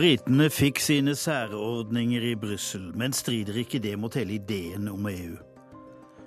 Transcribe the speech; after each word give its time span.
Britene 0.00 0.46
fikk 0.48 0.78
sine 0.80 1.12
særordninger 1.12 2.22
i 2.30 2.36
Brussel, 2.40 2.86
men 2.96 3.12
strider 3.12 3.58
ikke 3.60 3.82
det 3.84 3.98
mot 4.00 4.14
hele 4.16 4.38
ideen 4.38 4.86
om 4.88 5.04
EU. 5.10 5.34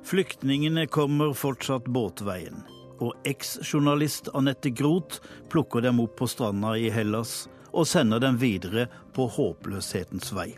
Flyktningene 0.05 0.83
kommer 0.93 1.33
fortsatt 1.33 1.89
båtveien, 1.89 2.59
og 3.01 3.17
eksjournalist 3.25 4.29
Anette 4.37 4.69
Groth 4.77 5.25
plukker 5.49 5.81
dem 5.81 6.03
opp 6.05 6.13
på 6.21 6.29
stranda 6.29 6.75
i 6.77 6.93
Hellas 6.93 7.47
og 7.71 7.89
sender 7.89 8.21
dem 8.21 8.37
videre 8.37 8.85
på 9.17 9.25
håpløshetens 9.39 10.29
vei. 10.37 10.51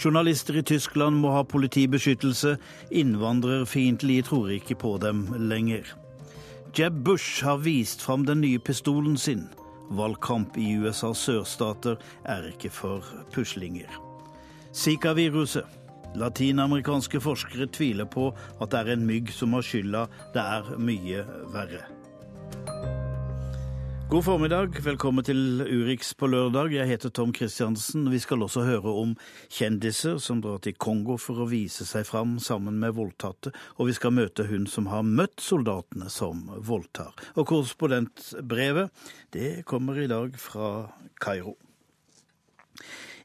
Journalister 0.00 0.56
i 0.56 0.64
Tyskland 0.64 1.20
må 1.20 1.36
ha 1.36 1.44
politibeskyttelse, 1.44 2.56
innvandrerfiendtlige 2.88 4.30
tror 4.32 4.54
ikke 4.56 4.80
på 4.80 4.96
dem 5.04 5.26
lenger. 5.52 5.84
Jeb 6.72 7.04
Bush 7.04 7.44
har 7.44 7.60
vist 7.60 8.00
fram 8.00 8.24
den 8.24 8.40
nye 8.40 8.62
pistolen 8.70 9.20
sin. 9.20 9.50
Valgkamp 9.98 10.56
i 10.60 10.74
USAs 10.80 11.22
sørstater 11.26 12.00
er 12.24 12.48
ikke 12.52 12.70
for 12.72 13.06
puslinger. 13.34 13.90
Zika-viruset. 14.72 15.66
Latinamerikanske 16.16 17.20
forskere 17.24 17.70
tviler 17.72 18.04
på 18.04 18.30
at 18.60 18.72
det 18.72 18.80
er 18.80 18.92
en 18.92 19.06
mygg 19.08 19.32
som 19.32 19.56
har 19.56 19.64
skylda. 19.64 20.06
Det 20.34 20.44
er 20.44 20.76
mye 20.76 21.24
verre. 21.54 21.86
God 24.12 24.24
formiddag, 24.26 24.74
velkommen 24.84 25.24
til 25.24 25.62
Urix 25.64 26.10
på 26.20 26.28
lørdag. 26.28 26.74
Jeg 26.74 26.84
heter 26.84 27.08
Tom 27.16 27.30
Christiansen. 27.32 28.10
Vi 28.12 28.18
skal 28.20 28.42
også 28.44 28.60
høre 28.66 28.92
om 29.00 29.14
kjendiser 29.48 30.18
som 30.20 30.42
drar 30.44 30.58
til 30.60 30.74
Kongo 30.76 31.16
for 31.16 31.40
å 31.40 31.46
vise 31.48 31.86
seg 31.88 32.04
fram 32.04 32.34
sammen 32.36 32.76
med 32.82 32.92
voldtatte, 32.98 33.54
og 33.80 33.88
vi 33.88 33.94
skal 33.96 34.12
møte 34.12 34.44
hun 34.50 34.68
som 34.68 34.90
har 34.92 35.00
møtt 35.08 35.40
soldatene 35.40 36.12
som 36.12 36.44
voldtar. 36.60 37.16
Og 37.40 37.48
korrespondentbrevet, 37.54 38.92
det 39.32 39.64
kommer 39.64 39.96
i 39.96 40.10
dag 40.12 40.36
fra 40.36 40.68
Kairo. 41.16 41.56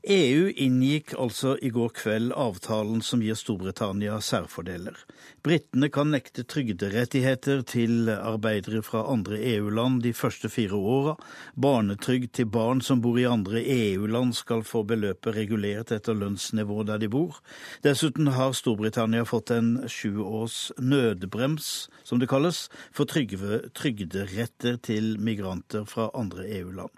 EU 0.07 0.47
inngikk 0.55 1.11
altså 1.19 1.57
i 1.59 1.67
går 1.75 1.89
kveld 1.97 2.29
avtalen 2.39 3.01
som 3.03 3.19
gir 3.19 3.35
Storbritannia 3.35 4.21
særfordeler. 4.23 4.95
Britene 5.43 5.89
kan 5.91 6.13
nekte 6.15 6.45
trygderettigheter 6.47 7.59
til 7.67 8.07
arbeidere 8.15 8.79
fra 8.87 9.01
andre 9.11 9.35
EU-land 9.49 9.99
de 10.05 10.13
første 10.15 10.47
fire 10.47 10.79
åra. 10.79 11.15
Barnetrygd 11.59 12.31
til 12.39 12.47
barn 12.47 12.79
som 12.79 13.01
bor 13.03 13.19
i 13.19 13.25
andre 13.27 13.59
EU-land 13.59 14.31
skal 14.37 14.63
få 14.63 14.85
beløpet 14.87 15.35
regulert 15.35 15.91
etter 15.91 16.15
lønnsnivå 16.15 16.85
der 16.87 17.03
de 17.03 17.09
bor. 17.11 17.41
Dessuten 17.83 18.31
har 18.37 18.55
Storbritannia 18.55 19.25
fått 19.27 19.51
en 19.57 19.73
sju 19.91 20.21
års 20.23 20.69
nødbrems, 20.79 21.89
som 22.07 22.23
det 22.23 22.31
kalles, 22.31 22.69
for 22.95 23.11
trygderetter 23.11 24.79
til 24.87 25.17
migranter 25.19 25.83
fra 25.83 26.07
andre 26.15 26.47
EU-land. 26.61 26.95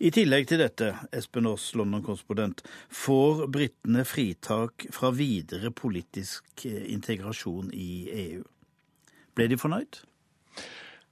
I 0.00 0.08
tillegg 0.16 0.46
til 0.48 0.62
dette, 0.62 0.94
Espen 1.12 1.44
Aas, 1.50 1.66
London-korrespondent, 1.76 2.62
får 2.88 3.42
britene 3.52 4.06
fritak 4.08 4.86
fra 4.96 5.10
videre 5.12 5.68
politisk 5.76 6.64
eh, 6.64 6.86
integrasjon 6.94 7.68
i 7.76 7.90
EU. 8.22 8.46
Ble 9.36 9.50
de 9.52 9.58
fornøyd? 9.60 10.00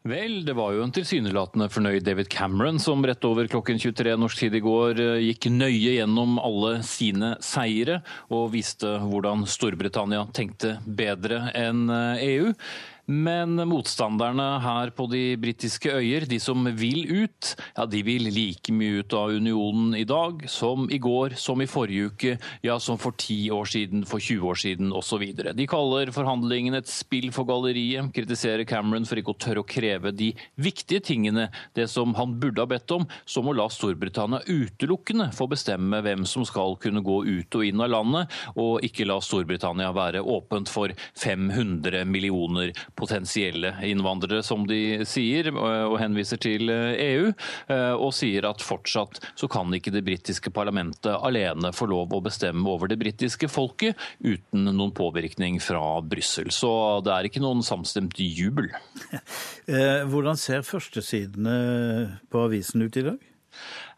Vel, 0.09 0.39
det 0.47 0.55
var 0.56 0.72
jo 0.72 0.86
en 0.86 0.94
tilsynelatende 0.94 1.69
fornøyd 1.69 2.06
David 2.06 2.31
Cameron 2.33 2.81
som 2.81 3.05
rett 3.05 3.27
over 3.28 3.50
klokken 3.50 3.77
23 3.83 4.14
norsk 4.16 4.41
tid 4.47 4.56
i 4.56 4.64
går 4.64 5.03
eh, 5.05 5.25
gikk 5.27 5.50
nøye 5.53 5.98
gjennom 5.98 6.39
alle 6.41 6.78
sine 6.86 7.34
seire 7.44 8.00
og 8.32 8.54
viste 8.56 8.94
hvordan 9.04 9.44
Storbritannia 9.44 10.25
tenkte 10.32 10.78
bedre 10.87 11.50
enn 11.53 11.91
EU. 11.93 12.54
Men 13.09 13.57
motstanderne 13.65 14.59
her 14.61 14.91
på 14.93 15.07
de 15.09 15.23
britiske 15.41 15.89
øyer, 15.97 16.27
de 16.29 16.37
som 16.45 16.67
vil 16.77 17.07
ut, 17.25 17.55
ja, 17.73 17.87
de 17.89 18.03
vil 18.05 18.27
like 18.29 18.69
mye 18.77 19.01
ut 19.01 19.15
av 19.17 19.33
unionen 19.33 19.95
i 19.97 20.03
dag 20.05 20.43
som 20.53 20.85
i 20.93 20.99
går, 21.01 21.33
som 21.41 21.63
i 21.65 21.69
forrige 21.71 22.11
uke, 22.11 22.35
ja, 22.61 22.77
som 22.77 22.99
for 23.01 23.17
ti 23.17 23.39
år 23.49 23.65
siden, 23.73 24.03
for 24.05 24.21
20 24.21 24.45
år 24.51 24.61
siden 24.61 24.93
osv. 24.93 25.25
De 25.57 25.67
kaller 25.71 26.13
forhandlingene 26.13 26.83
et 26.83 26.91
spill 26.93 27.31
for 27.33 27.49
galleriet, 27.49 28.11
kritiserer 28.13 28.69
Cameron 28.69 29.09
for 29.09 29.23
ikke 29.23 29.33
å 29.33 29.41
tørre 29.41 29.65
å 29.65 29.69
kreve 29.69 30.13
de 30.13 30.35
viktige 30.61 31.01
tingene, 31.09 31.49
det 31.73 31.89
som 31.89 32.13
han 32.19 32.37
burde 32.37 32.61
ha 32.61 32.69
bedt 32.69 32.93
om, 32.93 33.09
som 33.25 33.49
å 33.49 33.57
la 33.57 33.71
Storbritannia 33.73 34.43
utelukkende 34.45 35.31
få 35.33 35.49
bestemme 35.49 36.03
hvem 36.05 36.29
som 36.29 36.45
skal 36.45 36.77
kunne 36.77 37.01
gå 37.01 37.23
ut 37.25 37.57
og 37.57 37.65
inn 37.65 37.81
av 37.81 37.95
landet, 37.97 38.39
og 38.61 38.85
ikke 38.85 39.09
la 39.09 39.17
Storbritannia 39.25 39.97
være 39.97 40.21
åpent 40.21 40.69
for 40.69 40.93
500 41.25 42.05
millioner 42.05 42.77
potensielle 42.98 43.72
innvandrere, 43.86 44.42
som 44.47 44.66
de 44.69 45.06
sier, 45.09 45.50
og 45.54 45.97
henviser 46.00 46.41
til 46.42 46.70
EU, 46.70 47.31
og 47.98 48.10
sier 48.16 48.47
at 48.48 48.64
fortsatt 48.64 49.20
så 49.38 49.48
kan 49.50 49.72
ikke 49.75 49.92
det 49.94 50.04
britiske 50.06 50.53
parlamentet 50.54 51.14
alene 51.14 51.72
få 51.76 51.88
lov 51.91 52.14
å 52.14 52.22
bestemme 52.25 52.66
over 52.69 52.91
det 52.91 52.98
britiske 53.00 53.48
folket 53.50 53.98
uten 54.25 54.69
noen 54.69 54.92
påvirkning 54.97 55.60
fra 55.62 56.00
Brussel. 56.03 56.50
Så 56.54 56.70
det 57.06 57.14
er 57.14 57.28
ikke 57.28 57.42
noen 57.44 57.64
samstemt 57.66 58.19
jubel. 58.19 58.70
Eh, 59.69 60.00
hvordan 60.09 60.38
ser 60.41 60.62
førstesidene 60.65 61.56
på 62.32 62.41
avisen 62.47 62.86
ut 62.86 62.97
i 62.97 63.03
dag? 63.04 63.26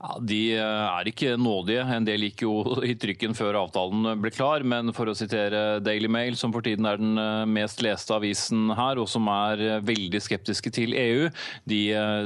Ja, 0.01 0.17
De 0.25 0.39
eh, 0.57 0.61
er 0.65 1.09
ikke 1.11 1.35
nådige. 1.37 1.85
En 1.93 2.07
del 2.09 2.25
gikk 2.29 2.45
jo 2.47 2.55
i 2.91 2.95
trykken 2.99 3.37
før 3.37 3.59
avtalen 3.61 4.23
ble 4.23 4.33
klar. 4.33 4.65
Men 4.65 4.95
for 4.97 5.11
å 5.11 5.17
sitere 5.17 5.81
Daily 5.85 6.09
Mail, 6.09 6.39
som 6.41 6.55
for 6.55 6.65
tiden 6.65 6.89
er 6.89 7.01
den 7.01 7.21
eh, 7.21 7.45
mest 7.59 7.85
leste 7.85 8.17
avisen 8.17 8.73
her, 8.79 9.01
og 9.01 9.11
som 9.13 9.29
er 9.33 9.65
eh, 9.67 9.85
veldig 9.85 10.23
skeptiske 10.25 10.73
til 10.77 10.97
EU, 10.97 11.29
de 11.69 11.81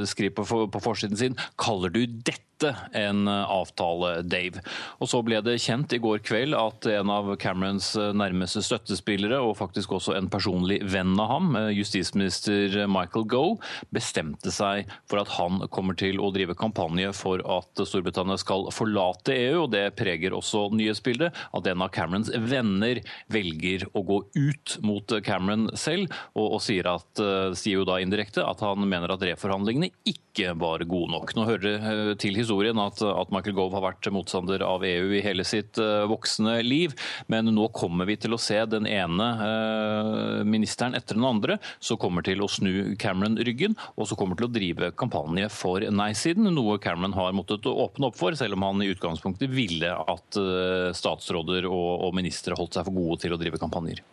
skriver 0.07 0.47
på 0.71 0.81
forsiden 0.83 1.19
sin 1.19 1.35
kaller 1.59 1.91
du 1.91 2.05
dette 2.05 2.54
en 2.63 3.27
avtale, 3.27 4.21
Dave. 4.23 4.61
Og 4.99 5.09
Så 5.09 5.21
ble 5.25 5.41
det 5.43 5.57
kjent 5.63 5.93
i 5.95 5.99
går 6.01 6.21
kveld 6.25 6.55
at 6.57 6.87
en 6.89 7.11
av 7.11 7.31
Camerons 7.41 7.91
nærmeste 8.15 8.63
støttespillere, 8.65 9.39
og 9.41 9.57
faktisk 9.59 9.95
også 9.97 10.15
en 10.17 10.29
personlig 10.31 10.79
venn 10.91 11.13
av 11.19 11.31
ham, 11.31 11.57
justisminister 11.75 12.85
Michael 12.91 13.27
Goe, 13.31 13.57
bestemte 13.93 14.53
seg 14.53 14.89
for 15.09 15.21
at 15.21 15.33
han 15.35 15.65
kommer 15.73 15.97
til 15.99 16.21
å 16.23 16.31
drive 16.35 16.55
kampanje 16.57 17.11
for 17.15 17.43
at 17.43 17.83
Storbritannia 17.83 18.39
skal 18.41 18.69
forlate 18.75 19.35
EU. 19.35 19.65
og 19.65 19.71
Det 19.75 19.87
preger 19.97 20.35
også 20.35 20.69
nyhetsbildet 20.75 21.35
at 21.35 21.71
en 21.71 21.85
av 21.85 21.91
Camerons 21.95 22.31
venner 22.35 23.01
velger 23.31 23.87
å 23.93 24.05
gå 24.05 24.21
ut 24.35 24.77
mot 24.85 25.17
Cameron 25.25 25.69
selv, 25.77 26.13
og, 26.35 26.57
og 26.57 26.63
sier, 26.63 26.87
at, 26.89 27.23
sier 27.57 27.81
jo 27.81 27.87
da 27.87 27.99
indirekte 28.03 28.45
at 28.45 28.63
han 28.65 28.85
mener 28.87 29.13
at 29.13 29.23
reforhandlingene 29.25 29.91
ikke 30.07 30.53
var 30.59 30.83
gode 30.87 31.13
nok. 31.13 31.31
Nå 31.35 31.45
hører 31.47 31.63
det 31.65 32.17
til 32.23 32.35
historien 32.35 32.44
at, 32.49 33.01
at 33.01 33.31
Michael 33.33 33.55
Gove 33.57 33.75
har 33.77 33.83
vært 33.85 34.09
motstander 34.13 34.63
av 34.65 34.83
EU 34.85 35.13
i 35.15 35.21
hele 35.25 35.45
sitt 35.47 35.79
uh, 35.81 36.05
voksne 36.09 36.59
liv, 36.65 36.95
men 37.27 37.49
nå 37.53 37.67
kommer 37.75 38.05
vi 38.05 38.17
til 38.17 38.35
å 38.35 38.41
se 38.41 38.57
den 38.69 38.87
ene 38.87 39.27
uh, 39.39 40.43
ministeren 40.45 40.95
etter 40.95 41.17
den 41.17 41.25
andre 41.27 41.57
som 41.79 41.99
kommer 42.01 42.25
til 42.25 42.43
å 42.43 42.49
snu 42.51 42.95
Cameron 43.01 43.37
ryggen, 43.37 43.77
og 43.95 44.09
som 44.09 44.19
kommer 44.19 44.39
til 44.39 44.49
å 44.49 44.53
drive 44.53 44.91
kampanje 44.97 45.49
for 45.53 45.83
nei-siden, 45.83 46.49
noe 46.55 46.79
Cameron 46.81 47.15
har 47.17 47.35
måttet 47.35 47.65
åpne 47.65 48.09
opp 48.11 48.19
for, 48.19 48.35
selv 48.37 48.57
om 48.57 48.67
han 48.67 48.83
i 48.85 48.91
utgangspunktet 48.93 49.51
ville 49.53 49.91
at 49.95 50.39
uh, 50.39 50.91
statsråder 50.95 51.69
og, 51.69 51.89
og 52.09 52.15
ministre 52.17 52.57
holdt 52.57 52.77
seg 52.77 52.87
for 52.87 52.99
gode 52.99 53.23
til 53.25 53.35
å 53.35 53.41
drive 53.41 53.61
kampanjer. 53.61 54.03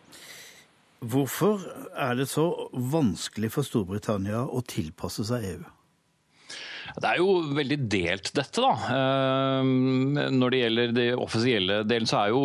Hvorfor 1.03 1.59
er 1.99 2.15
det 2.15 2.29
så 2.31 2.45
vanskelig 2.71 3.49
for 3.51 3.67
Storbritannia 3.67 4.45
å 4.47 4.61
tilpasse 4.63 5.25
seg 5.27 5.49
EU? 5.49 5.63
Det 6.93 7.09
er 7.09 7.19
jo 7.19 7.29
veldig 7.55 7.77
delt, 7.89 8.29
dette. 8.35 8.61
da. 8.61 8.71
Ehm, 8.93 10.17
når 10.35 10.53
det 10.53 10.59
gjelder 10.59 10.93
det 10.95 11.07
offisielle 11.17 11.79
delen, 11.87 12.09
så 12.09 12.19
er 12.21 12.33
jo, 12.33 12.41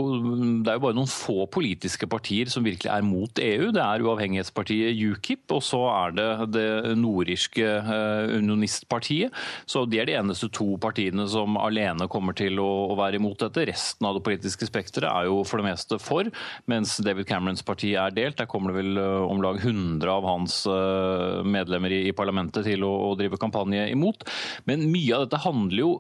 det 0.64 0.72
er 0.72 0.78
jo 0.78 0.84
bare 0.86 0.96
noen 0.96 1.10
få 1.10 1.46
politiske 1.52 2.08
partier 2.10 2.50
som 2.52 2.66
virkelig 2.66 2.90
er 2.92 3.06
mot 3.06 3.42
EU. 3.42 3.70
Det 3.74 3.82
er 3.82 4.04
uavhengighetspartiet 4.06 5.02
UKIP, 5.12 5.44
og 5.54 5.62
så 5.66 5.82
er 5.90 6.16
det 6.16 6.28
det 6.54 6.68
nordirske 6.98 7.66
eh, 7.66 8.36
unionistpartiet. 8.38 9.34
Så 9.68 9.84
de 9.90 10.00
er 10.00 10.08
de 10.08 10.16
eneste 10.18 10.50
to 10.54 10.76
partiene 10.80 11.26
som 11.30 11.58
alene 11.60 12.08
kommer 12.10 12.36
til 12.38 12.60
å 12.62 12.96
være 12.98 13.20
imot 13.20 13.44
dette. 13.44 13.66
Resten 13.68 14.08
av 14.08 14.16
det 14.16 14.24
politiske 14.26 14.68
spekteret 14.68 15.10
er 15.10 15.28
jo 15.28 15.42
for 15.48 15.60
det 15.60 15.68
meste 15.70 16.00
for, 16.02 16.30
mens 16.70 16.96
David 17.04 17.28
Camerons 17.28 17.64
parti 17.66 17.94
er 17.98 18.14
delt. 18.14 18.38
Der 18.38 18.50
kommer 18.50 18.72
det 18.72 18.84
vel 18.84 19.02
eh, 19.02 19.28
om 19.28 19.42
lag 19.44 19.60
100 19.60 20.08
av 20.08 20.26
hans 20.28 20.62
eh, 20.70 21.44
medlemmer 21.48 21.92
i 21.98 22.14
parlamentet 22.16 22.66
til 22.68 22.86
å 22.86 23.14
drive 23.18 23.40
kampanje 23.40 23.88
imot. 23.92 24.27
Men 24.68 24.88
mye 24.92 25.16
av 25.16 25.26
dette 25.26 25.42
handler 25.44 25.82
jo 25.84 25.92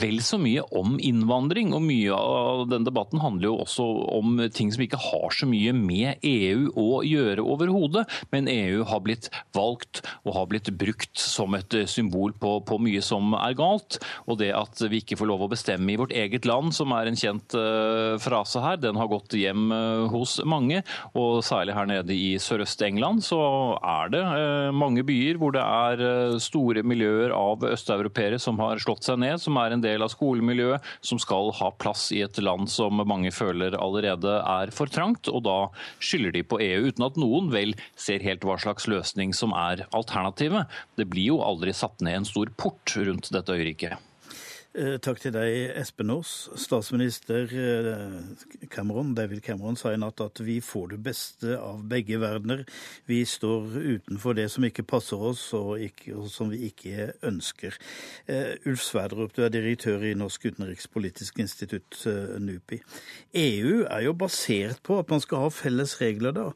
vel 0.00 0.20
så 0.24 0.38
mye 0.40 0.64
om 0.74 0.96
innvandring. 0.98 1.72
Og 1.76 1.82
mye 1.84 2.14
av 2.16 2.64
den 2.70 2.86
debatten 2.86 3.22
handler 3.22 3.50
jo 3.50 3.58
også 3.64 3.86
om 4.18 4.38
ting 4.54 4.72
som 4.74 4.84
ikke 4.84 5.00
har 5.00 5.34
så 5.34 5.48
mye 5.48 5.74
med 5.76 6.24
EU 6.26 6.70
å 6.80 7.02
gjøre 7.06 7.44
overhodet. 7.44 8.04
Men 8.34 8.50
EU 8.50 8.84
har 8.88 9.02
blitt 9.04 9.30
valgt 9.56 10.02
og 10.24 10.34
har 10.38 10.48
blitt 10.50 10.70
brukt 10.78 11.20
som 11.20 11.54
et 11.58 11.76
symbol 11.90 12.34
på, 12.40 12.56
på, 12.66 12.78
mye 12.82 13.02
som 13.04 13.34
er 13.38 13.56
galt. 13.58 14.00
Og 14.28 14.40
det 14.42 14.52
at 14.56 14.82
vi 14.90 15.02
ikke 15.02 15.18
får 15.20 15.30
lov 15.30 15.46
å 15.46 15.50
bestemme 15.52 15.92
i 15.92 15.98
vårt 16.00 16.14
eget 16.14 16.48
land, 16.48 16.74
som 16.76 16.92
er 16.96 17.08
en 17.10 17.18
kjent 17.18 17.56
uh, 17.58 18.16
frase 18.22 18.62
her, 18.62 18.80
den 18.80 18.98
har 19.00 19.10
gått 19.10 19.36
hjem 19.38 19.70
uh, 19.72 20.06
hos 20.12 20.38
mange. 20.48 20.82
Og 21.18 21.40
særlig 21.46 21.76
her 21.76 21.88
nede 21.90 22.16
i 22.16 22.34
Sørøst-England 22.42 23.24
så 23.26 23.40
er 23.78 24.12
det 24.14 24.22
uh, 24.24 24.74
mange 24.74 25.04
byer 25.06 25.38
hvor 25.40 25.54
det 25.54 25.64
er 25.64 26.38
store 26.42 26.84
miljøer 26.86 27.32
av 27.34 27.64
østeuropeere 27.68 28.38
som 28.42 28.58
har 28.62 28.80
slått 28.82 29.06
seg 29.06 29.20
ned, 29.22 29.40
som 29.42 29.56
er 29.60 29.74
en 29.74 29.83
del 29.84 30.04
av 30.04 30.12
skolemiljøet, 30.12 30.84
som 31.04 31.20
skal 31.22 31.52
ha 31.60 31.70
plass 31.80 32.08
i 32.14 32.22
et 32.24 32.40
land 32.42 32.70
som 32.72 33.02
mange 33.04 33.32
føler 33.34 33.76
allerede 33.78 34.38
er 34.40 34.72
for 34.74 34.90
trangt. 34.90 35.30
Og 35.30 35.44
da 35.46 35.58
skylder 36.02 36.34
de 36.34 36.44
på 36.48 36.60
EU, 36.64 36.88
uten 36.90 37.06
at 37.06 37.20
noen 37.20 37.52
vel 37.54 37.76
ser 37.94 38.24
helt 38.26 38.44
hva 38.46 38.58
slags 38.60 38.88
løsning 38.90 39.36
som 39.36 39.54
er 39.56 39.86
alternativet. 39.94 40.70
Det 40.98 41.08
blir 41.10 41.34
jo 41.34 41.44
aldri 41.44 41.74
satt 41.76 42.02
ned 42.04 42.22
en 42.22 42.28
stor 42.28 42.50
port 42.58 42.96
rundt 42.96 43.32
dette 43.34 43.54
øyriket. 43.54 44.00
Eh, 44.74 44.96
takk 44.98 45.20
til 45.22 45.30
deg, 45.30 45.68
Espen 45.78 46.10
Aas. 46.10 46.48
Statsminister 46.58 47.46
eh, 47.46 48.64
Cameron, 48.72 49.12
David 49.14 49.44
Cameron 49.46 49.76
sa 49.78 49.92
i 49.94 49.98
natt 50.02 50.18
at 50.18 50.40
vi 50.42 50.56
får 50.58 50.88
det 50.90 50.98
beste 51.04 51.54
av 51.62 51.84
begge 51.86 52.18
verdener. 52.18 52.64
Vi 53.06 53.20
står 53.22 53.68
utenfor 53.70 54.34
det 54.34 54.48
som 54.50 54.66
ikke 54.66 54.82
passer 54.90 55.22
oss, 55.22 55.44
og, 55.54 55.78
ikke, 55.78 56.16
og 56.18 56.26
som 56.32 56.50
vi 56.50 56.64
ikke 56.66 57.12
ønsker. 57.22 57.78
Uh, 58.26 58.56
Ulf 58.66 58.82
Sverdrup, 58.82 59.36
du 59.36 59.44
er 59.46 59.54
direktør 59.54 60.02
i 60.08 60.16
Norsk 60.18 60.48
utenrikspolitisk 60.50 61.38
institutt, 61.44 62.00
NUPI. 62.42 62.80
EU 63.44 63.84
er 63.84 64.02
jo 64.08 64.16
basert 64.18 64.82
på 64.82 64.98
at 64.98 65.14
man 65.14 65.22
skal 65.22 65.46
ha 65.46 65.54
felles 65.54 65.94
regler, 66.02 66.34
da. 66.34 66.48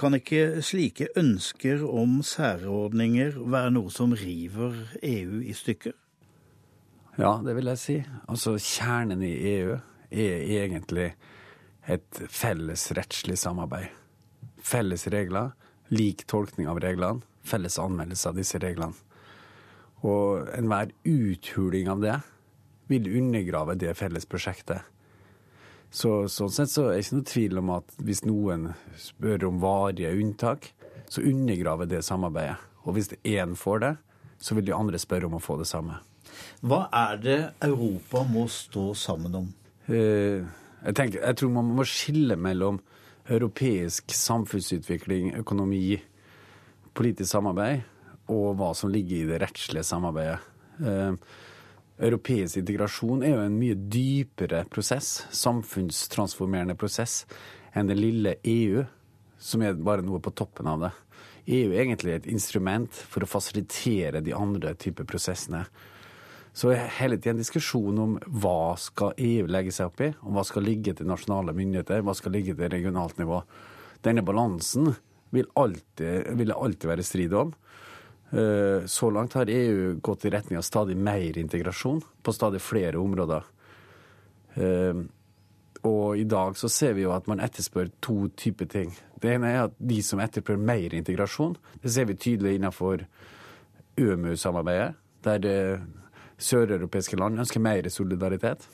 Kan 0.00 0.16
ikke 0.16 0.64
slike 0.64 1.12
ønsker 1.12 1.84
om 1.84 2.22
særordninger 2.24 3.36
være 3.36 3.76
noe 3.76 3.92
som 3.92 4.16
river 4.16 4.80
EU 5.04 5.44
i 5.44 5.52
stykker? 5.56 5.98
Ja, 7.16 7.38
det 7.44 7.54
vil 7.56 7.70
jeg 7.70 7.80
si. 7.80 7.96
Altså, 8.28 8.58
kjernen 8.60 9.22
i 9.24 9.32
EU 9.54 9.76
er 10.12 10.42
egentlig 10.60 11.14
et 11.88 12.18
felles 12.28 12.90
rettslig 12.98 13.38
samarbeid. 13.40 13.88
Felles 14.60 15.06
regler, 15.12 15.54
lik 15.88 16.26
tolkning 16.28 16.68
av 16.68 16.80
reglene, 16.82 17.24
felles 17.46 17.78
anmeldelse 17.80 18.28
av 18.28 18.36
disse 18.36 18.60
reglene. 18.60 18.92
Og 20.04 20.50
enhver 20.52 20.92
uthuling 21.08 21.88
av 21.88 22.02
det 22.04 22.18
vil 22.90 23.08
undergrave 23.22 23.78
det 23.80 23.94
felles 23.96 24.28
prosjektet. 24.28 24.84
Så, 25.88 26.26
sånn 26.28 26.52
sett 26.52 26.72
så 26.72 26.90
er 26.90 26.98
det 26.98 27.06
ikke 27.06 27.16
noe 27.16 27.30
tvil 27.30 27.60
om 27.62 27.72
at 27.78 27.94
hvis 28.04 28.24
noen 28.26 28.66
spør 29.00 29.46
om 29.48 29.62
varige 29.62 30.12
unntak, 30.18 30.68
så 31.08 31.24
undergraver 31.24 31.88
det 31.88 32.02
samarbeidet. 32.04 32.58
Og 32.84 32.98
hvis 32.98 33.14
én 33.24 33.56
får 33.56 33.80
det, 33.82 33.94
så 34.36 34.58
vil 34.58 34.68
de 34.68 34.76
andre 34.76 35.00
spørre 35.00 35.30
om 35.30 35.38
å 35.38 35.42
få 35.42 35.56
det 35.62 35.70
samme. 35.70 35.96
Hva 36.66 36.86
er 36.94 37.22
det 37.22 37.38
Europa 37.64 38.24
må 38.28 38.46
stå 38.52 38.90
sammen 38.98 39.40
om? 39.42 39.48
Eh, 39.86 40.42
jeg, 40.82 40.94
tenker, 40.98 41.22
jeg 41.22 41.38
tror 41.40 41.52
man 41.54 41.72
må 41.76 41.86
skille 41.88 42.36
mellom 42.38 42.80
europeisk 43.30 44.12
samfunnsutvikling, 44.14 45.34
økonomi, 45.40 45.98
politisk 46.96 47.30
samarbeid 47.34 47.84
og 48.32 48.56
hva 48.58 48.72
som 48.74 48.90
ligger 48.90 49.20
i 49.20 49.28
det 49.28 49.40
rettslige 49.42 49.86
samarbeidet. 49.86 50.40
Eh, 50.82 51.14
europeisk 52.06 52.60
integrasjon 52.60 53.22
er 53.24 53.34
jo 53.34 53.44
en 53.46 53.58
mye 53.60 53.76
dypere 53.76 54.64
prosess, 54.72 55.24
samfunnstransformerende 55.34 56.76
prosess, 56.78 57.24
enn 57.76 57.90
det 57.90 57.98
lille 57.98 58.36
EU, 58.42 58.84
som 59.38 59.62
er 59.62 59.76
bare 59.78 60.04
noe 60.04 60.20
på 60.24 60.34
toppen 60.36 60.68
av 60.70 60.86
det. 60.86 60.92
EU 61.46 61.70
er 61.70 61.84
egentlig 61.84 62.16
et 62.16 62.30
instrument 62.30 62.90
for 62.90 63.22
å 63.22 63.30
fasilitere 63.30 64.22
de 64.24 64.34
andre 64.34 64.74
typer 64.74 65.06
prosessene. 65.06 65.62
Så 66.56 66.70
er 66.72 66.86
hele 67.02 67.18
tiden 67.20 67.36
en 67.36 67.42
diskusjon 67.42 67.98
om 68.00 68.14
hva 68.40 68.76
skal 68.80 69.18
EU 69.20 69.48
legge 69.50 69.74
seg 69.76 69.90
opp 69.90 70.00
i, 70.00 70.08
og 70.24 70.36
hva 70.38 70.44
skal 70.48 70.64
ligge 70.64 70.94
til 70.96 71.08
nasjonale 71.08 71.52
myndigheter, 71.56 72.00
hva 72.00 72.14
skal 72.16 72.32
ligge 72.32 72.54
til 72.56 72.70
regionalt 72.72 73.18
nivå. 73.20 73.42
Denne 74.06 74.24
balansen 74.24 74.94
vil, 75.36 75.50
alltid, 75.52 76.30
vil 76.38 76.48
det 76.48 76.56
alltid 76.56 76.88
være 76.88 77.04
strid 77.04 77.34
om. 77.36 77.50
Eh, 78.30 78.86
så 78.88 79.10
langt 79.12 79.36
har 79.36 79.52
EU 79.52 79.98
gått 80.00 80.24
i 80.24 80.32
retning 80.32 80.56
av 80.56 80.64
stadig 80.64 80.96
mer 80.96 81.36
integrasjon 81.38 82.00
på 82.24 82.34
stadig 82.34 82.62
flere 82.64 83.04
områder. 83.04 83.44
Eh, 84.56 85.04
og 85.86 86.16
i 86.16 86.24
dag 86.24 86.56
så 86.56 86.72
ser 86.72 86.96
vi 86.96 87.04
jo 87.04 87.12
at 87.14 87.28
man 87.28 87.44
etterspør 87.44 87.92
to 88.00 88.30
typer 88.32 88.70
ting. 88.72 88.96
Det 89.20 89.36
ene 89.36 89.52
er 89.52 89.60
at 89.66 89.76
de 89.76 90.00
som 90.02 90.24
etterspør 90.24 90.56
mer 90.56 90.96
integrasjon, 90.96 91.54
det 91.84 91.92
ser 91.92 92.08
vi 92.08 92.16
tydelig 92.16 92.56
innenfor 92.56 93.04
ØMU-samarbeidet, 94.00 94.96
der 95.26 95.84
søreuropeiske 96.38 97.18
land 97.18 97.40
ønsker 97.42 97.62
mer 97.62 97.88
solidaritet, 97.92 98.66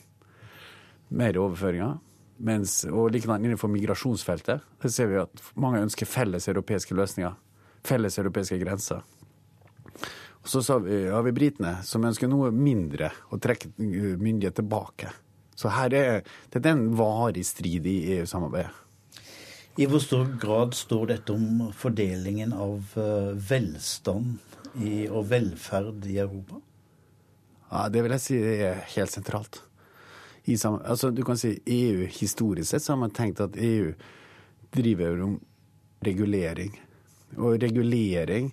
mer 1.09 1.39
overføringer. 1.39 1.99
Mens, 2.43 2.81
og 2.89 3.13
likedan 3.15 3.45
innenfor 3.45 3.71
migrasjonsfeltet 3.71 4.65
så 4.83 4.91
ser 4.91 5.11
vi 5.13 5.21
at 5.21 5.43
mange 5.55 5.83
ønsker 5.85 6.09
felles 6.09 6.49
europeiske 6.51 6.97
løsninger. 6.99 7.37
Felles 7.87 8.19
europeiske 8.19 8.59
grenser. 8.63 9.03
Og 10.43 10.51
så 10.51 10.79
vi, 10.83 11.05
har 11.07 11.23
vi 11.23 11.35
britene, 11.37 11.77
som 11.87 12.03
ønsker 12.09 12.31
noe 12.31 12.51
mindre, 12.55 13.13
å 13.31 13.39
trekke 13.39 13.71
myndighet 13.79 14.57
tilbake. 14.59 15.13
Så 15.55 15.71
her 15.71 15.95
er 15.95 16.25
dette 16.51 16.65
er 16.67 16.75
en 16.75 16.97
varig 16.99 17.45
strid 17.47 17.87
i 17.87 17.99
EU-samarbeidet. 18.17 18.73
I 19.81 19.87
hvor 19.89 20.03
stor 20.05 20.27
grad 20.41 20.75
står 20.77 21.07
dette 21.15 21.33
om 21.33 21.71
fordelingen 21.77 22.51
av 22.53 22.91
velstand 23.49 24.35
velstand 24.75 25.07
og 25.09 25.31
velferd 25.31 26.05
i 26.11 26.19
Europa? 26.21 26.59
Ja, 27.73 27.89
Det 27.89 28.03
vil 28.05 28.13
jeg 28.13 28.21
si 28.21 28.37
er 28.37 28.83
helt 28.97 29.13
sentralt. 29.15 29.63
Sammen, 30.45 30.83
altså, 30.85 31.09
du 31.11 31.23
kan 31.25 31.39
si 31.41 31.55
EU 31.65 32.05
historisk 32.11 32.69
sett 32.69 32.85
så 32.85 32.93
har 32.93 33.01
man 33.01 33.15
tenkt 33.15 33.41
at 33.41 33.57
EU 33.57 33.95
driver 34.75 35.23
om 35.25 35.39
regulering. 36.05 36.75
Og 37.39 37.57
regulering 37.63 38.51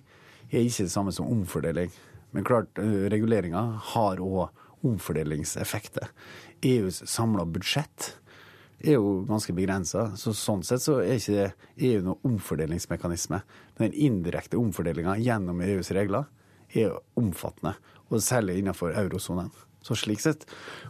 er 0.48 0.64
ikke 0.64 0.86
det 0.86 0.94
samme 0.94 1.12
som 1.12 1.28
omfordeling. 1.28 1.92
Men 2.32 2.46
klart, 2.46 2.72
reguleringa 2.78 3.60
har 3.92 4.22
òg 4.24 4.48
omfordelingseffekter. 4.86 6.08
EUs 6.64 7.02
samla 7.10 7.44
budsjett 7.44 8.14
er 8.80 8.96
jo 8.96 9.26
ganske 9.28 9.52
begrensa. 9.52 10.14
Så 10.16 10.32
sånn 10.32 10.64
sett 10.64 10.80
så 10.86 11.02
er 11.02 11.18
ikke 11.18 11.50
EU 11.76 12.00
noen 12.06 12.32
omfordelingsmekanisme. 12.32 13.42
Den 13.76 13.92
indirekte 13.92 14.56
omfordelinga 14.56 15.18
gjennom 15.20 15.60
EUs 15.66 15.92
regler 15.92 16.30
er 16.72 16.96
omfattende 17.20 17.74
og 18.10 18.22
særlig 18.22 18.58
innenfor 18.60 18.94
eurosonen. 18.98 19.50
Så 19.80 19.96
slik 19.96 20.20
sett. 20.20 20.44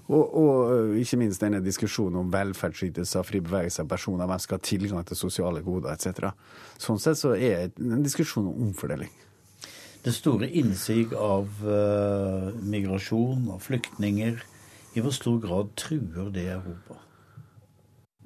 Og, 0.08 0.34
og, 0.34 0.94
ikke 0.98 1.18
minst 1.20 1.42
denne 1.42 1.60
diskusjonen 1.62 2.24
om 2.24 2.30
velferdsytelser, 2.32 3.26
fri 3.26 3.38
bevegelse 3.44 3.84
av 3.84 3.90
personer, 3.90 4.26
hvem 4.26 4.42
skal 4.42 4.58
ha 4.58 4.66
tilgang 4.66 5.06
til 5.06 5.18
sosiale 5.18 5.62
goder 5.62 5.92
etc. 5.94 6.32
Sånn 6.80 6.98
sett 7.02 7.20
så 7.20 7.36
er 7.36 7.70
det 7.70 7.86
en 7.86 8.02
diskusjon 8.02 8.48
om 8.50 8.66
omfordeling. 8.70 9.12
Det 10.00 10.14
store 10.16 10.48
innsig 10.56 11.12
av 11.12 11.60
uh, 11.62 12.50
migrasjon, 12.64 13.44
og 13.52 13.60
flyktninger, 13.62 14.40
i 14.96 15.02
hvor 15.04 15.14
stor 15.14 15.36
grad 15.42 15.74
truer 15.78 16.32
det 16.34 16.48
Europa? 16.56 16.96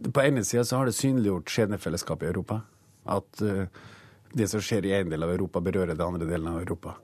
På 0.04 0.23
ene 0.23 0.45
sida 0.47 0.62
så 0.64 0.80
har 0.80 0.88
det 0.88 0.97
synliggjort 0.97 1.50
skjebnefellesskapet 1.50 2.28
i 2.28 2.30
Europa. 2.30 2.62
At 3.11 3.42
uh, 3.45 3.66
det 4.33 4.49
som 4.49 4.62
skjer 4.64 4.87
i 4.87 4.95
en 4.97 5.12
del 5.12 5.26
av 5.26 5.35
Europa, 5.35 5.61
berører 5.61 5.99
det 5.99 6.07
andre 6.07 6.30
delen 6.30 6.54
av 6.54 6.62
Europa. 6.62 6.95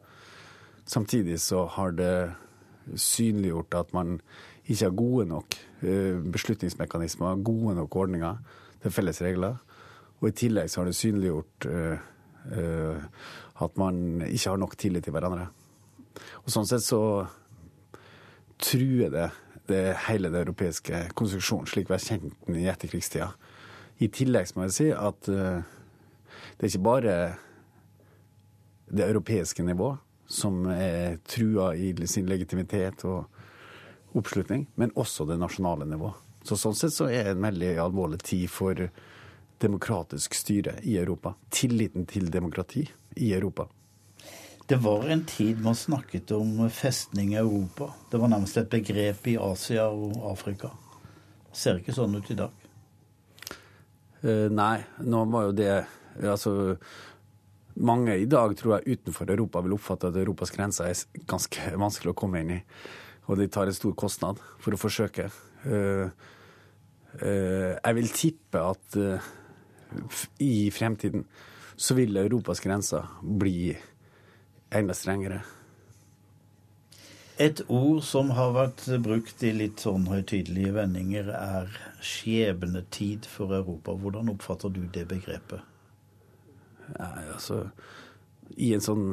Samtidig 0.91 1.39
så 1.41 1.65
har 1.71 1.93
det 1.95 2.15
synliggjort 2.99 3.75
at 3.79 3.93
man 3.95 4.17
ikke 4.65 4.89
har 4.89 4.95
gode 4.97 5.27
nok 5.31 5.55
eh, 5.87 6.19
beslutningsmekanismer, 6.33 7.43
gode 7.47 7.77
nok 7.79 7.97
ordninger 7.97 8.41
til 8.83 8.95
felles 8.95 9.23
regler. 9.23 9.61
Og 10.21 10.29
i 10.29 10.35
tillegg 10.43 10.71
så 10.71 10.81
har 10.81 10.91
det 10.91 10.97
synliggjort 10.99 11.67
uh, 11.71 12.01
uh, 12.53 13.05
at 13.65 13.79
man 13.81 14.21
ikke 14.27 14.51
har 14.51 14.59
nok 14.61 14.75
tillit 14.77 15.07
til 15.07 15.15
hverandre. 15.15 15.47
Og 16.43 16.51
sånn 16.53 16.69
sett 16.69 16.85
så 16.85 17.01
truer 18.61 19.15
det, 19.15 19.31
det 19.71 19.85
hele 20.09 20.29
det 20.29 20.43
europeiske 20.43 21.07
konstruksjonen, 21.17 21.71
slik 21.71 21.89
vi 21.89 21.97
har 21.97 22.05
kjent 22.05 22.37
den 22.45 22.61
i 22.61 22.69
etterkrigstida. 22.69 23.31
I 24.05 24.11
tillegg 24.13 24.53
må 24.57 24.67
jeg 24.67 24.77
si 24.77 24.91
at 24.93 25.25
det 25.25 26.61
er 26.61 26.69
ikke 26.69 26.85
bare 26.85 27.17
det 28.93 29.09
europeiske 29.09 29.65
nivået 29.65 30.05
som 30.31 30.63
er 30.71 31.19
trua 31.27 31.73
i 31.75 31.91
sin 32.07 32.29
legitimitet 32.31 33.03
og 33.09 33.27
oppslutning, 34.15 34.69
men 34.79 34.93
også 34.95 35.27
det 35.27 35.39
nasjonale 35.41 35.87
nivå. 35.91 36.13
Så 36.47 36.57
Sånn 36.57 36.77
sett 36.79 36.95
så 36.95 37.09
er 37.11 37.27
det 37.27 37.35
en 37.35 37.45
veldig 37.45 37.75
alvorlig 37.83 38.21
tid 38.25 38.47
for 38.51 38.79
demokratisk 39.61 40.35
styre 40.39 40.79
i 40.89 40.97
Europa. 41.03 41.35
Tilliten 41.53 42.07
til 42.09 42.31
demokrati 42.33 42.87
i 43.21 43.33
Europa. 43.35 43.67
Det 44.71 44.79
var 44.81 45.09
en 45.11 45.25
tid 45.27 45.59
man 45.61 45.75
snakket 45.75 46.31
om 46.31 46.63
festning 46.71 47.35
i 47.35 47.41
Europa. 47.41 47.91
Det 48.11 48.21
var 48.23 48.31
nærmest 48.31 48.57
et 48.57 48.71
begrep 48.71 49.27
i 49.27 49.37
Asia 49.37 49.89
og 49.91 50.15
Afrika. 50.31 50.71
Ser 51.53 51.83
ikke 51.83 51.95
sånn 51.97 52.15
ut 52.15 52.31
i 52.31 52.39
dag. 52.39 52.55
Uh, 54.23 54.47
nei, 54.53 54.77
nå 55.03 55.25
var 55.33 55.49
jo 55.49 55.57
det 55.57 55.73
Altså 56.21 56.53
mange 57.75 58.17
i 58.19 58.27
dag 58.31 58.57
tror 58.59 58.79
jeg 58.79 58.99
utenfor 58.99 59.31
Europa 59.31 59.63
vil 59.65 59.77
oppfatte 59.77 60.11
at 60.11 60.19
Europas 60.21 60.53
grenser 60.55 60.91
er 60.91 61.23
ganske 61.31 61.75
vanskelig 61.79 62.15
å 62.15 62.19
komme 62.19 62.43
inn 62.43 62.57
i. 62.57 62.61
Og 63.31 63.39
de 63.39 63.47
tar 63.53 63.71
en 63.71 63.77
stor 63.77 63.95
kostnad 63.99 64.41
for 64.59 64.75
å 64.75 64.81
forsøke. 64.81 65.29
Uh, 65.65 66.11
uh, 67.21 67.73
jeg 67.77 67.97
vil 68.01 68.11
tippe 68.17 68.65
at 68.65 68.99
uh, 68.99 69.31
i 70.43 70.71
fremtiden 70.75 71.25
så 71.81 71.97
vil 71.97 72.19
Europas 72.21 72.61
grenser 72.61 73.07
bli 73.23 73.71
enda 74.75 74.95
strengere. 74.95 75.41
Et 77.41 77.63
ord 77.73 78.03
som 78.05 78.35
har 78.37 78.51
vært 78.53 78.83
brukt 79.01 79.43
i 79.49 79.55
litt 79.57 79.81
sånn 79.81 80.05
høytidelige 80.11 80.75
vendinger, 80.77 81.31
er 81.33 81.71
skjebnetid 82.05 83.25
for 83.25 83.55
Europa. 83.57 83.95
Hvordan 83.97 84.29
oppfatter 84.35 84.69
du 84.75 84.83
det 84.93 85.07
begrepet? 85.09 85.70
Altså, 86.99 87.65
I 88.57 88.73
en 88.75 88.85
sånn 88.85 89.05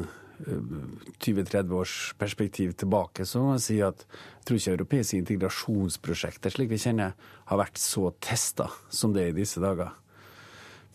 20-30 1.20 1.72
års 1.74 1.94
perspektiv 2.18 2.76
tilbake, 2.78 3.26
så 3.26 3.42
må 3.42 3.56
jeg 3.56 3.64
si 3.66 3.78
at 3.86 4.04
jeg 4.06 4.46
tror 4.46 4.60
ikke 4.60 4.76
europeiske 4.76 5.22
integrasjonsprosjekter 5.22 6.54
slik 6.54 6.70
vi 6.72 6.82
kjenner, 6.82 7.16
har 7.50 7.62
vært 7.62 7.82
så 7.82 8.12
testa 8.22 8.70
som 8.94 9.16
det 9.16 9.24
er 9.24 9.34
i 9.34 9.40
disse 9.40 9.62
dager. 9.64 9.96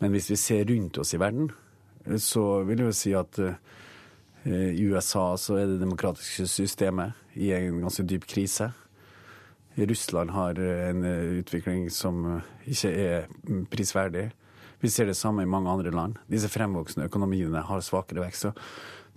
Men 0.02 0.14
hvis 0.14 0.30
vi 0.30 0.38
ser 0.40 0.66
rundt 0.70 0.98
oss 0.98 1.14
i 1.14 1.20
verden, 1.22 1.50
så 2.18 2.62
vil 2.66 2.82
jeg 2.82 2.90
jo 2.90 2.96
si 2.96 3.14
at 3.18 3.42
i 4.42 4.86
USA 4.90 5.36
så 5.38 5.60
er 5.60 5.68
det 5.70 5.82
demokratiske 5.82 6.48
systemet 6.50 7.14
i 7.38 7.52
en 7.54 7.82
ganske 7.84 8.06
dyp 8.10 8.26
krise. 8.26 8.72
Russland 9.78 10.32
har 10.34 10.58
en 10.58 11.04
utvikling 11.38 11.86
som 11.94 12.42
ikke 12.66 12.90
er 12.90 13.28
prisverdig. 13.70 14.32
Vi 14.82 14.90
ser 14.90 15.06
det 15.06 15.16
samme 15.16 15.44
i 15.44 15.48
mange 15.48 15.70
andre 15.70 15.92
land. 15.94 16.18
Disse 16.30 16.50
fremvoksende 16.50 17.06
økonomiene 17.06 17.62
har 17.68 17.84
svakere 17.86 18.24
vekst. 18.24 18.48
Så 18.48 18.52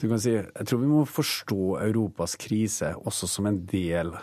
du 0.02 0.08
kan 0.12 0.22
si, 0.22 0.36
jeg 0.38 0.68
tror 0.70 0.82
vi 0.84 0.92
må 0.92 1.04
forstå 1.10 1.60
Europas 1.88 2.36
krise 2.38 2.94
også 3.02 3.30
som 3.32 3.50
en 3.50 3.62
del 3.72 4.14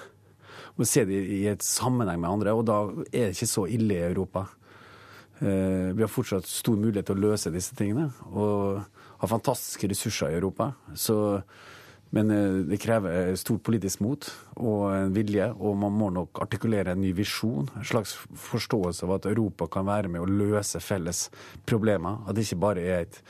og 0.72 0.86
se 0.88 1.02
det 1.04 1.18
i 1.34 1.42
et 1.50 1.64
sammenheng 1.64 2.20
med 2.22 2.30
andre. 2.30 2.54
Og 2.56 2.64
da 2.68 2.78
er 3.12 3.28
det 3.28 3.36
ikke 3.36 3.50
så 3.50 3.66
ille 3.68 3.98
i 3.98 4.06
Europa. 4.06 4.46
Vi 5.42 6.00
har 6.00 6.10
fortsatt 6.10 6.48
stor 6.48 6.78
mulighet 6.78 7.10
til 7.10 7.18
å 7.18 7.24
løse 7.26 7.52
disse 7.52 7.76
tingene. 7.76 8.08
Og 8.30 8.80
har 9.22 9.30
fantastiske 9.30 9.90
ressurser 9.90 10.32
i 10.32 10.38
Europa. 10.38 10.72
Så, 10.94 11.16
men 12.12 12.28
det 12.68 12.76
krever 12.82 13.30
stort 13.40 13.62
politisk 13.64 14.02
mot 14.04 14.26
og 14.60 15.14
vilje. 15.16 15.46
Og 15.56 15.78
man 15.80 15.94
må 15.96 16.10
nok 16.12 16.42
artikulere 16.44 16.92
en 16.92 17.00
ny 17.00 17.14
visjon. 17.16 17.70
En 17.72 17.88
slags 17.88 18.18
forståelse 18.36 19.06
av 19.06 19.14
at 19.16 19.30
Europa 19.30 19.70
kan 19.72 19.88
være 19.88 20.12
med 20.12 20.20
å 20.20 20.28
løse 20.28 20.82
felles 20.84 21.30
problemer. 21.64 22.20
At 22.28 22.36
det 22.36 22.44
ikke 22.44 22.60
bare 22.66 22.84
er 22.84 23.06
et 23.06 23.22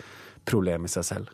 problem 0.50 0.90
i 0.90 0.90
seg 0.90 1.06
selv. 1.12 1.30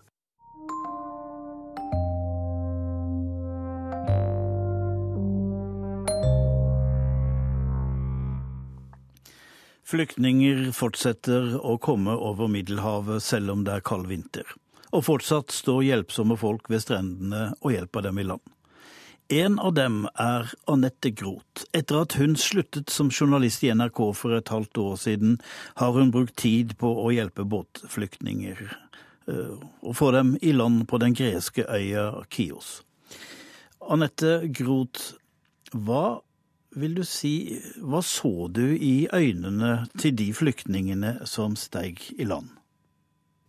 Flyktninger 9.88 10.66
fortsetter 10.76 11.54
å 11.64 11.78
komme 11.80 12.12
over 12.12 12.50
Middelhavet 12.52 13.24
selv 13.24 13.54
om 13.54 13.64
det 13.64 13.78
er 13.78 13.86
kald 13.88 14.10
vinter. 14.10 14.44
Og 14.92 15.04
fortsatt 15.04 15.52
står 15.52 15.82
hjelpsomme 15.84 16.38
folk 16.40 16.70
ved 16.72 16.84
strendene 16.84 17.50
og 17.60 17.74
hjelper 17.74 18.08
dem 18.08 18.20
i 18.22 18.26
land. 18.28 18.44
En 19.28 19.58
av 19.60 19.74
dem 19.76 20.06
er 20.16 20.48
Anette 20.72 21.10
Groth. 21.12 21.66
Etter 21.76 22.00
at 22.00 22.14
hun 22.16 22.38
sluttet 22.40 22.88
som 22.88 23.10
journalist 23.12 23.64
i 23.66 23.68
NRK 23.76 24.00
for 24.16 24.32
et 24.38 24.48
halvt 24.48 24.80
år 24.80 24.94
siden, 24.96 25.36
har 25.76 25.92
hun 25.92 26.12
brukt 26.14 26.38
tid 26.40 26.78
på 26.80 26.94
å 27.02 27.10
hjelpe 27.12 27.44
båtflyktninger 27.44 28.62
og 29.28 29.96
få 29.96 30.10
dem 30.14 30.36
i 30.40 30.52
land 30.52 30.86
på 30.88 30.98
den 31.02 31.12
greske 31.12 31.66
øya 31.68 32.24
Kios. 32.32 32.82
Anette 33.84 34.48
Groth, 34.56 35.14
hva 35.72 36.20
vil 36.78 36.94
du 36.96 37.04
si, 37.04 37.58
hva 37.80 38.00
så 38.04 38.48
du 38.52 38.64
i 38.72 39.08
øynene 39.12 39.88
til 39.98 40.16
de 40.16 40.30
flyktningene 40.36 41.18
som 41.28 41.56
steig 41.56 42.10
i 42.18 42.28
land? 42.28 42.57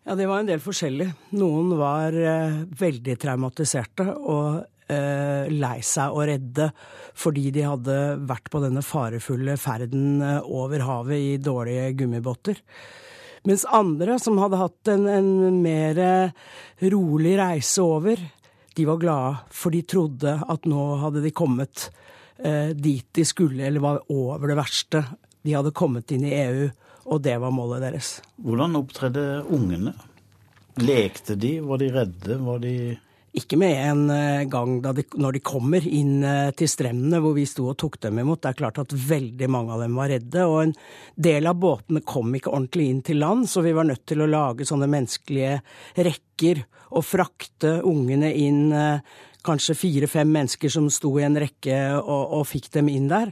Ja, 0.10 0.16
det 0.18 0.26
var 0.26 0.40
en 0.42 0.48
del 0.50 0.58
forskjellig. 0.58 1.06
Noen 1.38 1.76
var 1.78 2.16
eh, 2.18 2.64
veldig 2.80 3.14
traumatiserte 3.22 4.08
og 4.18 4.56
eh, 4.90 5.46
lei 5.54 5.84
seg 5.86 6.16
og 6.16 6.24
redde 6.26 6.66
fordi 7.14 7.52
de 7.54 7.68
hadde 7.68 7.98
vært 8.26 8.50
på 8.50 8.62
denne 8.64 8.82
farefulle 8.82 9.54
ferden 9.62 10.18
over 10.42 10.82
havet 10.88 11.22
i 11.22 11.38
dårlige 11.38 11.92
gummibåter. 12.00 12.58
Mens 13.46 13.68
andre, 13.70 14.18
som 14.18 14.42
hadde 14.42 14.64
hatt 14.64 14.90
en, 14.96 15.06
en 15.14 15.62
mer 15.62 16.02
rolig 16.90 17.38
reise 17.38 17.86
over, 17.86 18.18
de 18.74 18.90
var 18.90 18.98
glade, 19.06 19.38
for 19.54 19.78
de 19.78 19.86
trodde 19.86 20.40
at 20.42 20.66
nå 20.66 20.90
hadde 21.06 21.22
de 21.22 21.36
kommet 21.38 21.92
eh, 22.42 22.74
dit 22.74 23.06
de 23.14 23.30
skulle, 23.30 23.62
eller 23.62 23.86
var 23.86 24.02
over 24.10 24.50
det 24.50 24.58
verste. 24.58 25.06
De 25.46 25.54
hadde 25.54 25.78
kommet 25.78 26.18
inn 26.18 26.26
i 26.26 26.34
EU, 26.48 26.70
og 27.10 27.22
det 27.26 27.36
var 27.42 27.54
målet 27.54 27.84
deres. 27.88 28.20
Hvordan 28.46 28.78
opptredde 28.80 29.26
ungene? 29.50 29.96
Lekte 30.80 31.36
de? 31.40 31.58
Var 31.66 31.82
de 31.82 31.94
redde? 31.94 32.40
Var 32.46 32.60
de 32.64 32.74
ikke 33.40 33.60
med 33.62 33.76
en 33.78 34.50
gang 34.50 34.80
de, 34.82 35.04
når 35.22 35.36
de 35.38 35.42
kommer 35.46 35.86
inn 35.86 36.24
til 36.58 36.70
strendene 36.72 37.20
hvor 37.22 37.36
vi 37.38 37.46
sto 37.50 37.68
og 37.70 37.78
tok 37.80 38.00
dem 38.02 38.22
imot. 38.24 38.42
Det 38.42 38.52
er 38.52 38.60
klart 38.62 38.82
at 38.82 38.94
veldig 38.94 39.50
mange 39.52 39.76
av 39.76 39.84
dem 39.84 39.98
var 40.00 40.10
redde, 40.10 40.46
og 40.50 40.64
en 40.64 40.74
del 41.14 41.50
av 41.50 41.60
båtene 41.62 42.02
kom 42.02 42.34
ikke 42.36 42.52
ordentlig 42.52 42.90
inn 42.90 43.04
til 43.06 43.22
land, 43.22 43.46
så 43.50 43.62
vi 43.66 43.76
var 43.78 43.88
nødt 43.90 44.06
til 44.10 44.26
å 44.26 44.30
lage 44.30 44.68
sånne 44.68 44.90
menneskelige 44.90 45.60
rekker 46.10 46.64
og 46.90 47.06
frakte 47.06 47.80
ungene 47.86 48.34
inn. 48.34 48.64
Kanskje 49.46 49.78
fire-fem 49.78 50.32
mennesker 50.34 50.72
som 50.74 50.90
sto 50.92 51.14
i 51.20 51.24
en 51.28 51.38
rekke 51.40 51.78
og, 52.02 52.24
og 52.40 52.48
fikk 52.50 52.74
dem 52.74 52.90
inn 52.92 53.08
der. 53.12 53.30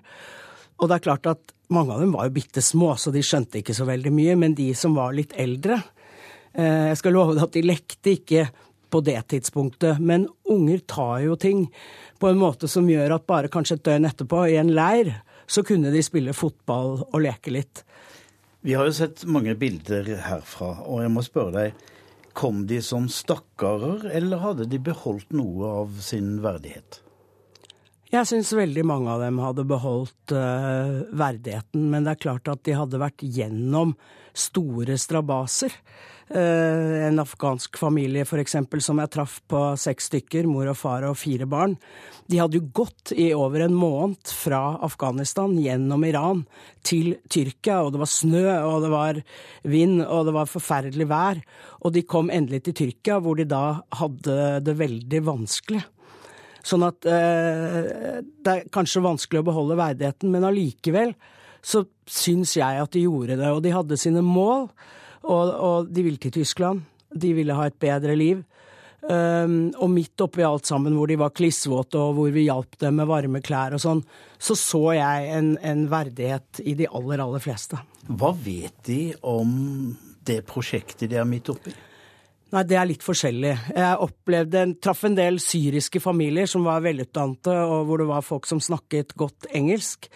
Og 0.77 0.89
det 0.89 0.97
er 0.97 1.05
klart 1.07 1.29
at 1.29 1.53
mange 1.73 1.95
av 1.95 2.03
dem 2.03 2.13
var 2.15 2.27
jo 2.27 2.35
bitte 2.37 2.61
små, 2.63 2.93
så 2.95 3.11
de 3.11 3.23
skjønte 3.25 3.61
ikke 3.61 3.75
så 3.75 3.87
veldig 3.87 4.13
mye. 4.13 4.37
Men 4.39 4.55
de 4.57 4.69
som 4.77 4.95
var 4.97 5.15
litt 5.17 5.33
eldre, 5.39 5.81
jeg 6.57 6.97
skal 6.99 7.13
love 7.13 7.35
deg 7.35 7.43
at 7.43 7.55
de 7.57 7.65
lekte 7.65 8.13
ikke 8.17 8.47
på 8.89 9.01
det 9.05 9.17
tidspunktet. 9.33 9.99
Men 9.99 10.27
unger 10.49 10.83
tar 10.89 11.19
jo 11.25 11.35
ting 11.39 11.65
på 12.21 12.29
en 12.29 12.39
måte 12.39 12.69
som 12.71 12.87
gjør 12.89 13.17
at 13.17 13.27
bare 13.29 13.51
kanskje 13.51 13.79
et 13.79 13.87
døgn 13.89 14.07
etterpå, 14.09 14.45
i 14.47 14.59
en 14.61 14.71
leir, 14.73 15.11
så 15.47 15.63
kunne 15.65 15.91
de 15.93 16.03
spille 16.03 16.35
fotball 16.35 17.01
og 17.07 17.19
leke 17.23 17.53
litt. 17.53 17.83
Vi 18.65 18.75
har 18.75 18.87
jo 18.87 18.95
sett 18.95 19.23
mange 19.29 19.53
bilder 19.59 20.07
herfra, 20.25 20.73
og 20.85 21.03
jeg 21.03 21.13
må 21.13 21.23
spørre 21.25 21.53
deg, 21.55 21.83
kom 22.37 22.65
de 22.69 22.79
som 22.85 23.07
stakkarer, 23.09 24.09
eller 24.17 24.43
hadde 24.43 24.67
de 24.69 24.79
beholdt 24.81 25.31
noe 25.33 25.69
av 25.83 25.99
sin 26.05 26.37
verdighet? 26.43 27.01
Jeg 28.07 28.23
syns 28.23 28.53
veldig 28.55 28.85
mange 28.87 29.11
av 29.11 29.19
dem 29.19 29.39
hadde 29.43 29.65
beholdt 29.67 30.31
uh, 30.31 31.03
verdigheten, 31.11 31.89
men 31.91 32.05
det 32.05 32.13
er 32.13 32.21
klart 32.23 32.47
at 32.47 32.61
de 32.63 32.77
hadde 32.77 33.01
vært 33.01 33.25
gjennom 33.35 33.97
store 34.31 34.95
strabaser. 34.95 35.73
Uh, 36.31 37.03
en 37.09 37.19
afghansk 37.19 37.75
familie 37.79 38.23
for 38.27 38.39
eksempel, 38.39 38.79
som 38.83 39.01
jeg 39.03 39.11
traff 39.11 39.41
på 39.51 39.59
seks 39.75 40.07
stykker, 40.07 40.47
mor 40.47 40.71
og 40.71 40.77
far 40.79 41.03
og 41.09 41.17
fire 41.19 41.49
barn. 41.51 41.75
De 42.31 42.39
hadde 42.39 42.61
jo 42.61 42.69
gått 42.79 43.11
i 43.11 43.33
over 43.35 43.65
en 43.65 43.75
måned 43.75 44.31
fra 44.31 44.77
Afghanistan 44.87 45.57
gjennom 45.59 46.07
Iran 46.07 46.45
til 46.87 47.17
Tyrkia, 47.27 47.81
og 47.81 47.91
det 47.91 48.03
var 48.05 48.11
snø, 48.13 48.45
og 48.69 48.87
det 48.87 48.93
var 48.95 49.21
vind, 49.67 49.99
og 50.05 50.29
det 50.29 50.37
var 50.39 50.53
forferdelig 50.53 51.11
vær. 51.11 51.43
Og 51.83 51.91
de 51.99 52.07
kom 52.07 52.31
endelig 52.31 52.63
til 52.69 52.79
Tyrkia, 52.85 53.19
hvor 53.19 53.35
de 53.35 53.49
da 53.51 53.81
hadde 53.99 54.39
det 54.63 54.79
veldig 54.79 55.23
vanskelig. 55.27 55.83
Sånn 56.67 56.83
at 56.87 57.07
eh, 57.07 58.19
det 58.43 58.53
er 58.53 58.69
kanskje 58.73 59.05
vanskelig 59.05 59.43
å 59.43 59.47
beholde 59.47 59.79
verdigheten, 59.79 60.31
men 60.33 60.47
allikevel 60.47 61.13
så 61.63 61.85
syns 62.07 62.55
jeg 62.57 62.81
at 62.81 62.93
de 62.93 63.05
gjorde 63.05 63.39
det. 63.39 63.49
Og 63.51 63.63
de 63.63 63.73
hadde 63.75 63.99
sine 63.99 64.23
mål, 64.23 64.67
og, 65.27 65.49
og 65.51 65.89
de 65.91 66.05
ville 66.05 66.21
til 66.21 66.35
Tyskland. 66.39 66.83
De 67.11 67.33
ville 67.35 67.55
ha 67.55 67.67
et 67.67 67.79
bedre 67.79 68.15
liv. 68.19 68.43
Um, 69.07 69.69
og 69.79 69.91
midt 69.93 70.19
oppi 70.19 70.43
alt 70.43 70.67
sammen, 70.67 70.95
hvor 70.97 71.07
de 71.07 71.15
var 71.19 71.31
klissvåte 71.35 71.99
og 72.01 72.17
hvor 72.17 72.31
vi 72.33 72.47
hjalp 72.47 72.75
dem 72.81 72.97
med 72.99 73.07
varme 73.07 73.39
klær 73.45 73.77
og 73.77 73.79
sånn, 73.79 74.01
så 74.35 74.57
så 74.57 74.81
jeg 74.97 75.29
en, 75.31 75.53
en 75.63 75.85
verdighet 75.91 76.59
i 76.67 76.73
de 76.75 76.89
aller, 76.89 77.21
aller 77.23 77.43
fleste. 77.43 77.79
Hva 78.09 78.33
vet 78.35 78.75
de 78.89 79.13
om 79.23 79.53
det 80.27 80.41
prosjektet 80.49 81.07
de 81.13 81.21
er 81.21 81.29
midt 81.29 81.53
oppi? 81.53 81.71
Nei, 82.47 82.63
det 82.63 82.77
er 82.79 82.87
litt 82.87 83.03
forskjellig. 83.03 83.53
Jeg 83.75 84.03
opplevde, 84.05 84.61
traff 84.79 85.03
en 85.07 85.17
del 85.17 85.39
syriske 85.43 85.99
familier 85.99 86.47
som 86.47 86.63
var 86.67 86.85
velutdannede, 86.85 87.55
og 87.67 87.89
hvor 87.89 87.99
det 87.99 88.07
var 88.07 88.23
folk 88.23 88.47
som 88.47 88.61
snakket 88.63 89.17
godt 89.19 89.49
engelsk. 89.57 90.07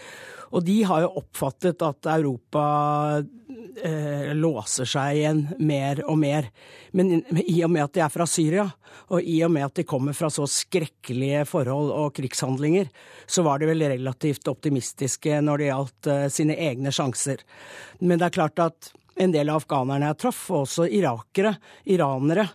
Og 0.51 0.63
de 0.67 0.77
har 0.87 1.03
jo 1.05 1.13
oppfattet 1.21 1.83
at 1.83 2.07
Europa 2.11 2.63
eh, 3.19 4.31
låser 4.35 4.87
seg 4.87 5.19
igjen 5.19 5.41
mer 5.63 6.01
og 6.05 6.19
mer. 6.23 6.47
Men 6.95 7.21
i 7.39 7.61
og 7.63 7.71
med 7.71 7.85
at 7.85 7.95
de 7.95 8.03
er 8.03 8.11
fra 8.11 8.27
Syria, 8.27 8.65
og 9.11 9.23
i 9.23 9.37
og 9.47 9.51
med 9.55 9.67
at 9.67 9.79
de 9.79 9.87
kommer 9.87 10.15
fra 10.15 10.31
så 10.31 10.47
skrekkelige 10.47 11.45
forhold 11.47 11.91
og 11.95 12.15
krigshandlinger, 12.15 12.91
så 13.27 13.43
var 13.47 13.59
de 13.59 13.71
vel 13.71 13.87
relativt 13.93 14.51
optimistiske 14.51 15.39
når 15.43 15.63
det 15.63 15.69
gjaldt 15.71 16.11
eh, 16.15 16.25
sine 16.31 16.59
egne 16.67 16.95
sjanser. 16.95 17.43
Men 18.03 18.19
det 18.19 18.27
er 18.27 18.39
klart 18.39 18.63
at 18.63 18.91
en 19.15 19.31
del 19.33 19.49
av 19.51 19.61
afghanerne 19.61 20.11
jeg 20.11 20.19
traff, 20.25 20.41
og 20.51 20.65
også 20.65 20.87
irakere, 20.89 21.55
iranere, 21.91 22.47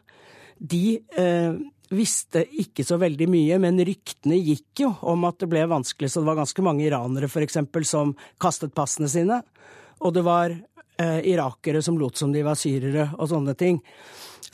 de 0.56 0.98
eh, 1.18 1.56
visste 1.92 2.42
ikke 2.62 2.84
så 2.86 2.98
veldig 3.00 3.28
mye, 3.30 3.58
men 3.62 3.82
ryktene 3.84 4.38
gikk 4.40 4.86
jo 4.86 4.92
om 5.06 5.26
at 5.28 5.40
det 5.42 5.50
ble 5.52 5.66
vanskelig. 5.70 6.10
Så 6.10 6.22
det 6.22 6.30
var 6.30 6.40
ganske 6.40 6.64
mange 6.64 6.86
iranere 6.86 7.28
f.eks. 7.30 7.60
som 7.88 8.14
kastet 8.42 8.74
passene 8.74 9.10
sine. 9.10 9.42
Og 10.04 10.14
det 10.16 10.24
var 10.26 10.52
eh, 10.52 11.20
irakere 11.32 11.82
som 11.82 11.98
lot 12.00 12.16
som 12.16 12.32
de 12.32 12.44
var 12.46 12.58
syrere 12.58 13.10
og 13.18 13.30
sånne 13.30 13.54
ting. 13.58 13.80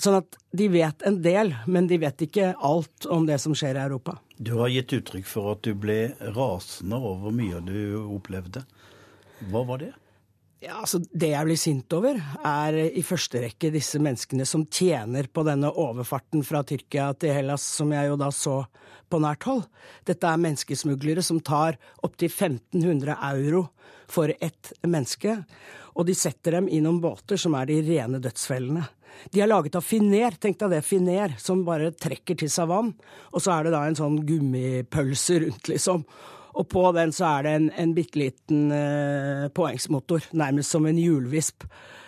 Sånn 0.03 0.19
at 0.19 0.39
de 0.57 0.67
vet 0.73 1.05
en 1.07 1.21
del, 1.23 1.55
men 1.71 1.87
de 1.87 2.01
vet 2.03 2.27
ikke 2.27 2.53
alt 2.59 3.07
om 3.13 3.27
det 3.29 3.39
som 3.43 3.55
skjer 3.55 3.79
i 3.79 3.85
Europa. 3.85 4.17
Du 4.37 4.57
har 4.59 4.73
gitt 4.73 4.93
uttrykk 4.97 5.29
for 5.29 5.55
at 5.55 5.63
du 5.63 5.77
ble 5.79 6.17
rasende 6.35 6.99
over 6.99 7.35
mye 7.35 7.61
du 7.63 7.79
opplevde. 8.03 8.65
Hva 9.53 9.63
var 9.69 9.83
det? 9.85 9.93
Ja, 10.63 10.77
altså 10.79 11.01
Det 11.11 11.33
jeg 11.33 11.47
blir 11.49 11.59
sint 11.59 11.95
over, 11.97 12.21
er 12.47 12.77
i 12.87 13.03
første 13.03 13.41
rekke 13.43 13.73
disse 13.75 13.99
menneskene 13.99 14.45
som 14.47 14.63
tjener 14.71 15.27
på 15.27 15.43
denne 15.43 15.73
overfarten 15.75 16.45
fra 16.47 16.61
Tyrkia 16.63 17.09
til 17.19 17.35
Hellas, 17.35 17.65
som 17.67 17.91
jeg 17.91 18.07
jo 18.07 18.19
da 18.21 18.29
så 18.31 18.61
på 19.11 19.19
nært 19.25 19.43
hold. 19.49 19.65
Dette 20.07 20.29
er 20.29 20.39
menneskesmuglere 20.39 21.25
som 21.27 21.41
tar 21.43 21.81
opptil 22.07 22.31
1500 22.31 23.17
euro 23.33 23.65
for 24.07 24.31
ett 24.39 24.71
menneske, 24.87 25.35
og 25.99 26.07
de 26.07 26.15
setter 26.15 26.61
dem 26.61 26.71
i 26.71 26.79
noen 26.85 27.03
båter 27.03 27.41
som 27.43 27.57
er 27.59 27.67
de 27.67 27.81
rene 27.89 28.23
dødsfellene. 28.23 28.85
De 29.35 29.43
er 29.43 29.51
laget 29.51 29.75
av 29.81 29.83
finer, 29.83 30.39
tenk 30.39 30.61
deg 30.63 30.77
det, 30.77 30.85
finer, 30.87 31.35
som 31.43 31.67
bare 31.67 31.91
trekker 31.91 32.39
til 32.39 32.53
seg 32.55 32.71
vann, 32.71 32.95
og 33.35 33.43
så 33.43 33.57
er 33.57 33.67
det 33.67 33.75
da 33.75 33.83
en 33.89 33.99
sånn 33.99 34.23
gummipølse 34.31 35.43
rundt, 35.43 35.75
liksom. 35.75 36.07
Og 36.53 36.69
på 36.69 36.85
den 36.93 37.13
så 37.17 37.39
er 37.39 37.47
det 37.47 37.57
en, 37.57 37.71
en 37.81 37.95
bitte 37.97 38.21
liten 38.21 38.73
eh, 38.77 39.49
poengsmotor, 39.57 40.29
nærmest 40.37 40.75
som 40.75 40.87
en 40.87 41.01
hjulvisp. 41.01 41.65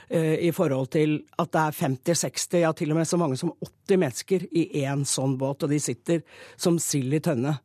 Eh, 0.08 0.34
I 0.48 0.52
forhold 0.52 0.90
til 0.92 1.16
at 1.40 1.52
det 1.54 1.62
er 1.62 1.78
50-60, 1.78 2.58
ja 2.60 2.72
til 2.76 2.92
og 2.92 3.00
med 3.00 3.08
så 3.08 3.20
mange 3.20 3.38
som 3.40 3.54
80 3.64 4.02
mennesker 4.02 4.44
i 4.52 4.66
én 4.84 5.06
sånn 5.08 5.38
båt, 5.40 5.64
og 5.64 5.72
de 5.72 5.80
sitter 5.80 6.20
som 6.60 6.76
sild 6.82 7.16
i 7.16 7.22
tønne. 7.24 7.56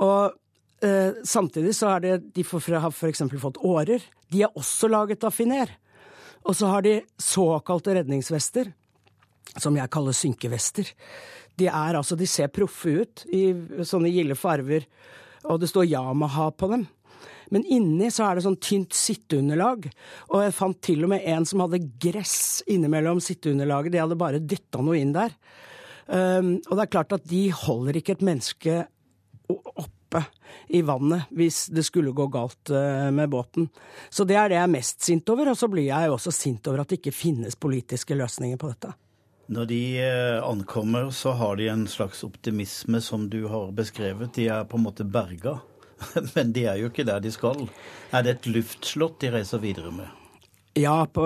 Og 0.00 0.32
eh, 0.86 1.20
samtidig 1.26 1.76
så 1.76 1.96
er 1.96 2.06
det 2.06 2.16
De 2.36 2.46
har 2.48 2.90
f.eks. 2.90 3.24
fått 3.42 3.60
årer. 3.60 4.00
De 4.32 4.44
er 4.46 4.56
også 4.56 4.88
laget 4.88 5.24
av 5.24 5.36
finer. 5.36 5.76
Og 6.48 6.56
så 6.56 6.70
har 6.72 6.82
de 6.82 7.02
såkalte 7.20 7.92
redningsvester, 7.98 8.72
som 9.60 9.76
jeg 9.76 9.92
kaller 9.92 10.16
synkevester. 10.16 10.88
De 11.60 11.66
er 11.68 11.98
altså 11.98 12.16
De 12.16 12.26
ser 12.26 12.48
proffe 12.48 13.02
ut 13.02 13.24
i 13.28 13.50
sånne 13.84 14.08
gilde 14.08 14.38
farver 14.38 14.86
og 15.48 15.60
det 15.62 15.70
står 15.70 15.88
Yamaha 15.90 16.50
på 16.56 16.70
dem. 16.72 16.86
Men 17.50 17.66
inni 17.66 18.10
så 18.14 18.28
er 18.28 18.38
det 18.38 18.44
sånn 18.46 18.60
tynt 18.62 18.94
sitteunderlag, 18.94 19.88
og 20.30 20.44
jeg 20.44 20.54
fant 20.54 20.78
til 20.86 21.02
og 21.04 21.12
med 21.12 21.26
en 21.26 21.46
som 21.48 21.64
hadde 21.64 21.82
gress 22.02 22.60
innimellom 22.70 23.18
sitteunderlaget, 23.24 23.94
de 23.94 24.02
hadde 24.02 24.18
bare 24.20 24.42
dytta 24.42 24.82
noe 24.86 25.00
inn 25.00 25.14
der. 25.16 25.34
Um, 26.06 26.56
og 26.66 26.76
det 26.76 26.84
er 26.84 26.92
klart 26.94 27.14
at 27.14 27.26
de 27.30 27.48
holder 27.54 27.98
ikke 27.98 28.16
et 28.16 28.24
menneske 28.26 28.80
oppe 29.50 30.24
i 30.74 30.80
vannet 30.82 31.30
hvis 31.38 31.68
det 31.70 31.84
skulle 31.86 32.14
gå 32.14 32.26
galt 32.30 32.72
uh, 32.74 33.10
med 33.14 33.30
båten. 33.30 33.68
Så 34.10 34.26
det 34.26 34.38
er 34.38 34.50
det 34.50 34.58
jeg 34.58 34.66
er 34.66 34.74
mest 34.78 35.06
sint 35.06 35.34
over, 35.34 35.50
og 35.50 35.58
så 35.58 35.70
blir 35.70 35.90
jeg 35.90 36.10
også 36.10 36.34
sint 36.34 36.70
over 36.70 36.82
at 36.82 36.90
det 36.90 37.00
ikke 37.00 37.14
finnes 37.14 37.58
politiske 37.58 38.18
løsninger 38.18 38.58
på 38.58 38.70
dette. 38.70 38.94
Når 39.50 39.66
de 39.66 39.82
eh, 39.98 40.38
ankommer, 40.46 41.08
så 41.10 41.32
har 41.34 41.56
de 41.58 41.66
en 41.72 41.88
slags 41.90 42.22
optimisme 42.22 43.00
som 43.02 43.26
du 43.30 43.48
har 43.50 43.72
beskrevet. 43.74 44.30
De 44.36 44.46
er 44.46 44.68
på 44.70 44.78
en 44.78 44.86
måte 44.86 45.02
berga. 45.02 45.58
Men 46.36 46.52
de 46.54 46.68
er 46.70 46.78
jo 46.78 46.90
ikke 46.92 47.06
der 47.08 47.18
de 47.22 47.32
skal. 47.34 47.66
Er 48.14 48.22
det 48.22 48.36
et 48.36 48.50
luftslott 48.54 49.18
de 49.22 49.32
reiser 49.34 49.62
videre 49.62 49.90
med? 49.94 50.06
Ja, 50.78 51.02
på, 51.10 51.24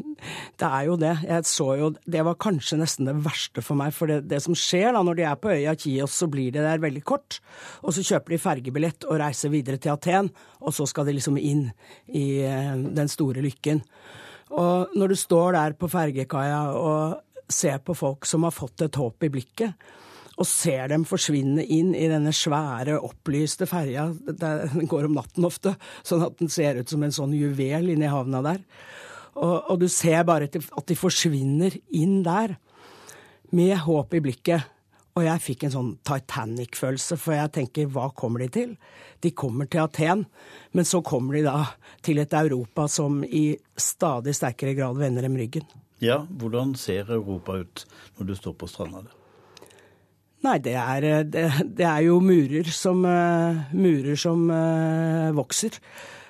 det 0.60 0.68
er 0.68 0.84
jo 0.86 0.94
det. 1.02 1.16
Jeg 1.26 1.46
så 1.50 1.66
jo 1.80 1.88
Det 2.06 2.22
var 2.22 2.38
kanskje 2.38 2.78
nesten 2.78 3.10
det 3.10 3.16
verste 3.26 3.64
for 3.64 3.80
meg. 3.80 3.90
For 3.96 4.06
det, 4.06 4.20
det 4.30 4.38
som 4.44 4.54
skjer 4.54 4.94
da 4.94 5.02
når 5.02 5.18
de 5.18 5.26
er 5.26 5.42
på 5.42 5.50
øya 5.50 5.74
Kios, 5.74 6.14
så 6.14 6.30
blir 6.30 6.54
de 6.54 6.62
der 6.62 6.78
veldig 6.82 7.02
kort. 7.02 7.40
Og 7.82 7.90
så 7.96 8.06
kjøper 8.06 8.36
de 8.36 8.42
fergebillett 8.44 9.08
og 9.10 9.18
reiser 9.18 9.50
videre 9.50 9.82
til 9.82 9.96
Aten. 9.96 10.30
Og 10.62 10.78
så 10.78 10.86
skal 10.86 11.10
de 11.10 11.18
liksom 11.18 11.42
inn 11.42 11.66
i 12.06 12.28
eh, 12.46 12.74
den 12.78 13.10
store 13.10 13.42
lykken. 13.42 13.82
Og 14.54 14.94
når 14.96 15.12
du 15.12 15.18
står 15.18 15.52
der 15.58 15.74
på 15.76 15.90
fergekaia 15.92 16.60
og 16.78 17.18
ser 17.48 17.80
på 17.84 17.96
folk 17.96 18.26
som 18.28 18.44
har 18.46 18.54
fått 18.54 18.84
et 18.84 18.98
håp 18.98 19.24
i 19.24 19.32
blikket, 19.32 19.88
og 20.38 20.46
ser 20.46 20.86
dem 20.92 21.02
forsvinne 21.08 21.64
inn 21.64 21.90
i 21.98 22.06
denne 22.10 22.30
svære, 22.36 23.00
opplyste 23.02 23.66
ferja. 23.66 24.06
Den 24.28 24.86
går 24.86 25.08
om 25.08 25.16
natten 25.18 25.46
ofte, 25.48 25.74
sånn 26.06 26.22
at 26.28 26.38
den 26.38 26.52
ser 26.52 26.78
ut 26.78 26.92
som 26.92 27.02
en 27.02 27.14
sånn 27.14 27.34
juvel 27.34 27.90
inni 27.90 28.10
havna 28.10 28.44
der. 28.46 28.62
Og, 29.34 29.56
og 29.72 29.80
du 29.82 29.88
ser 29.90 30.22
bare 30.26 30.46
at 30.46 30.86
de 30.86 30.98
forsvinner 30.98 31.74
inn 31.94 32.20
der, 32.26 32.54
med 33.50 33.78
håp 33.80 34.12
i 34.14 34.20
blikket. 34.20 34.74
Og 35.16 35.24
jeg 35.24 35.42
fikk 35.42 35.64
en 35.66 35.72
sånn 35.74 35.90
Titanic-følelse, 36.06 37.16
for 37.18 37.34
jeg 37.34 37.50
tenker 37.56 37.88
hva 37.90 38.10
kommer 38.14 38.44
de 38.44 38.50
til? 38.54 38.74
De 39.24 39.32
kommer 39.34 39.66
til 39.66 39.82
Aten, 39.82 40.26
men 40.76 40.86
så 40.86 41.00
kommer 41.02 41.34
de 41.34 41.46
da 41.48 41.64
til 42.06 42.20
et 42.22 42.36
Europa 42.38 42.86
som 42.92 43.24
i 43.24 43.50
stadig 43.74 44.36
sterkere 44.38 44.76
grad 44.78 45.00
vender 45.00 45.26
dem 45.26 45.38
ryggen. 45.40 45.66
Ja, 45.98 46.20
hvordan 46.30 46.76
ser 46.78 47.08
Europa 47.10 47.56
ut 47.58 47.84
når 48.18 48.28
du 48.28 48.34
står 48.38 48.54
på 48.58 48.68
stranda 48.70 49.02
der? 49.02 49.14
Nei, 50.46 50.58
det 50.62 50.74
er, 50.78 51.06
det, 51.26 51.46
det 51.80 51.86
er 51.88 52.04
jo 52.06 52.20
murer 52.22 52.68
som, 52.70 53.02
uh, 53.02 53.58
murer 53.74 54.18
som 54.18 54.44
uh, 54.46 55.34
vokser 55.34 55.80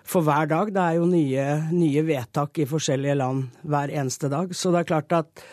for 0.09 0.25
hver 0.25 0.49
dag. 0.49 0.73
Det 0.73 0.85
er 0.85 0.97
jo 0.97 1.09
nye, 1.11 1.49
nye, 1.75 2.05
vedtak 2.09 2.63
i 2.63 2.69
forskjellige 2.69 3.19
land 3.21 3.45
hver 3.69 3.93
eneste 3.93 4.31
dag. 4.33 4.55
Så 4.57 4.73
det 4.73 4.81
er 4.81 4.89
klart 4.95 5.13
at 5.19 5.45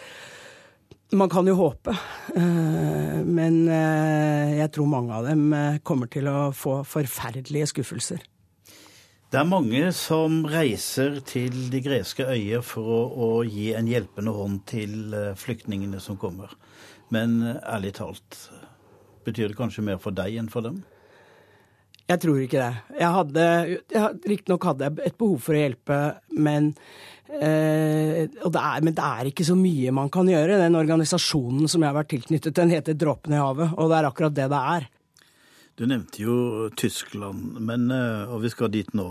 man 1.16 1.28
kan 1.32 1.48
jo 1.48 1.58
håpe. 1.60 1.92
Men 2.36 3.58
jeg 3.70 4.72
tror 4.74 4.88
mange 4.90 5.16
av 5.16 5.28
dem 5.28 5.54
kommer 5.86 6.10
til 6.12 6.28
å 6.28 6.50
få 6.56 6.80
forferdelige 6.88 7.70
skuffelser. 7.72 8.24
Det 9.36 9.42
er 9.42 9.48
mange 9.52 9.90
som 9.92 10.36
reiser 10.48 11.18
til 11.28 11.66
de 11.68 11.82
greske 11.84 12.24
øyer 12.24 12.62
for 12.64 12.88
å, 12.88 13.00
å 13.12 13.26
gi 13.44 13.74
en 13.76 13.90
hjelpende 13.92 14.32
hånd 14.32 14.62
til 14.72 15.12
eh, 15.12 15.34
flyktningene 15.36 16.00
som 16.00 16.16
kommer. 16.16 16.54
Men 17.12 17.34
eh, 17.44 17.58
ærlig 17.68 17.92
talt, 17.98 18.38
betyr 19.28 19.52
det 19.52 19.58
kanskje 19.60 19.84
mer 19.90 20.00
for 20.00 20.16
deg 20.16 20.38
enn 20.40 20.48
for 20.54 20.64
dem? 20.64 20.78
Jeg 22.08 22.24
tror 22.24 22.40
ikke 22.46 22.64
det. 22.64 22.96
Jeg 22.96 23.12
hadde, 23.18 23.50
Riktignok 24.24 24.70
hadde 24.70 24.88
jeg 24.88 25.12
et 25.12 25.20
behov 25.20 25.44
for 25.44 25.60
å 25.60 25.64
hjelpe, 25.66 26.00
men, 26.40 26.72
eh, 27.36 28.24
det 28.32 28.64
er, 28.64 28.88
men 28.88 28.96
det 28.96 29.12
er 29.20 29.34
ikke 29.34 29.50
så 29.52 29.60
mye 29.60 29.98
man 30.00 30.16
kan 30.16 30.32
gjøre. 30.32 30.62
Den 30.64 30.80
organisasjonen 30.80 31.68
som 31.68 31.84
jeg 31.84 31.92
har 31.92 32.00
vært 32.00 32.14
tilknyttet, 32.16 32.56
den 32.56 32.72
heter 32.72 32.96
Dråpene 33.04 33.36
i 33.36 33.44
havet, 33.44 33.76
og 33.76 33.92
det 33.92 34.00
er 34.00 34.14
akkurat 34.14 34.40
det 34.40 34.48
det 34.56 34.68
er. 34.80 34.88
Du 35.76 35.84
nevnte 35.86 36.22
jo 36.24 36.70
Tyskland, 36.78 37.60
men, 37.60 37.92
eh, 37.92 38.32
og 38.32 38.42
vi 38.46 38.50
skal 38.50 38.72
dit 38.72 38.94
nå. 38.96 39.10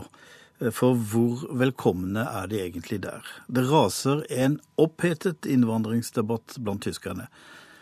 Eh, 0.60 0.70
for 0.72 0.96
hvor 0.96 1.44
velkomne 1.52 2.24
er 2.24 2.46
de 2.48 2.60
egentlig 2.62 3.02
der? 3.02 3.20
Det 3.52 3.66
raser 3.68 4.24
en 4.30 4.60
opphetet 4.80 5.44
innvandringsdebatt 5.44 6.56
blant 6.64 6.82
tyskerne. 6.82 7.28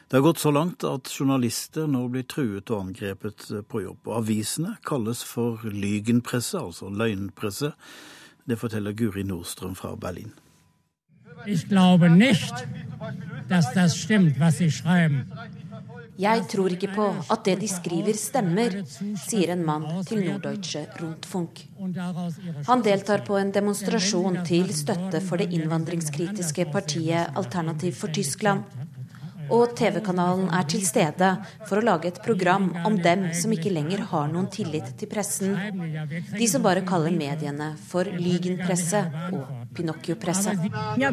Det 0.08 0.18
har 0.18 0.26
gått 0.26 0.42
så 0.42 0.50
langt 0.50 0.82
at 0.84 1.08
journalister 1.08 1.86
nå 1.86 2.08
blir 2.10 2.26
truet 2.26 2.70
og 2.70 2.88
angrepet 2.88 3.50
eh, 3.52 3.62
på 3.62 3.84
jobb. 3.84 4.02
Og 4.08 4.16
avisene 4.18 4.76
kalles 4.84 5.22
for 5.22 5.62
lygenpresse, 5.62 6.58
altså 6.58 6.90
løgnpresse. 6.90 7.72
Det 8.48 8.58
forteller 8.58 8.98
Guri 8.98 9.22
Nordstrøm 9.22 9.76
fra 9.78 9.94
Berlin. 9.94 10.32
Jeg 11.46 11.58
tror 11.70 12.02
ikke 12.02 13.54
at 13.54 13.74
det 13.74 13.90
stemmer, 13.94 14.34
hva 14.38 14.50
de 14.50 14.70
schreiben. 14.70 15.22
Jeg 16.22 16.44
tror 16.52 16.74
ikke 16.74 16.92
på 16.94 17.08
at 17.34 17.44
det 17.48 17.56
de 17.62 17.68
skriver, 17.70 18.14
stemmer, 18.18 18.78
sier 19.24 19.54
en 19.56 19.64
mann 19.66 19.88
til 20.06 20.22
Norddeutsche 20.26 20.84
Rundfunk. 21.00 21.64
Han 22.68 22.84
deltar 22.86 23.24
på 23.26 23.38
en 23.40 23.50
demonstrasjon 23.54 24.42
til 24.46 24.70
støtte 24.76 25.22
for 25.26 25.42
det 25.42 25.50
innvandringskritiske 25.56 26.68
partiet 26.74 27.34
Alternativ 27.38 27.98
for 27.98 28.14
Tyskland. 28.14 28.62
Og 29.52 29.74
TV-kanalen 29.76 30.46
er 30.54 30.64
til 30.70 30.84
stede 30.86 31.28
for 31.66 31.80
å 31.80 31.84
lage 31.84 32.08
et 32.12 32.20
program 32.24 32.70
om 32.86 32.94
dem 33.02 33.26
som 33.36 33.52
ikke 33.52 33.72
lenger 33.74 34.04
har 34.12 34.30
noen 34.32 34.46
tillit 34.52 34.94
til 35.00 35.10
pressen. 35.10 35.56
De 36.38 36.48
som 36.48 36.62
bare 36.64 36.84
kaller 36.88 37.12
mediene 37.16 37.72
for 37.90 38.06
lygenpresse 38.06 39.02
og 39.34 39.50
Pinocchio-presse. 39.76 40.54
Ja, 41.02 41.10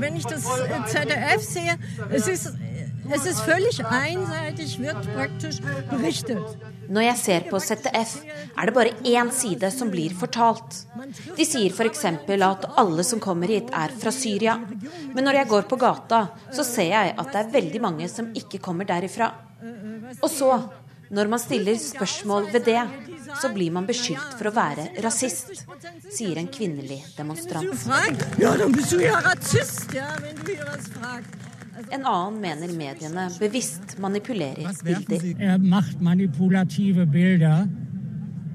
Es 3.11 3.25
ist 3.25 3.41
völlig 3.41 3.79
einseitig, 3.85 4.79
wird 4.79 5.01
praktisch 5.15 5.59
berichtet. 5.89 6.43
Når 6.89 7.05
jeg 7.05 7.17
ser 7.17 7.45
på 7.49 7.59
ZDF, 7.61 8.15
er 8.57 8.69
det 8.69 8.73
bare 8.73 8.93
én 9.05 9.31
side 9.33 9.69
som 9.73 9.89
blir 9.89 10.13
fortalt. 10.17 10.83
De 11.37 11.45
sier 11.45 11.73
f.eks. 11.73 12.05
at 12.05 12.67
alle 12.77 13.05
som 13.05 13.21
kommer 13.21 13.49
hit, 13.49 13.69
er 13.73 13.93
fra 14.01 14.13
Syria. 14.13 14.57
Men 15.13 15.25
når 15.25 15.41
jeg 15.41 15.51
går 15.53 15.67
på 15.69 15.79
gata, 15.81 16.27
så 16.53 16.65
ser 16.65 16.93
jeg 16.93 17.15
at 17.17 17.33
det 17.33 17.41
er 17.41 17.53
veldig 17.57 17.81
mange 17.81 18.09
som 18.09 18.29
ikke 18.33 18.61
kommer 18.61 18.85
derifra. 18.89 19.31
Og 20.21 20.29
så, 20.29 20.53
når 21.09 21.33
man 21.33 21.41
stiller 21.41 21.77
spørsmål 21.81 22.51
ved 22.53 22.65
det, 22.69 22.81
så 23.41 23.49
blir 23.53 23.73
man 23.73 23.85
beskyldt 23.89 24.37
for 24.37 24.49
å 24.49 24.55
være 24.55 24.89
rasist, 25.05 25.65
sier 26.13 26.37
en 26.41 26.49
kvinnelig 26.49 27.03
demonstrant. 27.17 27.85
Ja, 28.41 28.55
da 28.57 28.69
blir 28.69 28.89
du 28.89 29.05
ja 29.05 29.21
rasist, 29.25 29.93
ja, 29.93 30.09
hvis 30.21 30.41
du 30.45 30.57
was 30.65 30.89
fragst. 30.97 31.48
En 31.87 32.03
annen 32.03 32.39
mener 32.39 32.73
mediene 32.75 33.29
bevisst 33.39 33.97
manipulerer 33.99 34.75
bilder. 34.83 35.29
Er 35.39 35.59
macht 35.59 36.01
manipulative 36.01 37.05
bilder. 37.05 37.67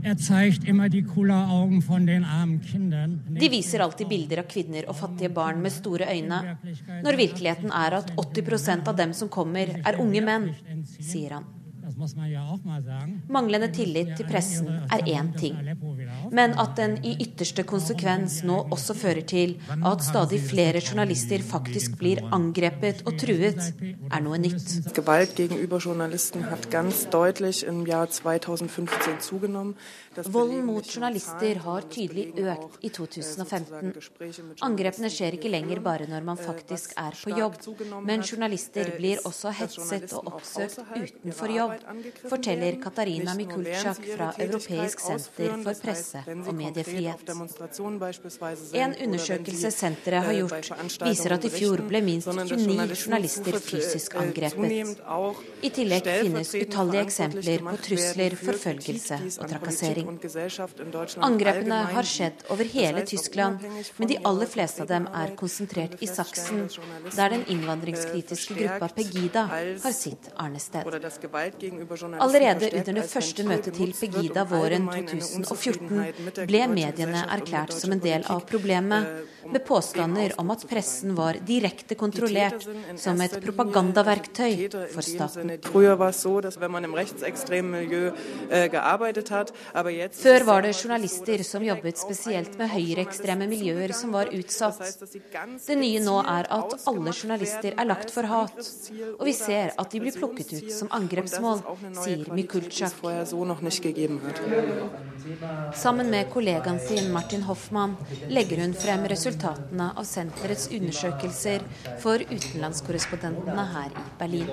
Er 0.04 0.18
zeigt 0.20 0.64
immer 0.68 0.90
die 0.92 1.02
Kulleraugen 1.02 1.80
von 1.80 2.06
den 2.06 2.24
armen 2.24 2.60
Kindern. 2.60 3.20
De 3.40 3.48
viser 3.48 3.80
alltid 3.80 4.08
bilder 4.08 4.42
av 4.42 4.50
kvinner 4.52 4.84
og 4.92 4.98
fattige 4.98 5.32
barn 5.32 5.62
med 5.64 5.72
store 5.72 6.10
øyne, 6.12 6.58
når 7.06 7.16
virkeligheten 7.16 7.72
er 7.72 7.96
at 8.02 8.12
80% 8.20 8.90
av 8.92 8.98
dem 9.00 9.16
som 9.16 9.32
kommer, 9.32 9.78
er 9.80 10.00
unge 10.04 10.20
menn, 10.20 10.50
sier 11.00 11.38
han. 11.38 11.48
Manglende 13.28 13.68
tillit 13.74 14.14
til 14.16 14.28
pressen 14.28 14.68
er 14.92 15.04
én 15.04 15.30
ting. 15.38 15.56
Men 16.32 16.54
at 16.58 16.76
den 16.78 16.96
i 17.04 17.14
ytterste 17.20 17.64
konsekvens 17.68 18.40
nå 18.46 18.56
også 18.74 18.96
fører 18.96 19.24
til 19.28 19.56
at 19.74 20.04
stadig 20.04 20.40
flere 20.40 20.80
journalister 20.80 21.44
faktisk 21.44 21.98
blir 22.00 22.22
angrepet 22.32 23.02
og 23.06 23.18
truet, 23.20 23.60
er 24.10 24.24
noe 24.24 24.38
nytt. 24.40 24.94
Gewalt 24.96 25.36
gegenüber 25.36 25.82
Journalisten 25.84 26.46
hat 26.50 26.70
ganz 26.70 27.04
deutlich 27.12 27.64
im 27.66 27.84
Jahr 27.86 28.06
2015 28.06 29.20
zugenommen. 29.20 29.74
Volden 30.30 30.64
mot 30.66 30.86
journalister 30.86 31.58
har 31.64 31.88
tydelig 31.90 32.32
økt 32.38 32.78
i 32.86 32.90
2015. 32.94 33.94
Angrepene 34.62 35.10
skjer 35.10 35.36
ikke 35.38 35.50
lenger 35.50 35.82
bare 35.84 36.06
når 36.10 36.26
man 36.26 36.38
faktisk 36.38 36.94
er 36.96 37.16
på 37.18 37.34
jobb, 37.34 37.58
men 38.06 38.22
journalister 38.22 38.94
blir 38.96 39.22
også 39.26 39.52
hetset 39.58 40.14
og 40.14 40.36
oppsøkt 40.36 40.78
utenfor 40.94 41.54
jobb, 41.56 41.73
forteller 42.28 42.78
Katarina 42.82 43.34
Mikulczak 43.34 44.00
fra 44.16 44.32
Europeisk 44.38 45.00
senter 45.00 45.62
for 45.62 45.80
presse 45.82 46.22
og 46.46 46.54
mediefrihet. 46.54 47.30
En 48.74 48.94
undersøkelse 49.06 49.70
senteret 49.70 50.24
har 50.28 50.38
gjort, 50.38 50.70
viser 51.04 51.36
at 51.36 51.44
i 51.44 51.52
fjor 51.52 51.82
ble 51.88 52.00
minst 52.04 52.28
29 52.28 52.98
journalister 53.04 53.58
fysisk 53.60 54.16
angrepet. 54.20 54.98
I 55.62 55.70
tillegg 55.78 56.08
finnes 56.08 56.54
utallige 56.58 57.04
eksempler 57.08 57.64
på 57.68 57.76
trusler, 57.88 58.36
forfølgelse 58.40 59.20
og 59.40 59.50
trakassering. 59.54 60.10
Angrepene 61.28 61.80
har 61.94 62.08
skjedd 62.08 62.44
over 62.54 62.70
hele 62.74 63.04
Tyskland, 63.08 63.64
men 63.98 64.10
de 64.10 64.18
aller 64.24 64.50
fleste 64.50 64.84
av 64.84 64.90
dem 64.90 65.08
er 65.22 65.34
konsentrert 65.38 65.96
i 66.04 66.08
Saksen, 66.10 66.66
der 67.16 67.34
den 67.34 67.44
innvandringskritiske 67.54 68.58
gruppa 68.58 68.90
Pegida 68.94 69.46
har 69.48 69.96
sitt 69.96 70.30
arnested. 70.36 70.84
Allerede 72.20 72.70
under 72.78 72.92
det 73.00 73.04
første 73.10 73.44
møtet 73.46 73.76
til 73.78 73.94
Pegida 73.96 74.44
våren 74.48 74.88
2014 74.90 76.46
ble 76.48 76.66
mediene 76.72 77.24
erklært 77.36 77.74
som 77.76 77.94
en 77.94 78.02
del 78.04 78.26
av 78.30 78.44
problemet, 78.48 79.24
med 79.52 79.64
påstander 79.66 80.34
om 80.40 80.50
at 80.54 80.64
pressen 80.68 81.14
var 81.14 81.38
direkte 81.46 81.94
kontrollert 81.98 82.66
som 83.00 83.20
et 83.24 83.36
propagandaverktøy 83.44 84.68
for 84.92 85.02
staten. 85.06 85.52
Før 90.24 90.46
var 90.48 90.66
det 90.66 90.74
journalister 90.74 91.44
som 91.46 91.66
jobbet 91.66 92.00
spesielt 92.00 92.58
med 92.60 92.72
høyreekstreme 92.74 93.48
miljøer 93.50 93.94
som 93.96 94.14
var 94.16 94.32
utsatt. 94.34 94.82
Det 95.66 95.78
nye 95.78 96.02
nå 96.04 96.18
er 96.22 96.50
at 96.58 96.76
alle 96.90 97.12
journalister 97.14 97.72
er 97.76 97.90
lagt 97.90 98.14
for 98.14 98.28
hat, 98.30 98.58
og 99.18 99.24
vi 99.26 99.34
ser 99.36 99.74
at 99.78 99.90
de 99.92 100.02
blir 100.04 100.16
plukket 100.16 100.56
ut 100.58 100.72
som 100.72 100.92
angrepsmål, 100.94 101.64
sier 102.02 102.30
Mikulchak. 102.34 102.94
Sammen 105.74 106.10
med 106.10 106.30
kollegaen 106.30 106.80
sin 106.80 107.12
Martin 107.12 107.42
Hoffmann 107.42 107.96
legger 108.28 108.60
hun 108.60 108.74
frem 108.74 109.04
resultatene 109.34 109.90
av 109.98 110.04
senterets 110.06 110.68
undersøkelser 110.70 111.64
for 112.02 112.22
utenlandskorrespondentene 112.22 113.64
her 113.72 113.90
i 113.90 114.04
Berlin. 114.18 114.50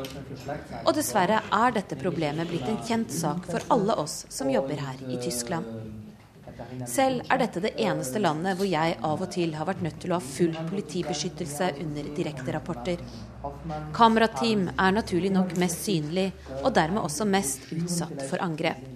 Og 0.86 0.94
dessverre 0.98 1.42
er 1.54 1.76
dette 1.76 1.98
problemet 2.00 2.50
blitt 2.50 2.68
en 2.68 2.82
kjent 2.88 3.12
sak 3.14 3.46
for 3.50 3.62
alle 3.70 3.96
oss 4.02 4.26
som 4.30 4.50
jobber 4.50 4.82
her 4.82 4.98
i 5.08 5.20
Tyskland. 5.22 5.66
Selv 6.88 7.26
er 7.30 7.40
dette 7.42 7.62
det 7.64 7.74
eneste 7.82 8.20
landet 8.22 8.58
hvor 8.58 8.70
jeg 8.70 8.98
av 9.04 9.22
og 9.22 9.32
til 9.34 9.56
har 9.58 9.68
vært 9.68 9.82
nødt 9.86 10.00
til 10.02 10.14
å 10.14 10.20
ha 10.20 10.24
full 10.24 10.54
politibeskyttelse 10.70 11.72
under 11.82 12.10
direkterapporter. 12.18 13.02
Kamerateam 13.96 14.68
er 14.76 14.96
naturlig 14.96 15.34
nok 15.34 15.56
mest 15.62 15.86
synlig, 15.88 16.30
og 16.62 16.74
dermed 16.78 17.02
også 17.02 17.28
mest 17.30 17.66
utsatt 17.74 18.26
for 18.30 18.42
angrep. 18.46 18.91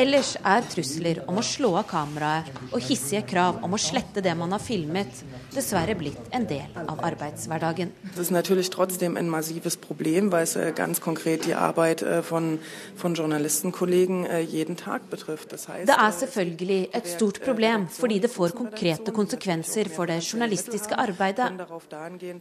Ellers 0.00 0.32
er 0.40 0.64
trusler 0.70 1.20
om 1.28 1.38
å 1.40 1.44
slå 1.44 1.74
av 1.80 1.86
kameraet 1.90 2.48
og 2.70 2.80
hissige 2.80 3.20
krav 3.28 3.58
om 3.64 3.74
å 3.76 3.80
slette 3.80 4.22
det 4.24 4.32
man 4.38 4.54
har 4.54 4.62
filmet, 4.62 5.20
dessverre 5.52 5.96
blitt 5.98 6.30
en 6.36 6.46
del 6.48 6.78
av 6.80 7.02
arbeidshverdagen. 7.04 7.92
Det 8.14 8.24
er 8.24 8.32
natürlich 8.32 8.70
trotzdem 8.72 9.18
ein 9.20 9.28
massives 9.28 9.76
Problem, 9.76 10.30
weil 10.32 10.44
es 10.44 10.56
äh, 10.56 10.72
ganz 10.72 11.00
konkret 11.00 11.44
die 11.44 11.54
Arbeit 11.54 12.02
äh, 12.02 12.22
von, 12.22 12.58
von 12.96 13.14
Journalistenkollegen 13.14 14.24
äh, 14.24 14.40
jeden 14.40 14.76
Tag 14.76 15.10
betrifft. 15.10 15.52
Das 15.52 15.68
heißt, 15.68 15.88
det 15.88 15.96
er 15.98 16.12
selvfølgelig 16.12 16.88
et 16.94 17.06
stort 17.06 17.42
problem, 17.44 17.88
fordi 17.88 18.20
det 18.20 18.30
får 18.30 18.56
konkrete 18.56 19.12
konsekvenser 19.12 19.90
for 19.92 20.06
det 20.06 20.20
journalistiske 20.24 20.96
arbeidet. 20.96 21.50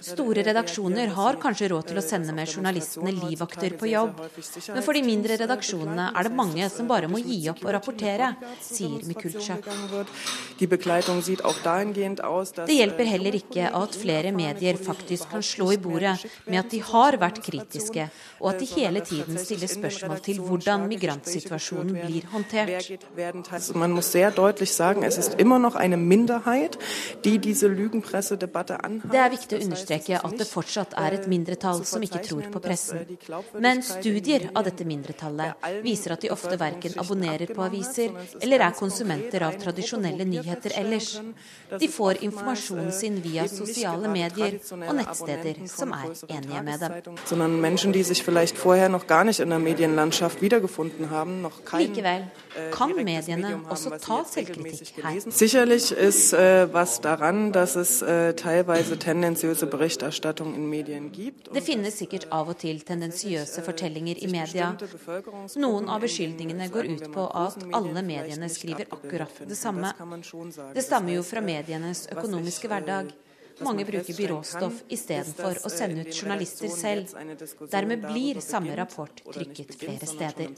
Store 0.01 0.45
redaksjoner 0.45 1.15
har 1.17 1.39
kanskje 1.41 1.71
råd 1.73 1.91
til 1.91 1.99
å 1.99 2.05
sende 2.05 2.35
med 2.35 2.47
journalistene 2.47 3.11
livvakter 3.15 3.75
på 3.79 3.91
jobb, 3.91 4.23
men 4.73 4.83
for 4.85 4.95
de 4.95 5.03
mindre 5.03 5.39
redaksjonene 5.43 6.11
er 6.13 6.29
det 6.29 6.35
mange 6.35 6.68
som 6.73 6.88
bare 6.89 7.10
må 7.12 7.21
gi 7.23 7.39
opp 7.51 7.63
og 7.65 7.73
rapportere, 7.75 8.34
sier 8.63 9.03
Mikulczak. 9.10 9.67
Det 12.60 12.75
hjelper 12.75 13.12
heller 13.13 13.38
ikke 13.39 13.69
at 13.82 13.95
flere 13.95 14.34
medier 14.36 14.79
faktisk 14.79 15.29
kan 15.34 15.43
slå 15.45 15.71
i 15.75 15.79
bordet 15.82 16.15
med 16.47 16.60
at 16.62 16.71
de 16.73 16.82
har 16.91 17.17
vært 17.21 17.41
kritiske, 17.45 18.10
og 18.39 18.51
at 18.53 18.60
de 18.62 18.69
hele 18.75 19.03
tiden 19.05 19.39
stiller 19.41 19.71
spørsmål 19.71 20.21
til 20.25 20.41
hvordan 20.43 20.88
migrantsituasjonen 20.91 21.95
blir 22.05 22.27
håndtert. 22.34 23.05
Man 23.75 23.95
må 23.95 24.01
sehr 24.01 24.32
deutlich 24.36 24.71
sagen, 24.71 25.03
es 25.03 25.17
ist 25.17 25.39
immer 25.39 25.60
noch 25.60 25.75
eine 25.75 25.97
Minderheit, 25.97 26.77
die 27.23 27.38
diese 27.38 27.67
Lügenpressedebatte 27.67 28.84
anhat. 28.84 29.12
Det 29.12 29.19
er 29.19 29.32
viktig 29.34 29.58
å 29.58 29.63
understreke 29.65 30.19
at 30.19 30.38
det 30.39 30.47
fortsatt 30.47 30.95
er 30.97 31.17
et 31.17 31.27
mindretall 31.32 31.84
som 31.86 32.03
ikke 32.03 32.21
tror 32.25 32.49
på 32.53 32.62
pressen. 32.63 33.05
Men 33.60 33.84
studier 33.86 34.49
av 34.53 34.67
dette 34.67 34.86
mindretallet 34.88 35.84
viser 35.84 36.15
at 36.15 36.25
de 36.25 36.32
ofte 36.34 36.59
verken 36.60 36.93
abonnerer 37.02 37.54
på 37.56 37.62
aviser 37.65 38.10
eller 38.41 38.60
er 38.67 38.74
konsumenter 38.78 39.45
av 39.48 39.58
tradisjonelle 39.62 40.26
nyheter 40.26 40.72
ellers. 40.82 41.22
De 41.80 41.88
får 41.88 42.13
informasjonen 42.26 42.91
sin 42.91 43.24
via 43.24 43.48
sosiale 43.48 44.08
medier 44.12 44.60
og 44.88 44.95
nettsteder 45.00 45.56
som 45.69 45.93
er 45.93 46.10
enige 46.30 46.62
med 46.63 46.80
dem. 46.80 46.91
Likevel 51.80 52.24
kan 52.74 52.95
mediene 52.95 53.60
også 53.69 53.89
ta 54.02 54.24
selvkritikk 54.28 55.04
her. 55.04 55.19
Sicherlich 55.32 55.91
ist 55.91 56.34
äh, 56.34 56.74
was 56.74 57.02
daran, 57.02 57.52
dass 57.52 57.76
es 57.76 58.02
äh, 58.02 58.34
teilweise 58.34 58.98
tendenziøse 58.98 59.65
Berichterstattung 59.67 60.56
in 60.56 60.69
Medien 60.69 61.12
gibt. 61.12 61.54
Det 61.54 61.63
finnes 61.63 61.93
sikkert 61.93 62.28
av 62.32 62.50
og 62.50 62.58
til 62.58 62.82
tendensiøse 62.82 63.62
fortellinger 63.62 64.15
i 64.22 64.28
media. 64.28 64.76
Noen 65.56 65.89
av 65.89 66.02
beskyldningene 66.02 66.48
går 66.71 66.85
ut 66.85 67.05
på 67.13 67.25
at 67.27 67.57
alle 67.73 68.01
mediene 68.01 68.49
skriver 68.49 68.89
akkurat 68.89 69.41
det 69.47 69.55
samme. 69.55 69.93
Det 70.73 70.83
stammer 70.83 71.13
jo 71.13 71.23
fra 71.23 71.41
medienes 71.45 72.07
økonomiske 72.12 72.71
hverdag. 72.71 73.13
Mange 73.65 73.86
bruker 73.88 74.15
byråstoff 74.15 74.84
istedenfor 74.91 75.60
å 75.65 75.72
sende 75.72 76.06
ut 76.06 76.15
journalister 76.15 76.72
selv. 76.72 77.12
Dermed 77.72 78.06
blir 78.06 78.39
samme 78.43 78.76
rapport 78.78 79.22
trykket 79.34 79.74
flere 79.80 80.08
steder. 80.10 80.54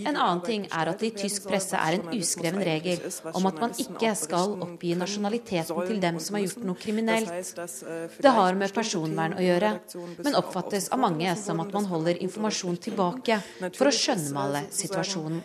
En 0.00 0.16
annen 0.16 0.42
ting 0.46 0.66
er 0.66 0.90
at 0.92 1.02
det 1.02 1.12
i 1.12 1.16
tysk 1.24 1.46
presse 1.50 1.78
er 1.78 1.98
en 1.98 2.10
uskreven 2.16 2.62
regel 2.66 3.04
om 3.34 3.46
at 3.50 3.62
man 3.62 3.76
ikke 3.84 4.12
skal 4.18 4.56
oppgi 4.66 4.96
nasjonaliteten 4.98 5.86
til 5.86 6.02
dem 6.02 6.20
som 6.22 6.38
har 6.38 6.46
gjort 6.46 6.66
noe 6.66 6.80
kriminelt. 6.80 7.54
Det 8.20 8.34
har 8.40 8.58
med 8.58 8.74
personvern 8.74 9.38
å 9.38 9.46
gjøre, 9.46 9.72
men 10.24 10.38
oppfattes 10.40 10.90
av 10.90 11.02
mange 11.06 11.34
som 11.40 11.62
at 11.64 11.72
man 11.76 11.88
holder 11.90 12.20
informasjon 12.26 12.80
tilbake 12.88 13.40
for 13.76 13.90
å 13.90 13.94
skjønnmale 13.94 14.66
situasjonen. 14.74 15.42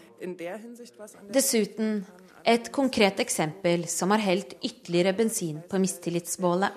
Dessuten 1.36 2.00
et 2.45 2.67
konkret 2.71 3.19
eksempel 3.19 3.88
som 3.89 4.12
har 4.13 4.21
helt 4.21 4.53
ytterligere 4.62 5.13
bensin 5.17 5.62
på 5.69 5.79
mistillitsbålet. 5.81 6.75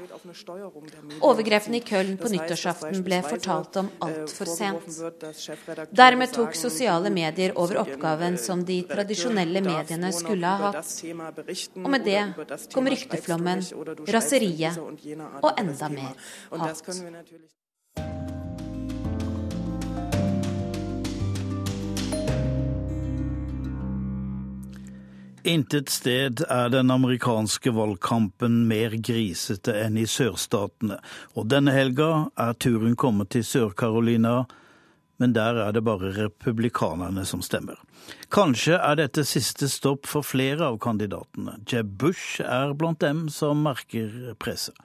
Overgrepene 1.21 1.77
i 1.77 1.83
Köln 1.85 2.17
på 2.21 2.31
nyttårsaften 2.33 3.03
ble 3.05 3.19
fortalt 3.27 3.77
om 3.83 3.91
altfor 4.07 4.49
sent. 4.49 4.89
Dermed 5.93 6.33
tok 6.33 6.57
sosiale 6.57 7.13
medier 7.13 7.53
over 7.61 7.83
oppgaven 7.85 8.39
som 8.41 8.65
de 8.65 8.81
tradisjonelle 8.89 9.63
mediene 9.65 10.13
skulle 10.17 10.57
ha 10.57 10.73
hatt. 10.73 10.95
Og 11.85 11.93
med 11.93 12.09
det 12.09 12.25
kom 12.73 12.89
rykteflommen, 12.89 13.65
raseriet 14.09 14.81
og 14.81 15.53
enda 15.53 15.93
mer 15.93 16.17
hat. 16.65 16.85
Intet 25.43 25.89
sted 25.89 26.41
er 26.51 26.69
den 26.69 26.91
amerikanske 26.91 27.71
valgkampen 27.71 28.65
mer 28.69 28.97
grisete 28.99 29.75
enn 29.85 29.99
i 30.01 30.07
sørstatene, 30.11 30.99
og 31.39 31.47
denne 31.53 31.75
helga 31.75 32.29
er 32.35 32.57
turen 32.59 32.97
kommet 32.99 33.31
til 33.35 33.45
Sør-Carolina, 33.47 34.43
men 35.19 35.35
der 35.35 35.61
er 35.63 35.73
det 35.75 35.85
bare 35.87 36.11
republikanerne 36.17 37.25
som 37.27 37.43
stemmer. 37.43 37.79
Kanskje 38.35 38.79
er 38.79 38.99
dette 38.99 39.25
siste 39.27 39.69
stopp 39.71 40.07
for 40.07 40.27
flere 40.27 40.67
av 40.69 40.79
kandidatene. 40.83 41.59
Jeb 41.71 41.91
Bush 41.99 42.43
er 42.43 42.75
blant 42.79 43.01
dem 43.03 43.27
som 43.33 43.63
merker 43.63 44.35
presset. 44.43 44.77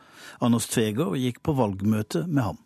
Anders 0.41 0.69
Tveger 0.71 1.17
gikk 1.19 1.41
på 1.43 1.55
valgmøte 1.57 2.25
med 2.27 2.43
ham. 2.51 2.59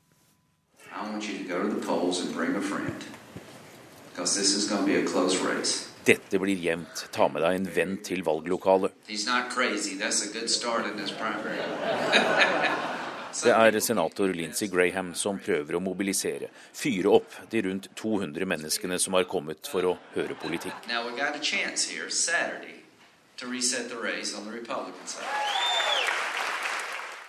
Dette 6.08 6.40
blir 6.40 6.56
jevnt. 6.56 7.10
Ta 7.12 7.26
med 7.28 7.42
deg 7.44 7.58
en 7.58 7.66
venn 7.76 7.98
til 8.00 8.22
valglokalet. 8.24 8.94
Det 13.38 13.52
er 13.54 13.76
senator 13.84 14.32
Lindsey 14.34 14.66
Graham 14.72 15.12
som 15.14 15.38
prøver 15.44 15.76
å 15.78 15.82
mobilisere, 15.84 16.48
fyre 16.74 17.12
opp 17.20 17.36
de 17.52 17.62
rundt 17.68 17.90
200 18.00 18.48
menneskene 18.50 18.98
som 19.04 19.14
har 19.14 19.28
kommet 19.30 19.68
for 19.70 19.86
å 19.86 19.94
høre 20.16 20.34
politikk. 20.42 20.88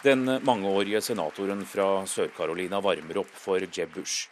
Den 0.06 0.24
mangeårige 0.46 1.04
senatoren 1.10 1.66
fra 1.66 1.90
Sør-Carolina 2.06 2.80
varmer 2.80 3.24
opp 3.26 3.34
for 3.34 3.66
Jeb 3.66 3.90
Bush. 3.98 4.30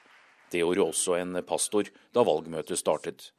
Det 0.52 0.62
gjorde 0.62 0.84
også 0.86 1.16
en 1.18 1.40
pastor 1.46 1.88
da 2.14 2.22
valgmøtet 2.26 2.78
startet. 2.78 3.30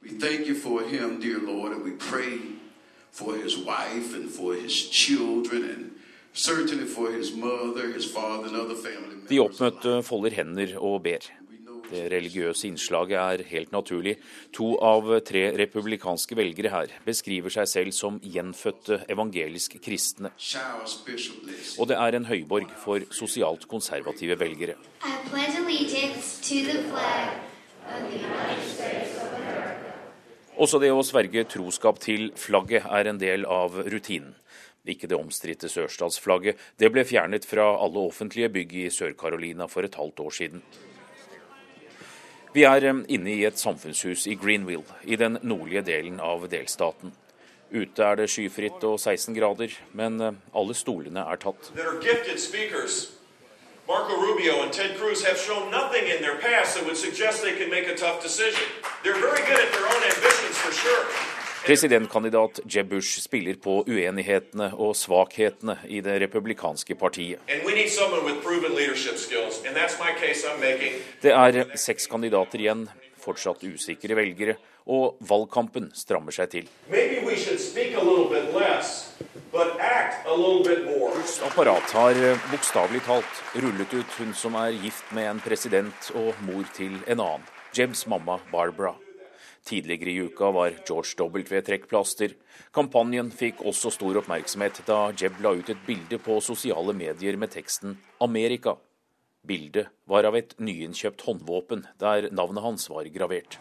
De 9.29 9.39
oppmøtte 9.41 9.95
folder 10.05 10.35
hender 10.37 10.75
og 10.77 11.01
ber. 11.07 11.31
Det 11.87 12.03
religiøse 12.11 12.67
innslaget 12.67 13.17
er 13.17 13.43
helt 13.51 13.71
naturlig. 13.71 14.17
To 14.57 14.73
av 14.83 15.07
tre 15.27 15.45
republikanske 15.59 16.35
velgere 16.37 16.71
her 16.73 16.93
beskriver 17.05 17.53
seg 17.53 17.69
selv 17.71 17.95
som 17.95 18.19
gjenfødte 18.23 19.03
evangelisk 19.11 19.77
kristne. 19.83 20.33
Og 21.77 21.87
det 21.87 21.99
er 21.99 22.17
en 22.17 22.27
høyborg 22.27 22.73
for 22.83 23.07
sosialt 23.15 23.67
konservative 23.71 24.39
velgere. 24.39 24.75
Også 30.57 30.81
det 30.81 30.89
å 30.89 31.05
sverge 31.05 31.45
troskap 31.53 32.01
til 32.01 32.31
flagget 32.35 32.87
er 32.89 33.11
en 33.11 33.21
del 33.21 33.45
av 33.45 33.77
rutinen. 33.87 34.33
Ikke 34.87 35.09
det 35.11 35.17
omstridte 35.19 35.67
sørstatsflagget. 35.67 36.59
Det 36.79 36.87
ble 36.93 37.03
fjernet 37.07 37.45
fra 37.45 37.65
alle 37.75 38.05
offentlige 38.07 38.49
bygg 38.55 38.75
i 38.85 38.85
Sør-Carolina 38.93 39.67
for 39.67 39.83
et 39.83 39.97
halvt 39.99 40.23
år 40.23 40.37
siden. 40.37 40.63
Vi 42.57 42.63
er 42.65 42.81
inne 42.89 43.29
i 43.29 43.43
et 43.45 43.59
samfunnshus 43.61 44.23
i 44.25 44.33
Greenville, 44.33 44.95
i 45.05 45.15
den 45.15 45.37
nordlige 45.45 45.83
delen 45.85 46.15
av 46.17 46.47
delstaten. 46.49 47.11
Ute 47.69 48.01
er 48.01 48.17
det 48.17 48.25
skyfritt 48.33 48.81
og 48.87 48.95
16 48.97 49.35
grader, 49.37 49.75
men 49.93 50.17
alle 50.23 50.73
stolene 50.73 51.21
er 51.21 51.37
tatt. 51.37 51.69
Marco 53.87 54.17
Rubio 54.17 54.63
and 54.63 54.73
Ted 54.73 54.97
Cruz 54.97 55.23
have 55.23 55.37
shown 55.37 55.69
nothing 55.69 56.09
in 56.09 56.19
their 56.25 56.41
past 56.41 56.75
that 56.75 56.83
would 56.83 56.97
suggest 56.97 57.43
they 57.43 57.55
can 57.55 57.69
make 57.69 57.87
a 57.87 57.95
tough 57.95 58.23
decision. 58.23 58.65
They're 59.03 59.21
very 59.21 59.43
good 59.45 59.61
at 59.61 59.71
their 59.71 59.87
own 59.93 60.03
ambitions 60.03 60.57
for 60.57 60.73
sure. 60.73 61.36
Presidentkandidat 61.67 62.59
Jeb 62.65 62.89
Bush 62.89 63.19
spiller 63.19 63.57
på 63.59 63.81
uenighetene 63.91 64.69
og 64.79 64.93
svakhetene 64.95 65.73
i 65.91 65.99
det 65.99 66.13
republikanske 66.23 66.95
partiet. 66.95 67.43
Det 71.21 71.33
er 71.33 71.75
seks 71.75 72.07
kandidater 72.07 72.63
igjen, 72.63 72.87
fortsatt 73.19 73.65
usikre 73.67 74.15
velgere, 74.15 74.55
og 74.87 75.19
valgkampen 75.27 75.91
strammer 75.91 76.31
seg 76.31 76.47
til. 76.53 76.69
Bushs 76.87 77.67
apparat 81.49 81.91
har 81.99 82.15
bokstavelig 82.53 83.01
talt 83.09 83.43
rullet 83.59 83.91
ut 83.97 84.15
hun 84.21 84.31
som 84.31 84.55
er 84.61 84.71
gift 84.85 85.11
med 85.11 85.27
en 85.33 85.43
president 85.43 85.99
og 86.15 86.31
mor 86.47 86.63
til 86.79 86.95
en 87.11 87.19
annen, 87.19 87.43
Jebs 87.75 88.07
mamma 88.07 88.39
Barbara. 88.53 88.95
Tidligere 89.67 90.11
i 90.11 90.19
uka 90.23 90.51
var 90.51 90.71
George 90.87 91.17
W. 91.19 91.61
trekkplaster. 91.61 92.31
Kampanjen 92.71 93.27
fikk 93.35 93.59
også 93.67 93.91
stor 93.91 94.21
oppmerksomhet 94.21 94.79
da 94.87 95.09
Jeb 95.11 95.41
la 95.43 95.51
ut 95.57 95.71
et 95.73 95.81
bilde 95.83 96.19
på 96.23 96.37
sosiale 96.39 96.95
medier 96.95 97.35
med 97.35 97.51
teksten 97.51 97.97
'Amerika'. 98.21 98.77
Bildet 99.43 99.89
var 100.05 100.23
av 100.23 100.35
et 100.35 100.55
nyinnkjøpt 100.59 101.25
håndvåpen 101.27 101.83
der 101.99 102.29
navnet 102.31 102.63
hans 102.63 102.89
var 102.89 103.03
gravert. 103.11 103.59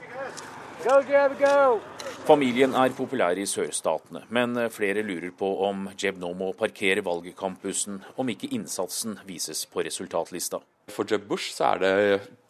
Go, 0.84 1.00
Jeb, 1.10 1.34
go! 1.40 1.80
Familien 2.26 2.74
er 2.74 2.94
populær 2.94 3.38
i 3.38 3.46
sørstatene, 3.46 4.22
men 4.30 4.54
flere 4.70 5.02
lurer 5.02 5.34
på 5.34 5.48
om 5.66 5.88
Jeb 5.98 6.18
nå 6.22 6.32
må 6.38 6.52
parkere 6.52 7.02
valgkampusen, 7.02 7.98
om 8.16 8.28
ikke 8.28 8.52
innsatsen 8.54 9.18
vises 9.26 9.66
på 9.66 9.82
resultatlista. 9.82 10.62
For 10.92 11.08
Jeb 11.10 11.24
Bush 11.26 11.50
så 11.50 11.72
er 11.72 11.80
det 11.82 11.92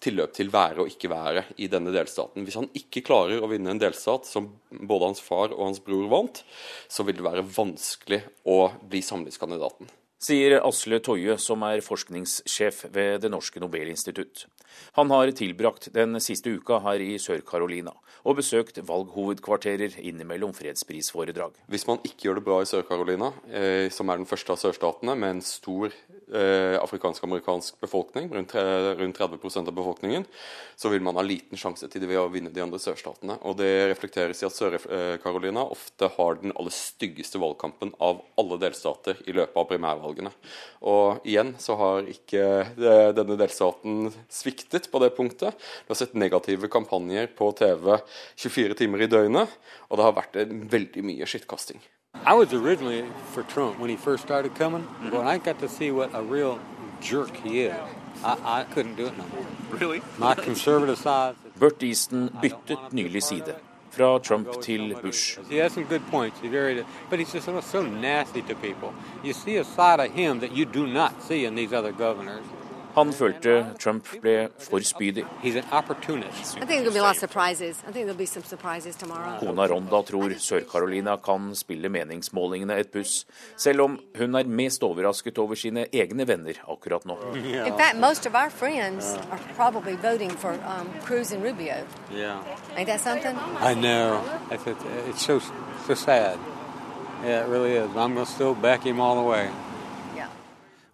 tilløp 0.05 0.35
til 0.37 0.51
være 0.53 0.85
og 0.85 0.91
ikke 0.93 1.09
være 1.09 1.47
i 1.57 1.71
denne 1.73 1.93
delstaten. 1.95 2.45
Hvis 2.45 2.59
han 2.61 2.69
ikke 2.77 3.05
klarer 3.07 3.41
å 3.41 3.49
vinne 3.51 3.73
en 3.73 3.81
delstat 3.81 4.29
som 4.29 4.51
både 4.71 5.13
hans 5.13 5.23
far 5.25 5.55
og 5.55 5.63
hans 5.71 5.81
bror 5.85 6.11
vant, 6.13 6.43
så 6.89 7.07
vil 7.07 7.17
det 7.17 7.27
være 7.27 7.47
vanskelig 7.57 8.21
å 8.45 8.61
bli 8.85 9.01
samlingskandidaten 9.05 9.89
sier 10.27 10.57
Asle 10.65 10.99
Toje, 11.05 11.37
som 11.41 11.63
er 11.67 11.85
forskningssjef 11.85 12.87
ved 12.95 13.23
Det 13.25 13.31
norske 13.33 13.61
Nobelinstitutt. 13.63 14.47
Han 14.99 15.13
har 15.13 15.31
tilbrakt 15.37 15.89
den 15.95 16.19
siste 16.21 16.53
uka 16.57 16.81
her 16.85 17.01
i 17.01 17.17
Sør-Carolina 17.23 17.95
og 18.27 18.41
besøkt 18.41 18.81
valghovedkvarterer 18.89 20.01
innimellom 20.03 20.53
fredsprisforedrag. 20.57 21.55
Hvis 21.71 21.87
man 21.89 22.01
ikke 22.05 22.29
gjør 22.29 22.41
det 22.41 22.47
bra 22.49 22.59
i 22.63 22.69
Sør-Carolina, 22.69 23.31
eh, 23.47 23.87
som 23.93 24.11
er 24.11 24.19
den 24.19 24.29
første 24.29 24.53
av 24.53 24.61
sørstatene 24.61 25.15
med 25.15 25.37
en 25.37 25.45
stor 25.47 25.95
afrikansk-amerikansk 26.27 27.81
befolkning, 27.81 28.29
rundt, 28.35 28.55
rundt 28.55 29.19
30% 29.19 29.69
av 29.69 29.75
befolkningen, 29.77 30.25
så 30.77 30.91
vil 30.91 31.05
man 31.05 31.17
ha 31.17 31.23
liten 31.23 31.59
sjanse 31.59 31.89
til 31.91 32.07
å 32.19 32.27
vinne 32.33 32.51
de 32.51 32.63
andre 32.65 32.81
sørstatene. 32.83 33.39
Og 33.47 33.57
Det 33.61 33.71
reflekteres 33.93 34.43
i 34.43 34.49
at 34.49 34.57
Sør-Carolina 34.57 35.65
ofte 35.71 36.11
har 36.17 36.41
den 36.43 36.55
aller 36.57 36.75
styggeste 36.75 37.41
valgkampen 37.43 37.95
av 38.03 38.25
alle 38.41 38.59
delstater 38.63 39.21
i 39.27 39.37
løpet 39.37 39.57
av 39.57 39.69
primærvalgene. 39.71 40.35
Og 40.83 41.27
igjen 41.27 41.55
så 41.63 41.79
har 41.79 42.11
ikke 42.11 42.45
denne 42.77 43.39
delstaten 43.39 44.11
sviktet 44.33 44.91
på 44.91 45.03
det 45.03 45.13
punktet. 45.17 45.55
Du 45.87 45.95
har 45.95 46.01
sett 46.03 46.19
negative 46.19 46.71
kampanjer 46.73 47.31
på 47.39 47.53
TV 47.59 47.97
24 48.35 48.81
timer 48.83 49.07
i 49.07 49.11
døgnet, 49.11 49.61
og 49.89 49.99
det 49.99 50.09
har 50.09 50.19
vært 50.19 50.43
veldig 50.75 51.07
mye 51.07 51.29
skittkasting. 51.29 51.81
I 52.25 52.35
was 52.35 52.53
originally 52.53 53.05
for 53.33 53.43
Trump 53.43 53.79
when 53.79 53.91
he 53.91 53.97
first 53.97 54.23
started 54.25 54.55
coming, 54.55 54.83
mm-hmm. 54.83 55.11
but 55.11 55.27
I 55.27 55.39
got 55.39 55.59
to 55.61 55.69
see 55.69 55.91
what 55.91 56.15
a 56.15 56.23
real 56.23 56.59
jerk 57.01 57.37
he 57.37 57.63
is. 57.63 57.77
I, 58.25 58.61
I 58.61 58.65
couldn't 58.65 58.97
do 58.97 59.07
it 59.07 59.17
no 59.19 59.25
more. 59.35 59.47
Really? 59.71 60.03
My 60.19 60.35
conservative 60.35 60.99
side. 60.99 61.37
Burt 61.59 61.83
Easton 61.83 62.31
byttet 62.43 62.93
nylig 62.93 63.23
side. 63.23 63.57
Fra 63.91 64.19
Trump 64.19 64.61
til 64.61 64.95
Bush. 65.03 65.39
He 65.49 65.57
has 65.57 65.73
some 65.73 65.85
good 65.85 66.07
points. 66.11 66.39
He's 66.41 66.51
very, 66.51 66.85
but 67.09 67.19
he's 67.19 67.33
just 67.33 67.47
so 67.71 67.83
nasty 67.83 68.43
to 68.43 68.55
people. 68.55 68.93
You 69.23 69.33
see 69.33 69.57
a 69.57 69.65
side 69.65 70.01
of 70.01 70.13
him 70.13 70.41
that 70.41 70.53
you 70.53 70.67
do 70.67 70.87
not 70.87 71.23
see 71.23 71.47
in 71.47 71.55
these 71.55 71.73
other 71.73 71.93
governors. 71.93 72.45
Han 72.97 73.13
følte 73.13 73.67
Trump 73.79 74.09
ble 74.23 74.49
for 74.59 74.81
spydig. 74.81 75.25
Kona 79.41 79.67
Ronda 79.69 80.03
tror 80.03 80.33
Sør-Carolina 80.41 81.17
kan 81.21 81.51
spille 81.55 81.91
meningsmålingene 81.93 82.79
et 82.81 82.91
puss, 82.93 83.27
selv 83.57 83.85
om 83.85 83.99
hun 84.19 84.35
er 84.35 84.49
mest 84.49 84.83
overrasket 84.83 85.39
over 85.39 85.55
sine 85.55 85.87
egne 85.93 86.27
venner 86.29 86.63
akkurat 86.65 87.05
nå. 87.05 87.19
Yeah. 87.37 87.67
In 87.69 87.77
fact, 87.77 88.01
most 88.01 88.27
of 88.27 88.35
our 88.35 88.51
friends 88.51 89.15
are 89.31 89.41
probably 89.57 89.97
voting 89.97 90.31
for 90.31 90.57
um, 90.65 90.89
Cruz 91.05 91.33
and 91.33 91.45
Rubio. 91.45 91.85
Yeah. 92.11 92.41
Ain't 92.77 92.89
that 92.89 93.01
something? 93.01 93.37
I 93.61 93.75
know. 93.75 94.23
It's, 94.51 94.67
it's 95.09 95.23
so, 95.23 95.41
so 95.87 95.95
sad. 95.95 96.39
Yeah, 97.25 97.45
it 97.45 97.49
really 97.49 97.73
is. 97.73 97.91
I'm 97.97 98.15
going 98.15 98.27
to 98.27 98.33
still 98.33 98.55
back 98.55 98.85
him 98.85 99.01
all 99.01 99.17
the 99.17 99.29
way. 99.29 99.51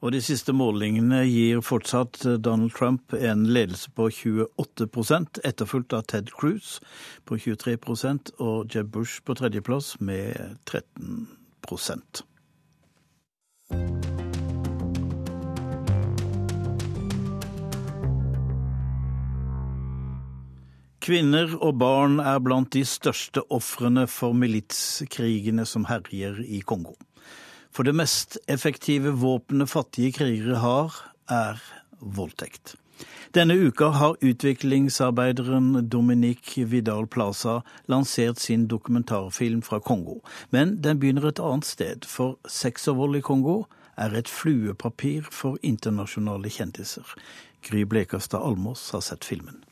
Og 0.03 0.11
de 0.11 0.19
siste 0.19 0.51
målingene 0.51 1.21
gir 1.29 1.61
fortsatt 1.63 2.25
Donald 2.43 2.75
Trump 2.75 3.15
en 3.15 3.45
ledelse 3.55 3.91
på 3.95 4.09
28% 4.11 5.39
etterfulgt 5.47 5.95
av 5.95 6.09
Ted 6.11 6.33
Cruz 6.35 6.81
på 7.25 7.39
23% 7.39 8.35
og 8.43 8.75
Jeb 8.75 8.91
Bush 8.97 9.23
på 9.23 9.37
tredjeplass 9.39 9.95
med 10.03 10.59
13% 10.67 12.25
Kvinner 21.03 21.55
og 21.59 21.79
barn 21.79 22.21
er 22.23 22.43
blant 22.43 22.75
de 22.75 22.83
største 22.87 23.43
ofrene 23.51 24.05
for 24.11 24.35
militskrigene 24.39 25.65
som 25.67 25.89
herjer 25.89 26.39
i 26.47 26.61
Kongo. 26.63 26.95
For 27.73 27.89
det 27.89 27.97
mest 27.97 28.37
effektive 28.53 29.15
våpenet 29.17 29.71
fattige 29.71 30.13
krigere 30.13 30.61
har, 30.61 30.93
er 31.29 31.61
voldtekt. 32.01 32.75
Denne 33.35 33.55
uka 33.57 33.87
har 33.97 34.17
utviklingsarbeideren 34.21 35.89
Dominique 35.89 36.65
Vidal 36.69 37.07
Plaza 37.07 37.61
lansert 37.89 38.39
sin 38.39 38.67
dokumentarfilm 38.69 39.63
fra 39.63 39.81
Kongo. 39.81 40.21
Men 40.51 40.83
den 40.85 41.01
begynner 41.01 41.31
et 41.31 41.41
annet 41.41 41.65
sted, 41.65 42.05
for 42.05 42.37
sex 42.49 42.89
og 42.89 42.97
vold 43.01 43.17
i 43.17 43.25
Kongo 43.25 43.63
er 43.97 44.13
et 44.13 44.29
fluepapir 44.29 45.31
for 45.33 45.57
internasjonale 45.63 46.53
kjendiser. 46.53 47.09
Gry 47.65 47.87
Blekastad 47.89 48.45
Almås 48.45 48.91
har 48.91 49.01
sett 49.01 49.25
filmen. 49.25 49.65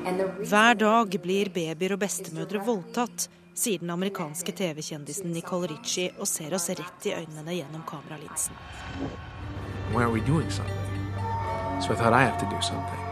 Hver 0.00 0.78
dag 0.80 1.12
blir 1.20 1.50
babyer 1.52 1.92
og 1.92 2.00
bestemødre 2.00 2.62
voldtatt 2.64 3.26
sier 3.52 3.82
den 3.82 3.90
amerikanske 3.92 4.54
TV-kjendisen 4.56 5.32
Nicole 5.34 5.68
Ritchie 5.68 6.14
og 6.16 6.28
ser 6.28 6.54
oss 6.56 6.70
rett 6.72 7.08
i 7.08 7.12
øynene 7.12 7.56
gjennom 7.58 7.82
kameralinsen. 7.88 8.56
Why 9.92 10.02
are 10.06 10.12
we 10.12 10.20
doing 10.24 10.48
something? 10.50 10.76
So 11.82 11.92
I 11.92 11.96
thought 11.96 12.14
I 12.16 12.24
have 12.24 12.38
to 12.40 12.48
do 12.48 12.60
something. 12.62 13.02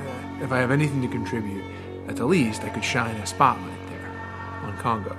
Uh, 0.00 0.44
if 0.44 0.52
I 0.52 0.60
have 0.64 0.70
anything 0.72 1.02
to 1.02 1.08
contribute, 1.08 1.64
at 2.08 2.16
the 2.16 2.24
least 2.24 2.64
I 2.64 2.70
could 2.70 2.84
shine 2.84 3.20
a 3.20 3.26
spotlight 3.26 3.84
there 3.88 4.08
on 4.64 4.76
Congo. 4.80 5.16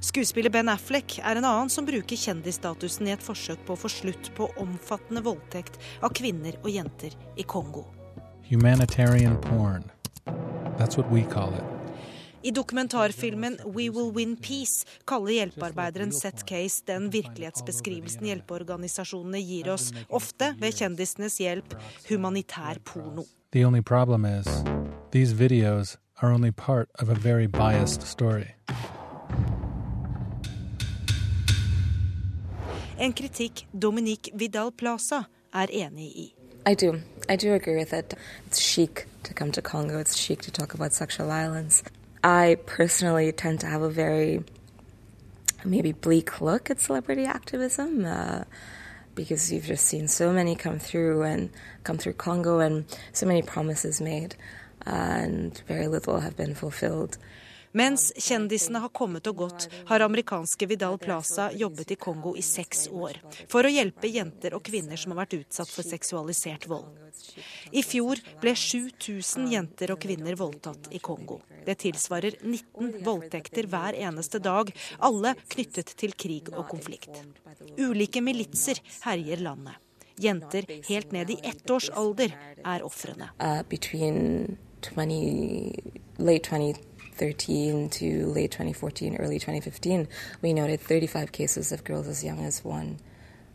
Skuespiller 0.00 0.50
Ben 0.50 0.68
Affleck 0.68 1.18
er 1.18 1.36
en 1.36 1.44
annen 1.48 1.70
som 1.72 1.86
bruker 1.86 2.16
kjendisstatusen 2.16 3.08
i 3.08 3.14
et 3.16 3.22
forsøk 3.24 3.66
på 3.66 3.74
å 3.74 3.82
få 3.86 3.90
slutt 3.90 4.30
på 4.36 4.50
omfattende 4.60 5.24
voldtekt 5.24 5.80
av 6.04 6.14
kvinner 6.14 6.60
og 6.62 6.70
jenter 6.70 7.16
i 7.40 7.42
Kongo. 7.42 7.88
Humanitarian 8.50 9.36
porn. 9.36 9.90
That's 10.76 10.96
what 10.98 11.10
we 11.10 11.22
call 11.22 11.54
it. 11.54 11.64
I 12.44 12.50
dokumentarfilmen 12.50 13.58
We 13.64 13.88
Will 13.88 14.12
Win 14.12 14.36
Peace 14.36 14.84
kaller 15.04 15.32
hjelpearbeideren 15.32 16.12
Seth 16.12 16.44
Case 16.44 16.82
den 16.86 17.08
virkelighetsbeskrivelsen 17.12 18.26
hjelpeorganisasjonene 18.28 19.40
gir 19.40 19.70
oss, 19.72 19.92
ofte 20.08 20.50
ved 20.60 20.76
kjendisenes 20.76 21.38
hjelp, 21.40 21.72
humanitær 22.10 22.82
porno. 22.84 23.24
The 23.52 23.64
only 23.64 23.80
problem 23.80 24.24
is, 24.26 24.46
these 25.10 25.32
videos 25.32 25.96
are 26.20 26.32
only 26.32 26.52
part 26.52 26.90
of 27.00 27.08
a 27.08 27.14
very 27.14 27.46
biased 27.46 28.02
story. 28.02 28.54
En 32.98 33.12
kritikk 33.12 33.64
Dominique 33.72 34.30
Vidal 34.34 34.70
Plaza 34.72 35.24
er 35.54 35.72
enig 35.72 36.16
i. 36.16 36.43
I 36.66 36.74
do. 36.74 37.02
I 37.28 37.36
do 37.36 37.52
agree 37.52 37.76
with 37.76 37.92
it. 37.92 38.14
It's 38.46 38.58
chic 38.58 39.06
to 39.24 39.34
come 39.34 39.52
to 39.52 39.60
Congo. 39.60 39.98
It's 39.98 40.16
chic 40.16 40.40
to 40.42 40.50
talk 40.50 40.72
about 40.72 40.92
sexual 40.92 41.26
violence. 41.26 41.82
I 42.22 42.56
personally 42.64 43.32
tend 43.32 43.60
to 43.60 43.66
have 43.66 43.82
a 43.82 43.90
very 43.90 44.42
maybe 45.64 45.92
bleak 45.92 46.40
look 46.40 46.70
at 46.70 46.80
celebrity 46.80 47.24
activism 47.24 48.04
uh, 48.06 48.44
because 49.14 49.52
you've 49.52 49.64
just 49.64 49.84
seen 49.86 50.08
so 50.08 50.32
many 50.32 50.54
come 50.54 50.78
through 50.78 51.22
and 51.22 51.50
come 51.84 51.98
through 51.98 52.14
Congo 52.14 52.60
and 52.60 52.84
so 53.12 53.26
many 53.26 53.42
promises 53.42 54.00
made 54.00 54.34
uh, 54.86 54.90
and 54.90 55.62
very 55.68 55.86
little 55.86 56.20
have 56.20 56.36
been 56.36 56.54
fulfilled. 56.54 57.18
Mens 57.74 58.12
kjendisene 58.22 58.78
har 58.78 58.90
kommet 58.94 59.26
og 59.26 59.40
gått, 59.42 59.64
har 59.88 60.04
amerikanske 60.04 60.66
Vidal 60.70 60.94
Plaza 61.02 61.48
jobbet 61.58 61.90
i 61.90 61.96
Kongo 61.98 62.36
i 62.38 62.42
seks 62.46 62.86
år 62.94 63.18
for 63.50 63.66
å 63.66 63.72
hjelpe 63.72 64.06
jenter 64.06 64.54
og 64.54 64.62
kvinner 64.68 65.00
som 65.00 65.10
har 65.10 65.24
vært 65.24 65.34
utsatt 65.40 65.72
for 65.74 65.82
seksualisert 65.82 66.68
vold. 66.70 66.86
I 67.74 67.82
fjor 67.82 68.22
ble 68.38 68.54
7000 68.54 69.50
jenter 69.50 69.90
og 69.90 69.98
kvinner 70.06 70.38
voldtatt 70.38 70.86
i 70.94 71.02
Kongo. 71.02 71.40
Det 71.66 71.74
tilsvarer 71.82 72.38
19 72.44 73.02
voldtekter 73.02 73.66
hver 73.66 73.98
eneste 74.06 74.38
dag, 74.38 74.70
alle 75.02 75.34
knyttet 75.42 75.96
til 75.98 76.14
krig 76.14 76.54
og 76.54 76.70
konflikt. 76.70 77.24
Ulike 77.74 78.22
militser 78.22 78.78
herjer 79.02 79.42
landet. 79.42 79.82
Jenter 80.22 80.62
helt 80.86 81.10
ned 81.10 81.30
i 81.34 81.40
ett 81.42 81.70
års 81.74 81.90
alder 81.90 82.30
er 82.62 82.86
ofrene. 82.86 83.32
Uh, 83.42 83.66
2013 87.18 87.88
to 87.90 88.26
late 88.34 88.50
2014, 88.50 89.16
early 89.16 89.38
2015, 89.38 90.08
we 90.42 90.52
noted 90.52 90.80
35 90.80 91.32
cases 91.32 91.72
of 91.72 91.84
girls 91.84 92.08
as 92.08 92.24
young 92.24 92.44
as 92.44 92.64
one, 92.64 92.98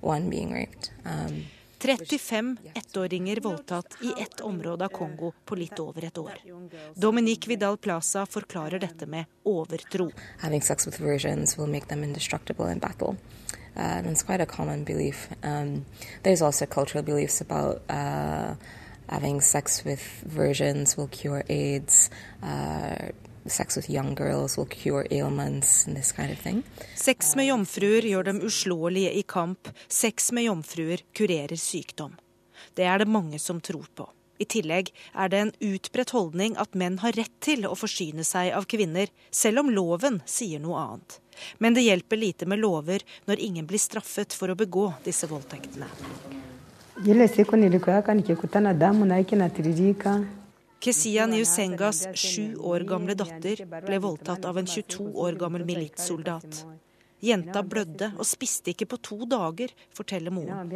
one 0.01 0.29
being 0.29 0.53
raped. 0.53 0.91
Um, 1.05 1.45
35 1.79 2.57
ettåringer 2.73 3.39
voldtatt 3.39 3.97
i 4.01 4.21
ett 4.21 4.41
område 4.41 4.85
av 4.85 4.89
Kongo 4.89 5.33
på 5.45 5.55
litt 5.55 5.79
over 5.79 6.05
et 6.05 6.17
år. 6.17 6.33
Dominique 6.95 7.47
Vidal 7.47 7.77
Plaza 7.77 8.25
forklarer 8.25 8.79
dette 8.79 9.05
med 9.05 9.25
overtro. 9.43 10.11
Uh, 13.75 14.01
it's 14.11 14.23
quite 14.23 14.41
a 14.41 14.45
common 14.45 14.83
belief. 14.83 15.29
Um, 15.43 15.85
there's 16.23 16.41
also 16.41 16.65
cultural 16.65 17.03
beliefs 17.03 17.39
about 17.41 17.81
uh, 17.89 18.55
having 19.07 19.41
sex 19.41 19.85
with 19.85 20.01
virgins 20.25 20.97
will 20.97 21.07
cure 21.07 21.43
AIDS. 21.49 22.09
Uh, 22.43 23.11
sex 23.45 23.77
with 23.77 23.89
young 23.89 24.15
girls 24.15 24.57
will 24.57 24.65
cure 24.65 25.07
ailments 25.11 25.87
and 25.87 25.97
this 25.97 26.11
kind 26.11 26.31
of 26.31 26.39
thing. 26.39 26.63
Sex 26.95 27.35
med 27.35 27.47
jomfruer 27.47 28.05
gjør 28.05 28.23
dem 28.23 28.41
uslåelige 28.41 29.13
i 29.13 29.23
kamp. 29.23 29.69
Sex 29.87 30.31
med 30.31 30.43
jomfruer 30.43 31.03
kurerer 31.13 31.55
sykdom. 31.55 32.15
Det 32.73 32.83
er 32.83 32.99
det 32.99 33.07
mange 33.07 33.39
som 33.39 33.61
tror 33.61 33.87
på. 33.95 34.09
I 34.39 34.45
tillegg 34.47 34.93
er 35.13 35.29
det 35.29 35.39
en 35.39 35.51
utbredt 35.59 36.13
holdning 36.15 36.55
at 36.57 36.75
menn 36.79 36.99
har 37.01 37.11
rett 37.17 37.33
til 37.43 37.65
å 37.67 37.75
forsyne 37.75 38.23
seg 38.23 38.53
av 38.55 38.67
kvinner, 38.71 39.11
selv 39.31 39.65
om 39.65 39.71
loven 39.75 40.21
sier 40.25 40.63
noe 40.63 40.79
annet. 40.79 41.19
Men 41.59 41.75
det 41.75 41.83
hjelper 41.83 42.19
lite 42.19 42.47
med 42.47 42.61
lover 42.63 43.03
når 43.27 43.43
ingen 43.43 43.67
blir 43.67 43.81
straffet 43.83 44.35
for 44.35 44.51
å 44.51 44.57
begå 44.59 44.89
disse 45.03 45.27
voldtektene. 45.27 45.87
Kesia 50.79 51.25
Niusengas 51.27 52.07
sju 52.15 52.55
år 52.55 52.85
gamle 52.87 53.15
datter 53.19 53.65
ble 53.67 53.97
voldtatt 53.99 54.45
av 54.47 54.57
en 54.61 54.67
22 54.67 55.09
år 55.11 55.35
gammel 55.41 55.65
militssoldat. 55.67 56.61
Jenta 57.19 57.63
blødde 57.67 58.13
og 58.15 58.23
spiste 58.23 58.71
ikke 58.71 58.87
på 58.93 58.99
to 59.03 59.17
dager, 59.27 59.73
forteller 59.91 60.31
moren. 60.31 60.71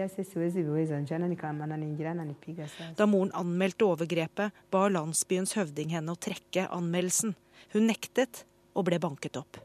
Da 3.00 3.08
moren 3.08 3.32
anmeldte 3.32 3.88
overgrepet, 3.88 4.52
ba 4.76 4.82
landsbyens 4.92 5.56
høvding 5.56 5.96
henne 5.96 6.12
å 6.12 6.20
trekke 6.20 6.68
anmeldelsen. 6.68 7.32
Hun 7.72 7.88
nektet 7.88 8.44
og 8.76 8.90
ble 8.90 9.00
banket 9.00 9.40
opp. 9.40 9.62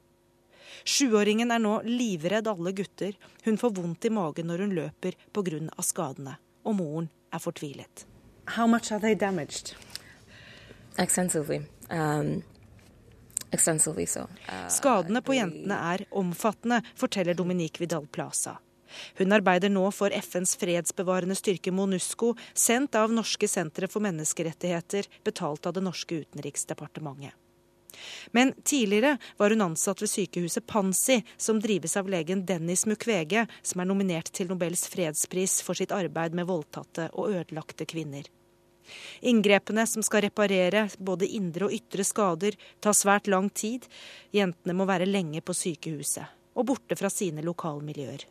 Sjuåringen 0.87 1.51
er 1.51 1.59
nå 1.59 1.81
livredd 1.83 2.46
alle 2.46 2.70
gutter. 2.79 3.18
Hun 3.42 3.59
får 3.59 3.74
vondt 3.74 4.07
i 4.07 4.14
magen 4.14 4.46
når 4.53 4.62
hun 4.68 4.79
løper 4.79 5.18
pga. 5.35 5.83
skadene. 5.83 6.38
Og 6.62 6.79
moren 6.79 7.11
er 7.35 7.42
fortvilet. 7.42 8.07
How 8.55 8.66
much 8.66 8.92
are 8.92 9.01
they 9.01 9.14
damaged? 9.14 9.74
Extensively. 10.98 11.62
Um, 11.90 12.42
extensively 13.52 14.06
so. 14.06 14.26
Uh, 14.48 14.68
Skadene 14.68 15.22
på 15.22 15.37
jentene 15.38 15.76
er 15.94 16.04
omfattende, 16.11 16.82
forteller 16.98 17.34
Dominique 17.38 17.80
Vidal 17.80 18.06
Plaza. 18.06 18.58
Hun 19.18 19.32
arbeider 19.32 19.68
nå 19.68 19.84
for 19.92 20.11
FNs 20.11 20.56
fredsbevarende 20.56 21.37
styrke 21.37 21.72
MONUSCO, 21.72 22.32
sendt 22.54 22.96
av 22.96 23.12
Norske 23.12 23.48
sentre 23.48 23.88
for 23.88 24.04
menneskerettigheter, 24.04 25.11
betalt 25.24 25.68
av 25.68 25.76
det 25.76 25.84
norske 25.84 26.22
utenriksdepartementet. 26.24 27.37
Men 28.30 28.52
tidligere 28.64 29.16
var 29.37 29.50
hun 29.50 29.62
ansatt 29.64 30.02
ved 30.02 30.11
sykehuset 30.11 30.66
Pansi, 30.66 31.22
som 31.37 31.61
drives 31.61 31.96
av 31.96 32.08
legen 32.08 32.44
Dennis 32.46 32.87
Mukwege, 32.87 33.46
som 33.62 33.82
er 33.82 33.88
nominert 33.90 34.30
til 34.32 34.50
Nobels 34.50 34.87
fredspris 34.88 35.61
for 35.66 35.78
sitt 35.78 35.94
arbeid 35.94 36.37
med 36.37 36.46
voldtatte 36.48 37.08
og 37.12 37.32
ødelagte 37.32 37.88
kvinner. 37.88 38.28
Inngrepene 39.20 39.87
som 39.87 40.05
skal 40.07 40.27
reparere 40.29 40.87
både 40.98 41.29
indre 41.38 41.68
og 41.68 41.77
ytre 41.77 42.07
skader, 42.07 42.57
tar 42.81 42.96
svært 42.96 43.31
lang 43.31 43.51
tid. 43.51 43.87
Jentene 44.35 44.76
må 44.76 44.89
være 44.89 45.09
lenge 45.09 45.43
på 45.45 45.57
sykehuset 45.57 46.34
og 46.59 46.66
borte 46.72 46.97
fra 46.99 47.11
sine 47.12 47.45
lokalmiljøer. 47.47 48.24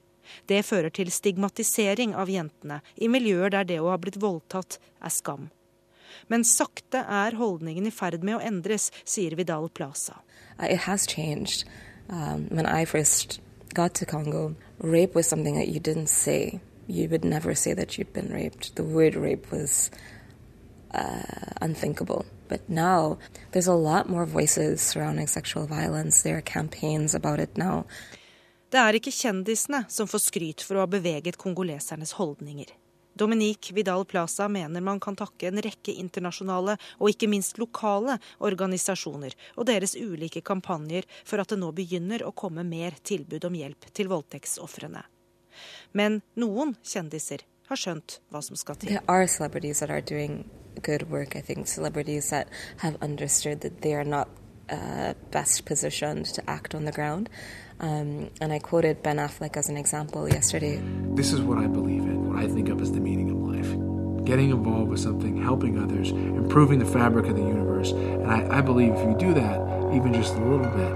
Det 0.45 0.63
fører 0.65 0.91
til 0.91 1.11
stigmatisering 1.11 2.15
av 2.15 2.29
jentene 2.31 2.81
i 2.95 3.07
miljøer 3.07 3.53
der 3.53 3.67
det 3.69 3.79
å 3.79 3.91
ha 3.93 3.99
blitt 4.01 4.19
voldtatt 4.19 4.79
er 4.99 5.13
skam. 5.13 5.47
Men 6.27 6.43
sakte 6.43 7.03
er 7.07 7.37
holdningen 7.39 7.87
i 7.87 7.93
ferd 7.93 8.23
med 8.27 8.37
å 8.37 8.43
endres, 8.43 8.89
sier 9.05 9.35
Vidal 9.39 9.69
Plaza. 9.69 10.19
Changed. 11.07 11.63
Um, 12.09 12.47
when 12.49 12.65
I 12.65 12.85
first 12.85 13.39
got 13.73 13.93
to 13.95 14.05
Congo, 14.05 14.55
rape 14.79 15.13
was 15.13 15.27
something 15.27 15.55
that 15.55 15.67
you 15.67 15.79
didn't 15.79 16.07
say. 16.07 16.59
You 16.87 17.09
would 17.09 17.25
never 17.25 17.53
say 17.53 17.73
that 17.73 17.97
you'd 17.97 18.13
been 18.13 18.31
raped. 18.31 18.75
The 18.75 18.83
word 18.83 19.15
rape 19.15 19.51
was 19.51 19.91
uh, 20.93 21.53
unthinkable. 21.61 22.25
But 22.47 22.69
now 22.69 23.17
there's 23.51 23.67
a 23.67 23.73
lot 23.73 24.09
more 24.09 24.25
voices 24.25 24.81
surrounding 24.81 25.27
sexual 25.27 25.65
violence. 25.65 26.23
There 26.23 26.37
are 26.37 26.41
campaigns 26.41 27.15
about 27.15 27.39
it 27.39 27.57
now. 27.57 27.85
Det 28.69 28.79
er 28.79 28.97
ikke 28.99 29.13
kjendisene 29.15 29.85
som 29.87 30.09
får 30.11 30.25
skryt 30.25 30.63
for 30.65 30.75
å 30.75 30.83
ha 30.83 30.91
beveget 30.91 31.39
kongolesernes 31.39 32.17
holdninger. 32.19 32.73
Dominique 33.17 33.71
Vidal 33.73 34.05
Plaza 34.05 34.47
mener 34.47 34.81
man 34.81 34.99
kan 34.99 35.15
takke 35.15 35.47
en 35.47 35.61
rekke 35.63 35.95
internasjonale 35.95 36.75
og 36.99 37.09
ikke 37.09 37.29
minst 37.31 37.57
lokale 37.57 38.19
organisasjoner 38.43 39.33
og 39.55 39.65
deres 39.71 39.95
ulike 39.95 40.43
kampanjer 40.45 41.07
for 41.25 41.41
at 41.41 41.49
det 41.49 41.57
nå 41.63 41.71
begynner 41.73 42.27
å 42.27 42.35
komme 42.35 42.67
mer 42.67 42.99
tilbud 43.01 43.47
om 43.49 43.57
hjelp 43.57 43.89
til 43.97 44.11
voldtektsofrene. 44.11 45.01
Men 45.97 46.21
noen 46.37 46.75
kjendiser 46.85 47.47
har 47.71 47.81
skjønt 47.81 48.19
hva 48.29 48.43
som 48.45 48.59
skal 48.59 48.77
til. 48.83 48.99
Good 50.81 51.09
work. 51.09 51.35
I 51.35 51.41
think 51.41 51.67
celebrities 51.67 52.29
that 52.29 52.49
have 52.77 53.01
understood 53.01 53.61
that 53.61 53.81
they 53.81 53.93
are 53.93 54.03
not 54.03 54.29
uh, 54.69 55.13
best 55.31 55.65
positioned 55.65 56.25
to 56.25 56.49
act 56.49 56.75
on 56.75 56.85
the 56.85 56.91
ground. 56.91 57.29
Um, 57.79 58.31
and 58.41 58.51
I 58.51 58.59
quoted 58.59 59.03
Ben 59.03 59.17
Affleck 59.17 59.55
as 59.55 59.69
an 59.69 59.77
example 59.77 60.27
yesterday. 60.27 60.81
This 61.13 61.31
is 61.31 61.41
what 61.41 61.57
I 61.59 61.67
believe 61.67 62.01
in, 62.01 62.33
what 62.33 62.43
I 62.43 62.47
think 62.47 62.69
of 62.69 62.81
as 62.81 62.91
the 62.91 62.99
meaning 62.99 63.29
of 63.29 63.37
life. 63.37 64.25
Getting 64.25 64.49
involved 64.49 64.89
with 64.89 64.99
something, 64.99 65.41
helping 65.41 65.79
others, 65.79 66.11
improving 66.11 66.79
the 66.79 66.85
fabric 66.85 67.27
of 67.27 67.35
the 67.35 67.43
universe. 67.43 67.91
And 67.91 68.27
I, 68.27 68.57
I 68.57 68.61
believe 68.61 68.93
if 68.93 69.07
you 69.07 69.15
do 69.17 69.33
that, 69.35 69.59
even 69.93 70.13
just 70.13 70.33
a 70.33 70.43
little 70.43 70.67
bit, 70.75 70.91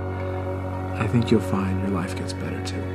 I 1.00 1.08
think 1.08 1.32
you'll 1.32 1.40
find 1.40 1.80
your 1.82 1.92
life 1.92 2.16
gets 2.18 2.34
better 2.34 2.62
too. 2.66 2.91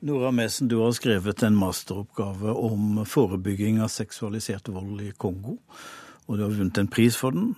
Nora 0.00 0.30
Mesen, 0.30 0.68
du 0.68 0.76
har 0.78 0.92
skrevet 0.92 1.42
en 1.42 1.56
masteroppgave 1.56 2.52
om 2.52 3.06
forebygging 3.06 3.80
av 3.82 3.88
seksualisert 3.90 4.68
vold 4.70 5.00
i 5.02 5.10
Kongo. 5.10 5.56
Og 6.26 6.38
du 6.38 6.44
har 6.44 6.52
vunnet 6.54 6.78
en 6.78 6.90
pris 6.90 7.16
for 7.18 7.34
den. 7.34 7.56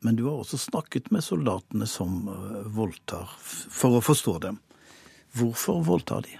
Men 0.00 0.16
du 0.16 0.24
har 0.24 0.40
også 0.40 0.56
snakket 0.58 1.10
med 1.12 1.24
soldatene 1.24 1.86
som 1.86 2.30
eh, 2.32 2.62
voldtar, 2.74 3.28
for 3.70 3.98
å 3.98 4.02
forstå 4.02 4.38
dem. 4.46 4.56
Hvorfor 5.36 5.84
voldtar 5.84 6.24
de? 6.24 6.38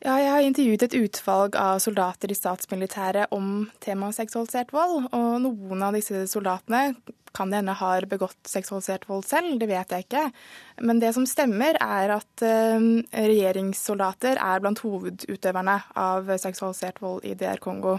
Ja, 0.00 0.16
jeg 0.20 0.32
har 0.32 0.44
intervjuet 0.44 0.86
et 0.86 0.96
utvalg 0.96 1.56
av 1.60 1.78
soldater 1.84 2.32
i 2.32 2.36
statsmilitæret 2.36 3.32
om 3.36 3.68
temaet 3.84 4.16
seksualisert 4.16 4.72
vold. 4.72 5.10
Og 5.12 5.38
noen 5.44 5.84
av 5.84 5.96
disse 5.96 6.24
soldatene 6.30 6.96
kan 7.36 7.52
det 7.52 7.60
hende 7.60 7.76
har 7.76 8.06
begått 8.08 8.48
seksualisert 8.48 9.04
vold 9.10 9.26
selv, 9.28 9.58
det 9.60 9.68
vet 9.70 9.92
jeg 9.92 10.06
ikke. 10.06 10.24
Men 10.88 11.02
det 11.02 11.12
som 11.16 11.28
stemmer, 11.28 11.76
er 11.76 12.16
at 12.16 12.46
uh, 12.46 12.88
regjeringssoldater 13.12 14.40
er 14.40 14.64
blant 14.64 14.80
hovedutøverne 14.84 15.76
av 16.00 16.32
seksualisert 16.40 17.02
vold 17.04 17.28
i 17.28 17.36
DR 17.38 17.60
Kongo. 17.62 17.98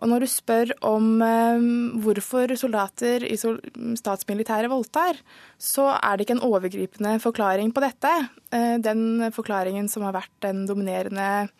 Og 0.00 0.08
når 0.08 0.24
du 0.24 0.30
spør 0.32 0.70
om 0.88 1.20
eh, 1.24 1.64
hvorfor 2.00 2.54
soldater 2.56 3.24
i 3.28 3.36
statsmilitære 3.36 4.70
voldtar, 4.72 5.18
så 5.60 5.90
er 5.98 6.16
det 6.16 6.24
ikke 6.24 6.38
en 6.38 6.46
overgripende 6.48 7.18
forklaring 7.20 7.74
på 7.76 7.82
dette. 7.84 8.12
Eh, 8.48 8.78
den 8.80 9.28
forklaringen 9.36 9.90
som 9.92 10.06
har 10.08 10.16
vært 10.16 10.32
den 10.46 10.64
dominerende 10.68 11.50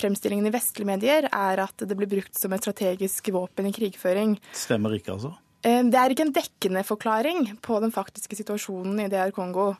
fremstillingen 0.00 0.48
i 0.48 0.54
vestlige 0.54 0.88
medier, 0.88 1.28
er 1.28 1.64
at 1.66 1.84
det 1.84 1.96
blir 1.98 2.08
brukt 2.08 2.40
som 2.40 2.56
et 2.56 2.64
strategisk 2.64 3.28
våpen 3.36 3.68
i 3.68 3.76
krigføring. 3.76 4.38
Stemmer 4.56 4.96
ikke, 4.96 5.18
altså? 5.18 5.34
Eh, 5.60 5.82
det 5.92 5.98
er 5.98 6.12
ikke 6.12 6.28
en 6.28 6.36
dekkende 6.36 6.84
forklaring 6.86 7.42
på 7.64 7.80
den 7.82 7.92
faktiske 7.92 8.38
situasjonen 8.38 9.02
i 9.04 9.10
DR 9.12 9.32
Kongo. 9.36 9.74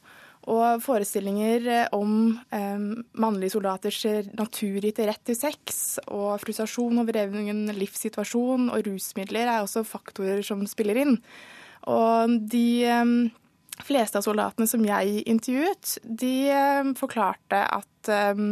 Og 0.51 0.81
forestillinger 0.85 1.67
eh, 1.69 1.89
om 1.97 2.39
eh, 2.53 2.85
mannlige 3.21 3.55
soldaters 3.57 4.03
naturgitte 4.37 5.09
rett 5.09 5.23
til 5.29 5.39
sex 5.39 5.99
og 6.07 6.41
frustrasjon 6.45 7.03
over 7.03 7.21
egen 7.25 7.67
livssituasjon 7.77 8.71
og 8.73 8.89
rusmidler 8.89 9.49
er 9.49 9.65
også 9.65 9.85
faktorer 9.89 10.45
som 10.47 10.65
spiller 10.69 11.01
inn. 11.05 11.19
Og 11.89 12.41
de 12.53 12.67
fleste 13.85 14.21
av 14.21 14.27
soldatene 14.27 14.69
som 14.69 14.85
jeg 14.85 15.25
intervjuet, 15.31 15.97
de 16.05 16.35
eh, 16.53 16.93
forklarte 16.99 17.63
at 17.77 18.11
eh, 18.13 18.45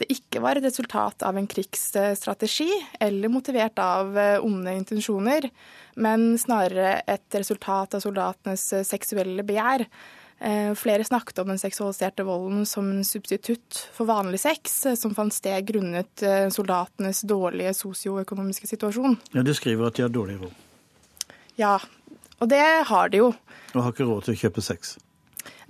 det 0.00 0.08
ikke 0.14 0.40
var 0.42 0.58
et 0.58 0.66
resultat 0.66 1.22
av 1.26 1.36
en 1.38 1.46
krigsstrategi 1.48 2.70
eller 3.02 3.32
motivert 3.32 3.78
av 3.82 4.18
eh, 4.18 4.38
onde 4.42 4.74
intensjoner, 4.78 5.46
men 6.02 6.32
snarere 6.40 7.02
et 7.06 7.38
resultat 7.38 7.98
av 7.98 8.04
soldatenes 8.04 8.72
seksuelle 8.88 9.44
begjær. 9.46 9.86
Flere 10.74 11.04
snakket 11.06 11.38
om 11.38 11.52
den 11.52 11.60
seksualiserte 11.60 12.24
volden 12.26 12.64
som 12.66 12.88
en 12.90 13.04
substitutt 13.06 13.76
for 13.94 14.08
vanlig 14.08 14.40
sex, 14.42 14.80
som 14.98 15.12
fant 15.14 15.30
sted 15.30 15.68
grunnet 15.68 16.24
soldatenes 16.50 17.20
dårlige 17.30 17.70
sosioøkonomiske 17.78 18.72
situasjon. 18.72 19.14
Ja, 19.36 19.44
Du 19.46 19.52
skriver 19.54 19.92
at 19.92 20.00
de 20.00 20.02
har 20.02 20.10
dårlig 20.10 20.40
råd. 20.40 20.56
Ja, 21.60 21.76
og 22.42 22.50
det 22.50 22.66
har 22.88 23.12
de 23.12 23.22
jo. 23.22 23.32
Og 23.72 23.80
har 23.80 23.94
ikke 23.94 24.08
råd 24.08 24.26
til 24.26 24.34
å 24.34 24.40
kjøpe 24.44 24.64
sex. 24.64 24.96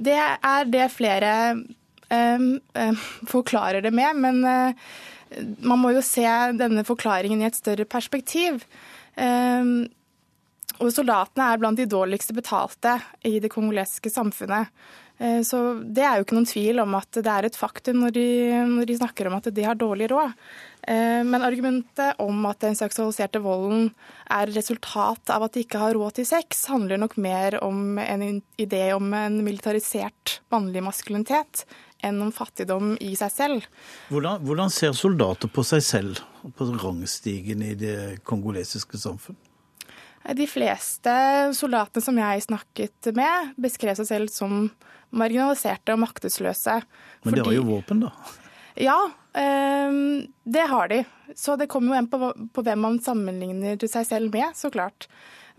Det 0.01 0.19
er 0.19 0.69
det 0.73 0.89
flere 0.93 1.33
um, 1.53 2.47
um, 2.59 3.01
forklarer 3.29 3.85
det 3.85 3.93
med, 3.95 4.19
men 4.25 4.41
uh, 4.45 4.93
man 5.65 5.81
må 5.81 5.93
jo 5.95 6.05
se 6.05 6.27
denne 6.59 6.85
forklaringen 6.89 7.43
i 7.43 7.49
et 7.49 7.59
større 7.59 7.87
perspektiv. 7.89 8.65
Um, 9.17 9.85
og 10.81 10.91
soldatene 10.95 11.53
er 11.53 11.61
blant 11.61 11.79
de 11.79 11.89
dårligste 11.89 12.35
betalte 12.35 12.97
i 13.29 13.37
det 13.43 13.53
kongolesiske 13.53 14.11
samfunnet. 14.13 14.73
Eh, 15.23 15.41
så 15.47 15.61
det 15.79 16.03
er 16.03 16.19
jo 16.19 16.27
ikke 16.27 16.37
noen 16.39 16.51
tvil 16.51 16.83
om 16.83 16.97
at 16.99 17.21
det 17.21 17.31
er 17.31 17.47
et 17.47 17.59
faktum 17.59 18.03
når 18.03 18.15
de, 18.17 18.29
når 18.73 18.89
de 18.91 18.99
snakker 18.99 19.29
om 19.29 19.39
at 19.39 19.49
de 19.55 19.67
har 19.67 19.79
dårlig 19.79 20.09
råd. 20.11 20.35
Eh, 20.83 21.21
men 21.29 21.47
argumentet 21.47 22.19
om 22.23 22.43
at 22.51 22.63
den 22.65 22.75
seksualiserte 22.79 23.43
volden 23.45 23.93
er 24.35 24.51
resultat 24.51 25.31
av 25.31 25.47
at 25.47 25.55
de 25.55 25.63
ikke 25.63 25.83
har 25.83 25.95
råd 25.95 26.19
til 26.19 26.27
sex, 26.27 26.67
handler 26.73 26.99
nok 26.99 27.15
mer 27.23 27.61
om 27.63 28.01
en 28.03 28.43
idé 28.59 28.89
om 28.97 29.15
en 29.15 29.39
militarisert 29.47 30.41
mannlig 30.53 30.83
maskulinitet 30.83 31.67
enn 32.03 32.19
om 32.25 32.33
fattigdom 32.35 32.97
i 32.99 33.13
seg 33.15 33.31
selv. 33.31 33.71
Hvordan, 34.11 34.43
hvordan 34.43 34.75
ser 34.75 34.97
soldater 34.99 35.47
på 35.47 35.63
seg 35.63 35.87
selv 35.87 36.23
på 36.59 36.67
rangstigen 36.83 37.63
i 37.63 37.77
det 37.79 38.25
kongolesiske 38.27 38.99
samfunn? 38.99 39.39
De 40.23 40.47
fleste 40.47 41.13
soldatene 41.59 42.05
som 42.05 42.19
jeg 42.21 42.45
snakket 42.47 43.11
med, 43.17 43.55
beskrev 43.61 43.99
seg 43.99 44.09
selv 44.09 44.33
som 44.33 44.69
marginaliserte 45.13 45.97
og 45.97 46.03
maktesløse. 46.05 46.79
Men 47.27 47.37
de 47.37 47.45
har 47.45 47.57
jo 47.57 47.67
våpen, 47.69 48.07
da? 48.07 48.13
Ja, 48.81 48.99
ehm, 49.37 50.29
det 50.45 50.65
har 50.71 50.89
de. 50.89 51.03
Så 51.37 51.57
det 51.61 51.69
kommer 51.73 51.93
jo 51.93 52.01
an 52.01 52.09
på, 52.09 52.33
på 52.55 52.65
hvem 52.65 52.87
man 52.87 52.99
sammenligner 53.03 53.81
seg 53.85 54.07
selv 54.09 54.33
med, 54.33 54.57
så 54.57 54.71
klart. 54.73 55.09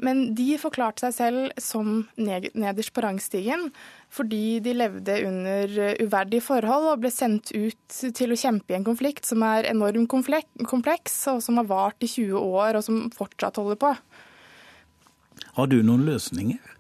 Men 0.01 0.31
de 0.33 0.55
forklarte 0.57 1.05
seg 1.05 1.13
selv 1.13 1.61
som 1.61 2.07
nederst 2.17 2.93
på 2.95 3.03
rangstigen 3.05 3.67
fordi 4.13 4.59
de 4.65 4.73
levde 4.77 5.19
under 5.27 5.75
uverdige 6.01 6.45
forhold 6.45 6.89
og 6.91 7.03
ble 7.03 7.11
sendt 7.13 7.51
ut 7.53 7.99
til 8.17 8.33
å 8.33 8.37
kjempe 8.37 8.73
i 8.73 8.77
en 8.79 8.85
konflikt 8.85 9.25
som 9.25 9.45
er 9.45 9.69
enormt 9.69 10.09
kompleks, 10.09 11.15
og 11.31 11.41
som 11.45 11.57
har 11.61 11.69
vart 11.69 12.05
i 12.05 12.09
20 12.09 12.37
år, 12.37 12.77
og 12.77 12.85
som 12.85 13.07
fortsatt 13.13 13.57
holder 13.61 13.79
på. 13.81 13.93
Har 15.57 15.69
du 15.69 15.81
noen 15.85 16.05
løsninger? 16.07 16.73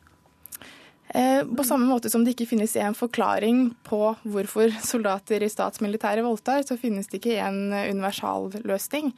Eh, 1.13 1.45
på 1.45 1.63
samme 1.63 1.85
måte 1.85 2.09
som 2.09 2.23
det 2.25 2.33
ikke 2.33 2.49
finnes 2.49 2.73
en 2.81 2.95
forklaring 2.97 3.67
på 3.85 4.15
hvorfor 4.25 4.73
soldater 4.81 5.45
i 5.45 5.51
statsmilitære 5.51 6.25
voldtar, 6.25 6.65
så 6.65 6.77
finnes 6.79 7.09
det 7.11 7.19
ikke 7.21 7.37
en 7.43 7.67
universal 7.69 8.49
løsning. 8.65 9.11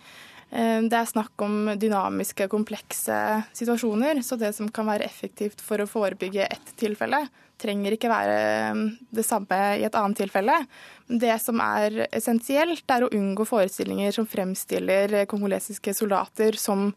Eh, 0.51 0.81
det 0.83 0.99
er 0.99 1.07
snakk 1.07 1.45
om 1.45 1.71
dynamiske, 1.79 2.49
komplekse 2.51 3.15
situasjoner, 3.55 4.19
så 4.27 4.35
det 4.35 4.51
som 4.57 4.67
kan 4.67 4.91
være 4.91 5.07
effektivt 5.07 5.63
for 5.63 5.79
å 5.79 5.87
forebygge 5.87 6.49
ett 6.49 6.75
tilfelle, 6.75 7.23
trenger 7.63 7.95
ikke 7.95 8.11
være 8.11 8.37
eh, 8.43 8.85
det 9.15 9.23
samme 9.23 9.61
i 9.79 9.87
et 9.87 9.95
annet 9.95 10.19
tilfelle. 10.19 10.59
Det 11.07 11.37
som 11.39 11.63
er 11.63 12.09
essensielt, 12.09 12.83
er 12.91 13.07
å 13.07 13.13
unngå 13.15 13.47
forestillinger 13.47 14.11
som 14.19 14.27
fremstiller 14.27 15.21
kongolesiske 15.31 15.95
soldater 15.95 16.59
som 16.59 16.89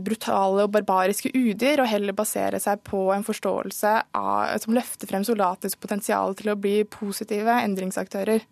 brutale 0.00 0.64
og 0.64 0.72
barbariske 0.72 1.32
udyr, 1.36 1.82
og 1.82 1.90
heller 1.90 2.16
basere 2.16 2.60
seg 2.62 2.80
på 2.86 3.06
en 3.14 3.26
forståelse 3.26 3.94
av, 4.16 4.54
som 4.62 4.76
løfter 4.76 5.10
frem 5.10 5.24
soldaters 5.26 5.76
potensial 5.80 6.36
til 6.38 6.52
å 6.52 6.58
bli 6.60 6.78
positive 6.88 7.58
endringsaktører. 7.64 8.46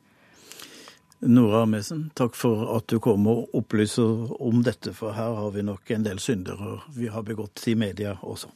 Nora 1.24 1.62
Amesen, 1.64 2.10
takk 2.12 2.34
for 2.36 2.66
at 2.76 2.90
du 2.92 2.98
kom 3.00 3.24
og 3.30 3.54
opplyser 3.56 4.34
om 4.44 4.60
dette, 4.66 4.92
for 4.92 5.16
her 5.16 5.38
har 5.38 5.54
vi 5.54 5.64
nok 5.64 5.94
en 5.94 6.04
del 6.04 6.20
synder 6.20 6.84
vi 6.92 7.08
har 7.08 7.24
begått 7.24 7.64
i 7.70 7.76
media 7.78 8.18
også. 8.20 8.52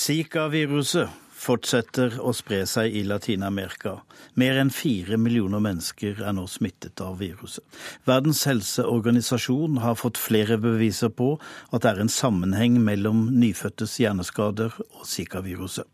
Zika-viruset 0.00 1.10
fortsetter 1.40 2.18
å 2.20 2.32
spre 2.36 2.62
seg 2.68 2.94
i 2.96 3.02
Latin-Amerika. 3.08 3.96
Mer 4.40 4.58
enn 4.60 4.72
fire 4.74 5.16
millioner 5.20 5.62
mennesker 5.64 6.20
er 6.20 6.34
nå 6.36 6.44
smittet 6.50 7.00
av 7.04 7.18
viruset. 7.22 7.64
Verdens 8.08 8.42
helseorganisasjon 8.48 9.80
har 9.84 9.96
fått 10.00 10.20
flere 10.20 10.60
beviser 10.60 11.12
på 11.12 11.32
at 11.70 11.82
det 11.84 11.94
er 11.94 12.04
en 12.04 12.12
sammenheng 12.12 12.76
mellom 12.84 13.28
nyfødtes 13.40 13.96
hjerneskader 14.02 14.76
og 14.82 15.08
Zika-viruset. 15.08 15.88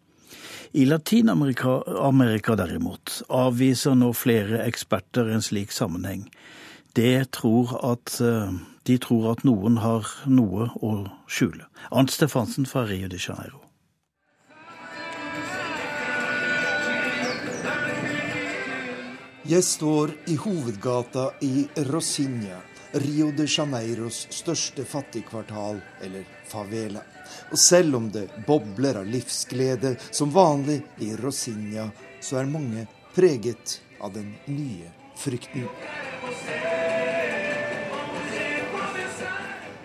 I 0.77 0.85
Latin-Amerika 0.85 2.57
derimot 2.59 3.21
avviser 3.33 3.95
nå 3.97 4.11
flere 4.19 4.65
eksperter 4.67 5.31
en 5.33 5.45
slik 5.45 5.73
sammenheng. 5.73 6.27
Det 6.97 7.31
tror 7.39 7.77
at 7.93 8.19
eh, 8.21 8.57
De 8.87 8.99
tror 9.03 9.33
at 9.33 9.43
noen 9.43 9.81
har 9.83 10.07
noe 10.31 10.69
å 10.79 10.93
skjule. 11.27 11.67
Arnt 11.91 12.15
Stefansen 12.15 12.69
fra 12.71 12.85
Rio 12.87 13.09
de 13.11 13.19
Janeiro. 13.19 13.66
Jeg 19.47 19.63
står 19.63 20.11
i 20.27 20.35
hovedgata 20.43 21.29
i 21.41 21.69
Rosinha, 21.87 22.57
Rio 22.99 23.29
de 23.31 23.45
Janeiros 23.47 24.25
største 24.35 24.83
fattigkvartal, 24.85 25.79
eller 26.03 26.25
favela. 26.51 27.05
Og 27.53 27.59
selv 27.59 27.95
om 28.01 28.09
det 28.11 28.25
bobler 28.47 28.99
av 28.99 29.07
livsglede 29.07 29.95
som 30.11 30.35
vanlig 30.35 30.81
i 30.99 31.13
Rosinha, 31.21 31.87
så 32.19 32.41
er 32.41 32.51
mange 32.51 32.89
preget 33.15 33.79
av 34.03 34.17
den 34.19 34.35
nye 34.51 34.91
frykten. 35.15 35.69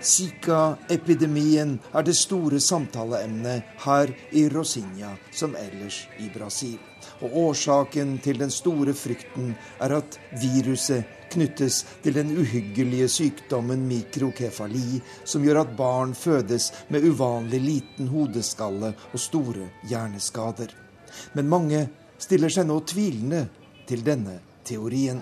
Zika-epidemien 0.02 1.78
er 1.94 2.10
det 2.10 2.18
store 2.18 2.58
samtaleemnet 2.58 3.78
her 3.86 4.16
i 4.34 4.50
Rosinha 4.50 5.20
som 5.30 5.54
ellers 5.54 6.08
i 6.18 6.34
Brasil. 6.34 6.80
Og 7.22 7.38
årsaken 7.48 8.18
til 8.24 8.40
den 8.42 8.52
store 8.54 8.96
frykten 8.98 9.54
er 9.82 9.96
at 10.00 10.18
viruset 10.42 11.18
knyttes 11.32 11.84
til 12.04 12.18
den 12.18 12.34
uhyggelige 12.36 13.08
sykdommen 13.12 13.86
mikrokefali, 13.88 15.00
som 15.24 15.46
gjør 15.46 15.62
at 15.64 15.76
barn 15.78 16.16
fødes 16.18 16.72
med 16.90 17.06
uvanlig 17.08 17.62
liten 17.64 18.12
hodeskalle 18.12 18.94
og 19.14 19.20
store 19.20 19.70
hjerneskader. 19.88 20.74
Men 21.36 21.52
mange 21.52 21.86
stiller 22.22 22.52
seg 22.52 22.68
nå 22.68 22.82
tvilende 22.90 23.46
til 23.88 24.04
denne 24.06 24.40
teorien. 24.64 25.22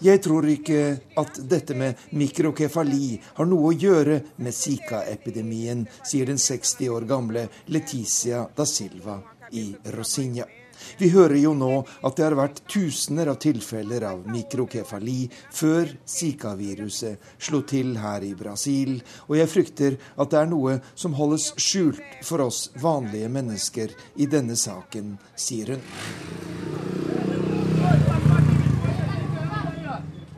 Jeg 0.00 0.22
tror 0.22 0.48
ikke 0.54 0.80
at 1.22 1.40
dette 1.54 1.78
med 1.78 2.08
mikrokefali 2.10 3.20
har 3.38 3.50
noe 3.50 3.70
å 3.70 3.78
gjøre 3.86 4.20
med 4.36 4.54
Zika-epidemien, 4.54 5.86
sier 6.04 6.26
den 6.30 6.38
60 6.38 6.90
år 6.96 7.08
gamle 7.08 7.48
Leticia 7.68 8.44
da 8.56 8.66
Silva 8.68 9.20
i 9.52 9.70
Rosinha. 9.94 10.63
Vi 10.98 11.10
hører 11.14 11.36
jo 11.40 11.54
nå 11.56 11.72
at 12.04 12.16
det 12.16 12.26
har 12.26 12.36
vært 12.38 12.62
tusener 12.70 13.30
av 13.32 13.40
tilfeller 13.42 14.06
av 14.08 14.24
mikrokefali 14.30 15.28
før 15.54 15.90
Zika-viruset 16.08 17.32
slo 17.38 17.62
til 17.68 17.96
her 18.00 18.24
i 18.26 18.34
Brasil, 18.38 18.98
og 19.28 19.38
jeg 19.38 19.52
frykter 19.52 19.98
at 20.16 20.30
det 20.32 20.40
er 20.40 20.50
noe 20.50 20.78
som 20.94 21.16
holdes 21.18 21.52
skjult 21.60 22.02
for 22.24 22.44
oss 22.46 22.68
vanlige 22.80 23.30
mennesker 23.32 23.94
i 24.20 24.28
denne 24.30 24.56
saken, 24.58 25.16
sier 25.36 25.74
hun. 25.74 25.84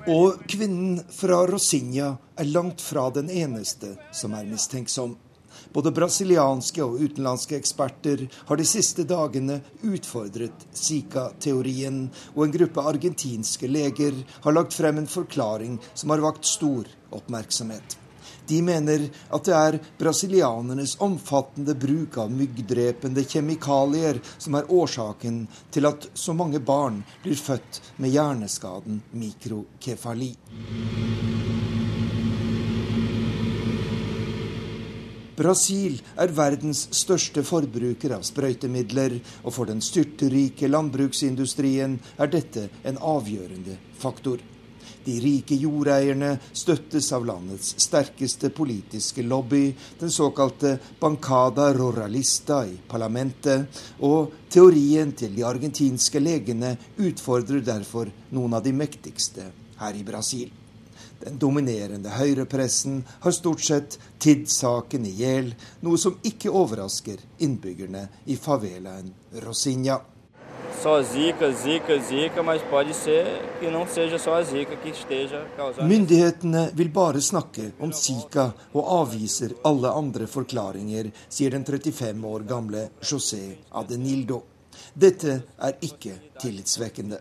Og 0.06 0.44
kvinnen 0.46 1.00
fra 1.10 1.40
Rosinha 1.50 2.12
er 2.38 2.50
langt 2.54 2.82
fra 2.84 3.08
den 3.10 3.26
eneste 3.26 3.96
som 4.14 4.36
er 4.38 4.46
mistenksom. 4.46 5.16
Både 5.76 5.92
brasilianske 5.92 6.80
og 6.80 7.02
utenlandske 7.04 7.58
eksperter 7.58 8.22
har 8.48 8.56
de 8.56 8.64
siste 8.64 9.04
dagene 9.04 9.58
utfordret 9.84 10.62
Zika-teorien, 10.72 12.06
og 12.32 12.46
en 12.46 12.54
gruppe 12.54 12.84
argentinske 12.94 13.68
leger 13.68 14.16
har 14.46 14.56
lagt 14.56 14.72
frem 14.72 15.02
en 15.02 15.10
forklaring 15.10 15.76
som 15.92 16.14
har 16.14 16.24
vakt 16.24 16.48
stor 16.48 16.88
oppmerksomhet. 17.12 17.98
De 18.48 18.62
mener 18.62 19.04
at 19.34 19.44
det 19.44 19.56
er 19.58 19.78
brasilianernes 20.00 20.96
omfattende 21.04 21.74
bruk 21.76 22.16
av 22.22 22.32
myggdrepende 22.32 23.26
kjemikalier 23.26 24.22
som 24.38 24.56
er 24.56 24.70
årsaken 24.72 25.42
til 25.74 25.90
at 25.90 26.08
så 26.14 26.32
mange 26.32 26.62
barn 26.62 27.02
blir 27.26 27.36
født 27.36 27.82
med 28.00 28.16
hjerneskaden 28.16 29.02
mikrokefali. 29.12 30.32
Brasil 35.36 35.98
er 36.16 36.32
verdens 36.32 36.86
største 36.96 37.42
forbruker 37.44 38.14
av 38.16 38.24
sprøytemidler, 38.24 39.18
og 39.44 39.52
for 39.52 39.68
den 39.68 39.82
styrterike 39.84 40.70
landbruksindustrien 40.70 41.98
er 42.16 42.32
dette 42.32 42.70
en 42.88 42.96
avgjørende 42.96 43.76
faktor. 44.00 44.40
De 45.06 45.14
rike 45.22 45.54
jordeierne 45.60 46.32
støttes 46.56 47.12
av 47.14 47.28
landets 47.28 47.76
sterkeste 47.84 48.50
politiske 48.50 49.22
lobby, 49.22 49.68
den 50.00 50.10
såkalte 50.10 50.72
Bancada 50.98 51.68
Ruralista 51.76 52.64
i 52.66 52.74
parlamentet, 52.88 53.68
og 54.02 54.32
teorien 54.50 55.12
til 55.14 55.36
de 55.36 55.46
argentinske 55.46 56.22
legene 56.22 56.74
utfordrer 56.96 57.62
derfor 57.62 58.10
noen 58.34 58.58
av 58.58 58.66
de 58.66 58.74
mektigste 58.74 59.50
her 59.78 60.00
i 60.00 60.06
Brasil. 60.06 60.48
Den 61.24 61.38
dominerende 61.40 62.12
høyrepressen 62.12 63.00
har 63.24 63.32
stort 63.32 63.64
sett 63.64 63.96
tidd 64.22 64.48
saken 64.52 65.06
i 65.08 65.14
hjel, 65.16 65.54
noe 65.80 65.98
som 66.00 66.18
ikke 66.26 66.52
overrasker 66.52 67.22
innbyggerne 67.42 68.06
i 68.26 68.36
favelaen 68.36 69.14
Rosinha. 69.44 70.02
Myndighetene 75.92 76.62
vil 76.74 76.90
bare 76.92 77.22
snakke 77.24 77.70
om 77.80 77.92
Zika 77.92 78.44
og 78.76 78.90
avviser 79.00 79.54
alle 79.64 79.94
andre 80.02 80.28
forklaringer, 80.30 81.08
sier 81.28 81.56
den 81.56 81.64
35 81.64 82.28
år 82.34 82.44
gamle 82.50 82.84
José 83.00 83.56
Adenildo. 83.72 84.42
Dette 84.94 85.40
er 85.56 85.80
ikke 85.80 86.18
tillitsvekkende. 86.42 87.18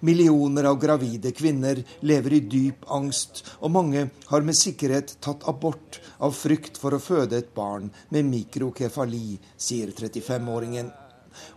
Millioner 0.00 0.64
av 0.70 0.78
gravide 0.78 1.32
kvinner 1.34 1.80
lever 2.06 2.36
i 2.36 2.40
dyp 2.40 2.86
angst, 2.94 3.42
og 3.58 3.72
mange 3.74 4.04
har 4.30 4.46
med 4.46 4.56
sikkerhet 4.58 5.16
tatt 5.24 5.46
abort 5.50 5.98
av 6.22 6.36
frykt 6.38 6.78
for 6.78 6.94
å 6.94 7.02
føde 7.02 7.40
et 7.40 7.50
barn 7.54 7.90
med 8.14 8.28
mikrokefali, 8.28 9.38
sier 9.56 9.90
35-åringen. 9.90 10.92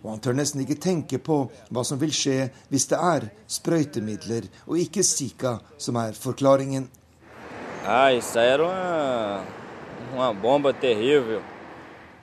Og 0.01 0.09
han 0.11 0.21
tør 0.21 0.37
nesten 0.37 0.61
ikke 0.63 0.79
tenke 0.81 1.21
på 1.21 1.43
hva 1.69 1.83
som 1.85 2.01
vil 2.01 2.13
skje 2.13 2.49
hvis 2.69 2.89
det 2.91 2.99
er 3.01 3.29
sprøytemidler 3.49 4.49
og 4.67 4.81
ikke 4.81 5.05
Zika 5.05 5.57
som 5.77 5.97
er 6.01 6.17
forklaringen. 6.17 6.89
Ah, 7.85 8.11
isso 8.13 8.39
era 8.39 8.67
uma, 8.67 9.41
uma 10.13 10.33
bomba 10.33 10.73
terrível. 10.73 11.41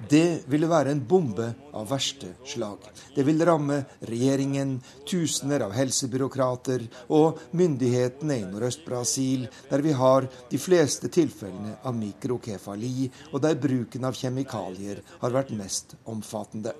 Det 0.06 0.44
ville 0.46 0.68
være 0.70 0.92
en 0.94 1.00
bombe 1.02 1.48
av 1.74 1.88
verste 1.90 2.30
slag. 2.46 2.84
Det 3.16 3.24
vil 3.26 3.42
ramme 3.42 3.80
regjeringen, 4.06 4.76
tusener 5.08 5.64
av 5.66 5.74
helsebyråkrater 5.74 6.84
og 7.16 7.40
myndighetene 7.58 8.36
i 8.38 8.44
Nordøst-Brasil, 8.46 9.48
der 9.70 9.82
vi 9.82 9.94
har 9.98 10.28
de 10.50 10.60
fleste 10.62 11.10
tilfellene 11.10 11.80
av 11.82 11.96
mikrokefali, 11.98 13.08
og 13.32 13.42
der 13.42 13.58
bruken 13.58 14.06
av 14.06 14.14
kjemikalier 14.14 15.02
har 15.18 15.34
vært 15.34 15.50
mest 15.58 15.96
omfattende. 16.06 16.76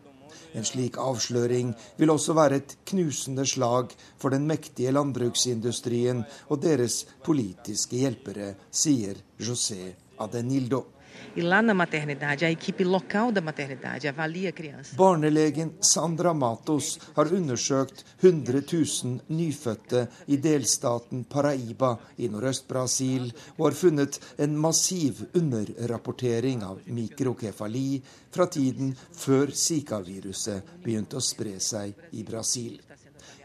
En 0.55 0.65
slik 0.65 0.97
avsløring 1.03 1.73
vil 1.99 2.13
også 2.15 2.37
være 2.39 2.61
et 2.61 2.77
knusende 2.89 3.45
slag 3.51 3.91
for 4.21 4.31
den 4.33 4.47
mektige 4.49 4.95
landbruksindustrien 4.95 6.23
og 6.49 6.63
deres 6.63 7.03
politiske 7.27 7.99
hjelpere, 7.99 8.55
sier 8.71 9.19
José 9.43 9.91
Adenildo. 10.23 10.85
E 11.37 11.43
lá 11.43 11.63
na 11.63 11.75
maternidade, 11.75 12.45
a 12.45 12.51
equipe 12.51 12.85
local 12.85 13.31
da 13.33 13.41
maternidade 13.41 14.09
avalia 14.09 14.49
a 14.49 14.53
criança. 14.53 14.97
Barnelegen 14.97 15.73
Sandra 15.81 16.35
Matos 16.35 16.99
har 17.15 17.27
undersøkt 17.33 18.05
100 18.23 18.63
000 18.73 19.21
nyfødte 19.29 20.09
i 20.27 20.37
delstaten 20.37 21.25
Paraiba 21.25 21.99
i 22.19 22.29
Nordøst-Brasil, 22.29 23.33
og 23.59 23.67
har 23.67 23.77
funnet 23.77 24.21
en 24.39 24.57
massiv 24.59 25.27
underrapportering 25.35 26.65
av 26.65 26.81
mikrokefali 26.87 28.03
fra 28.31 28.47
tiden 28.47 28.95
før 29.13 29.53
Zika-viruset 29.55 30.79
begynte 30.83 31.19
å 31.19 31.25
spre 31.25 31.59
seg 31.61 31.95
i 32.13 32.25
Brasil. 32.25 32.81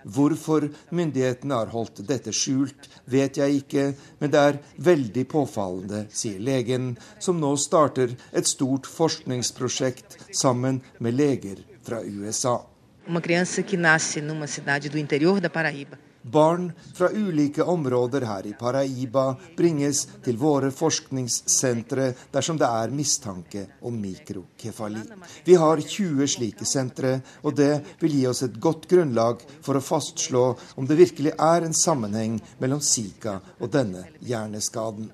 Hvorfor 0.04 0.68
myndighetene 0.92 1.56
har 1.62 1.72
holdt 1.72 2.04
dette 2.08 2.34
skjult, 2.36 2.90
vet 3.06 3.40
jeg 3.40 3.64
ikke, 3.64 3.86
men 4.20 4.34
det 4.34 4.42
er 4.42 4.62
veldig 4.84 5.26
påfallende, 5.32 6.06
sier 6.12 6.40
legen, 6.44 6.94
som 7.20 7.40
nå 7.40 7.56
starter 7.58 8.16
et 8.32 8.50
stort 8.50 8.90
forskningsprosjekt 8.90 10.20
sammen 10.36 10.82
med 11.00 11.20
leger 11.20 11.64
fra 11.84 12.04
USA. 12.04 12.60
Uma 13.08 13.22
criança 13.22 13.64
que 13.64 13.78
nasce 13.78 14.22
numa 14.22 14.48
cidade 14.48 14.90
do 14.90 14.98
interior 14.98 15.40
da 15.40 15.50
Paraíba 15.50 16.00
Barn 16.24 16.72
fra 16.96 17.10
ulike 17.12 17.64
områder 17.64 18.22
her 18.28 18.48
i 18.48 18.54
Paraiba 18.60 19.26
bringes 19.58 20.06
til 20.24 20.38
våre 20.40 20.72
forskningssentre 20.72 22.10
dersom 22.32 22.60
det 22.60 22.70
er 22.70 22.94
mistanke 22.96 23.66
om 23.84 23.98
mikrokefali. 24.00 25.04
Vi 25.44 25.58
har 25.60 25.82
20 25.84 26.30
slike 26.36 26.68
sentre, 26.68 27.18
og 27.44 27.58
det 27.60 27.74
vil 28.00 28.16
gi 28.20 28.28
oss 28.32 28.44
et 28.48 28.56
godt 28.60 28.88
grunnlag 28.92 29.44
for 29.62 29.76
å 29.76 29.84
fastslå 29.84 30.46
om 30.80 30.88
det 30.88 31.00
virkelig 31.02 31.36
er 31.36 31.68
en 31.68 31.76
sammenheng 31.76 32.40
mellom 32.60 32.80
Zika 32.80 33.40
og 33.60 33.74
denne 33.76 34.08
hjerneskaden. 34.24 35.12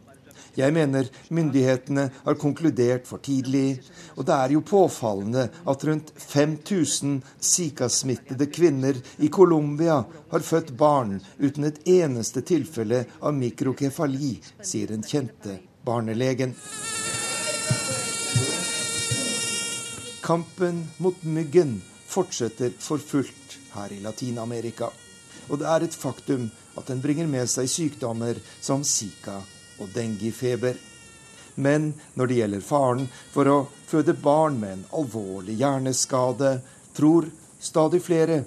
Jeg 0.59 0.73
mener 0.75 1.07
myndighetene 1.31 2.09
har 2.25 2.35
konkludert 2.39 3.05
for 3.07 3.23
tidlig, 3.23 3.79
og 4.19 4.25
det 4.27 4.35
er 4.35 4.53
jo 4.55 4.63
påfallende 4.67 5.45
at 5.71 5.83
rundt 5.87 6.11
5000 6.19 7.21
Zika-smittede 7.39 8.49
kvinner 8.51 8.97
i 9.23 9.29
Colombia 9.31 10.01
har 10.31 10.43
født 10.43 10.73
barn 10.77 11.19
uten 11.39 11.67
et 11.69 11.79
eneste 11.87 12.43
tilfelle 12.43 13.05
av 13.21 13.37
mikrokefali, 13.37 14.33
sier 14.59 14.91
den 14.91 15.05
kjente 15.07 15.61
barnelegen. 15.87 16.55
Kampen 20.25 20.81
mot 20.99 21.23
myggen 21.23 21.77
fortsetter 22.09 22.75
for 22.83 22.99
fullt 22.99 23.55
her 23.77 23.95
i 23.95 24.01
Latin-Amerika. 24.03 24.91
Og 25.49 25.61
det 25.61 25.69
er 25.71 25.87
et 25.87 25.95
faktum 25.95 26.49
at 26.77 26.91
den 26.91 26.99
bringer 27.01 27.31
med 27.31 27.47
seg 27.49 27.71
sykdommer 27.71 28.37
som 28.59 28.83
Zika 28.83 29.39
og 29.79 29.89
denguefeber. 29.95 30.77
Men 31.59 31.93
når 32.15 32.29
det 32.29 32.37
gjelder 32.39 32.63
faren 32.63 33.09
for 33.33 33.49
å 33.51 33.57
føde 33.89 34.15
barn 34.15 34.59
med 34.61 34.77
en 34.77 34.85
alvorlig 35.01 35.57
hjerneskade, 35.59 36.59
tror 36.95 37.27
stadig 37.59 38.03
flere 38.05 38.43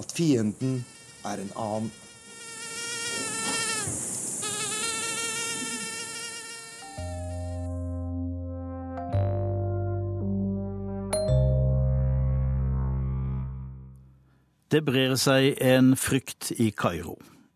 at 0.00 0.16
fienden 0.16 0.80
er 1.24 1.44
en 1.44 1.52
annen. 1.56 1.92
Det 14.74 14.80
brer 14.82 15.12
seg 15.20 15.52
en 15.62 15.92
frykt 15.94 16.50
i 16.58 16.72
Kairo. 16.74 17.14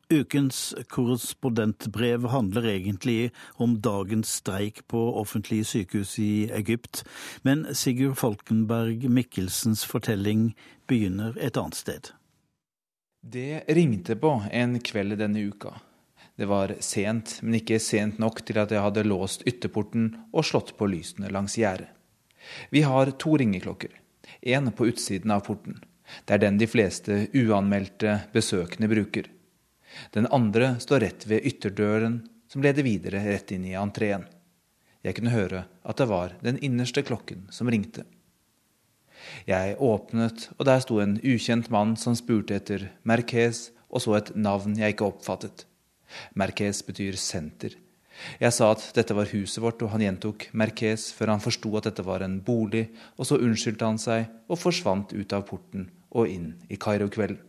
Ukens 0.09 0.75
korrespondentbrev 0.89 2.27
handler 2.33 2.67
egentlig 2.67 3.31
om 3.61 3.75
dagens 3.85 4.31
streik 4.41 4.87
på 4.89 5.03
offentlige 5.21 5.67
sykehus 5.69 6.15
i 6.19 6.49
Egypt, 6.57 7.03
men 7.45 7.67
Sigurd 7.77 8.17
Falkenberg 8.17 9.05
Mikkelsens 9.13 9.85
fortelling 9.85 10.55
begynner 10.89 11.37
et 11.37 11.61
annet 11.61 11.77
sted. 11.77 12.11
Det 13.21 13.69
ringte 13.69 14.17
på 14.17 14.33
en 14.49 14.81
kveld 14.81 15.19
denne 15.21 15.45
uka. 15.45 15.77
Det 16.41 16.49
var 16.49 16.73
sent, 16.81 17.43
men 17.43 17.61
ikke 17.61 17.77
sent 17.77 18.17
nok 18.23 18.41
til 18.49 18.65
at 18.65 18.73
jeg 18.73 18.81
hadde 18.81 19.05
låst 19.05 19.45
ytterporten 19.45 20.15
og 20.33 20.47
slått 20.49 20.79
på 20.81 20.89
lysene 20.89 21.29
langs 21.29 21.61
gjerdet. 21.61 21.93
Vi 22.73 22.81
har 22.87 23.13
to 23.21 23.37
ringeklokker, 23.37 23.93
én 24.41 24.73
på 24.73 24.89
utsiden 24.89 25.37
av 25.37 25.45
porten. 25.45 25.83
Det 26.25 26.39
er 26.39 26.47
den 26.49 26.57
de 26.57 26.69
fleste 26.71 27.27
uanmeldte 27.37 28.23
besøkende 28.33 28.89
bruker. 28.89 29.29
Den 30.15 30.29
andre 30.35 30.75
står 30.83 31.05
rett 31.05 31.27
ved 31.29 31.47
ytterdøren, 31.49 32.21
som 32.49 32.65
leder 32.65 32.87
videre 32.87 33.23
rett 33.25 33.53
inn 33.53 33.67
i 33.69 33.77
entreen. 33.79 34.27
Jeg 35.05 35.17
kunne 35.19 35.35
høre 35.35 35.65
at 35.87 36.01
det 36.01 36.09
var 36.11 36.35
den 36.43 36.59
innerste 36.65 37.05
klokken 37.07 37.47
som 37.55 37.71
ringte. 37.71 38.05
Jeg 39.49 39.77
åpnet, 39.83 40.49
og 40.57 40.67
der 40.69 40.81
sto 40.83 41.01
en 41.03 41.19
ukjent 41.23 41.71
mann 41.75 41.97
som 42.01 42.17
spurte 42.19 42.57
etter 42.59 42.89
Merquez, 43.09 43.69
og 43.89 44.05
så 44.05 44.19
et 44.19 44.33
navn 44.37 44.77
jeg 44.79 44.95
ikke 44.95 45.09
oppfattet. 45.09 45.67
Merquez 46.39 46.83
betyr 46.87 47.19
senter. 47.21 47.77
Jeg 48.43 48.55
sa 48.55 48.73
at 48.75 48.83
dette 48.97 49.15
var 49.15 49.31
huset 49.31 49.63
vårt, 49.63 49.83
og 49.83 49.93
han 49.95 50.03
gjentok 50.03 50.49
Merquez 50.53 51.09
før 51.15 51.35
han 51.35 51.43
forsto 51.45 51.71
at 51.79 51.87
dette 51.91 52.05
var 52.07 52.25
en 52.25 52.41
bolig, 52.45 52.89
og 53.17 53.29
så 53.29 53.39
unnskyldte 53.39 53.87
han 53.87 54.01
seg 54.03 54.27
og 54.49 54.61
forsvant 54.61 55.15
ut 55.15 55.37
av 55.37 55.47
porten 55.49 55.89
og 56.11 56.31
inn 56.33 56.53
i 56.69 56.79
Kairo-kvelden. 56.81 57.48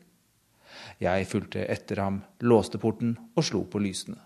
Jeg 1.00 1.28
fulgte 1.32 1.64
etter 1.72 2.02
ham, 2.04 2.22
låste 2.44 2.80
porten 2.82 3.14
og 3.36 3.46
slo 3.48 3.64
på 3.72 3.80
lysene. 3.80 4.20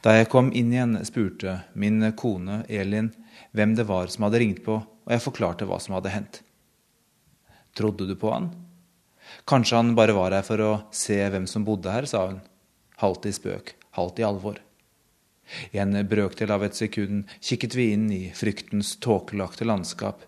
Da 0.00 0.14
jeg 0.16 0.30
kom 0.32 0.52
inn 0.56 0.70
igjen, 0.72 0.94
spurte 1.04 1.58
min 1.74 2.00
kone 2.16 2.62
Elin 2.68 3.10
hvem 3.52 3.74
det 3.76 3.88
var 3.88 4.08
som 4.12 4.24
hadde 4.26 4.40
ringt 4.40 4.62
på, 4.64 4.78
og 4.78 5.12
jeg 5.12 5.24
forklarte 5.24 5.66
hva 5.68 5.80
som 5.82 5.96
hadde 5.98 6.14
hendt. 6.14 6.40
Trodde 7.76 8.06
du 8.08 8.14
på 8.16 8.30
han? 8.32 8.52
Kanskje 9.44 9.80
han 9.80 9.96
bare 9.98 10.14
var 10.16 10.32
her 10.32 10.46
for 10.46 10.62
å 10.62 10.70
se 10.94 11.18
hvem 11.18 11.48
som 11.50 11.66
bodde 11.66 11.92
her, 11.92 12.06
sa 12.08 12.28
hun. 12.30 12.40
Halvt 13.02 13.28
i 13.28 13.34
spøk, 13.36 13.74
halvt 13.98 14.22
i 14.22 14.26
alvor. 14.28 14.62
I 15.74 15.82
en 15.82 15.98
brøkdel 16.08 16.50
av 16.54 16.64
et 16.66 16.78
sekund 16.78 17.26
kikket 17.44 17.76
vi 17.76 17.90
inn 17.94 18.06
i 18.14 18.22
fryktens 18.34 18.94
tåkelagte 19.02 19.66
landskap 19.68 20.24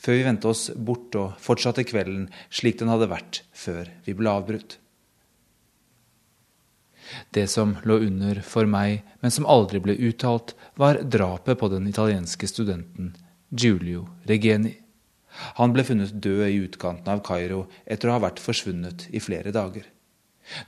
før 0.00 0.18
vi 0.18 0.26
vendte 0.26 0.50
oss 0.50 0.68
bort 0.74 1.14
og 1.18 1.38
fortsatte 1.42 1.86
kvelden 1.88 2.28
slik 2.50 2.80
den 2.80 2.90
hadde 2.92 3.10
vært 3.10 3.42
før 3.56 3.90
vi 4.06 4.16
ble 4.18 4.32
avbrutt. 4.32 4.78
Det 7.32 7.46
som 7.48 7.76
lå 7.88 8.00
under 8.04 8.40
for 8.44 8.68
meg, 8.68 9.00
men 9.22 9.32
som 9.32 9.48
aldri 9.48 9.80
ble 9.80 9.96
uttalt, 10.10 10.54
var 10.76 11.00
drapet 11.02 11.58
på 11.60 11.70
den 11.72 11.88
italienske 11.88 12.48
studenten 12.50 13.14
Giulio 13.48 14.04
Regeni. 14.28 14.74
Han 15.60 15.72
ble 15.72 15.84
funnet 15.86 16.16
død 16.24 16.44
i 16.48 16.58
utkanten 16.64 17.08
av 17.12 17.22
Kairo 17.24 17.66
etter 17.86 18.10
å 18.10 18.16
ha 18.16 18.24
vært 18.26 18.42
forsvunnet 18.42 19.06
i 19.14 19.22
flere 19.22 19.52
dager. 19.54 19.86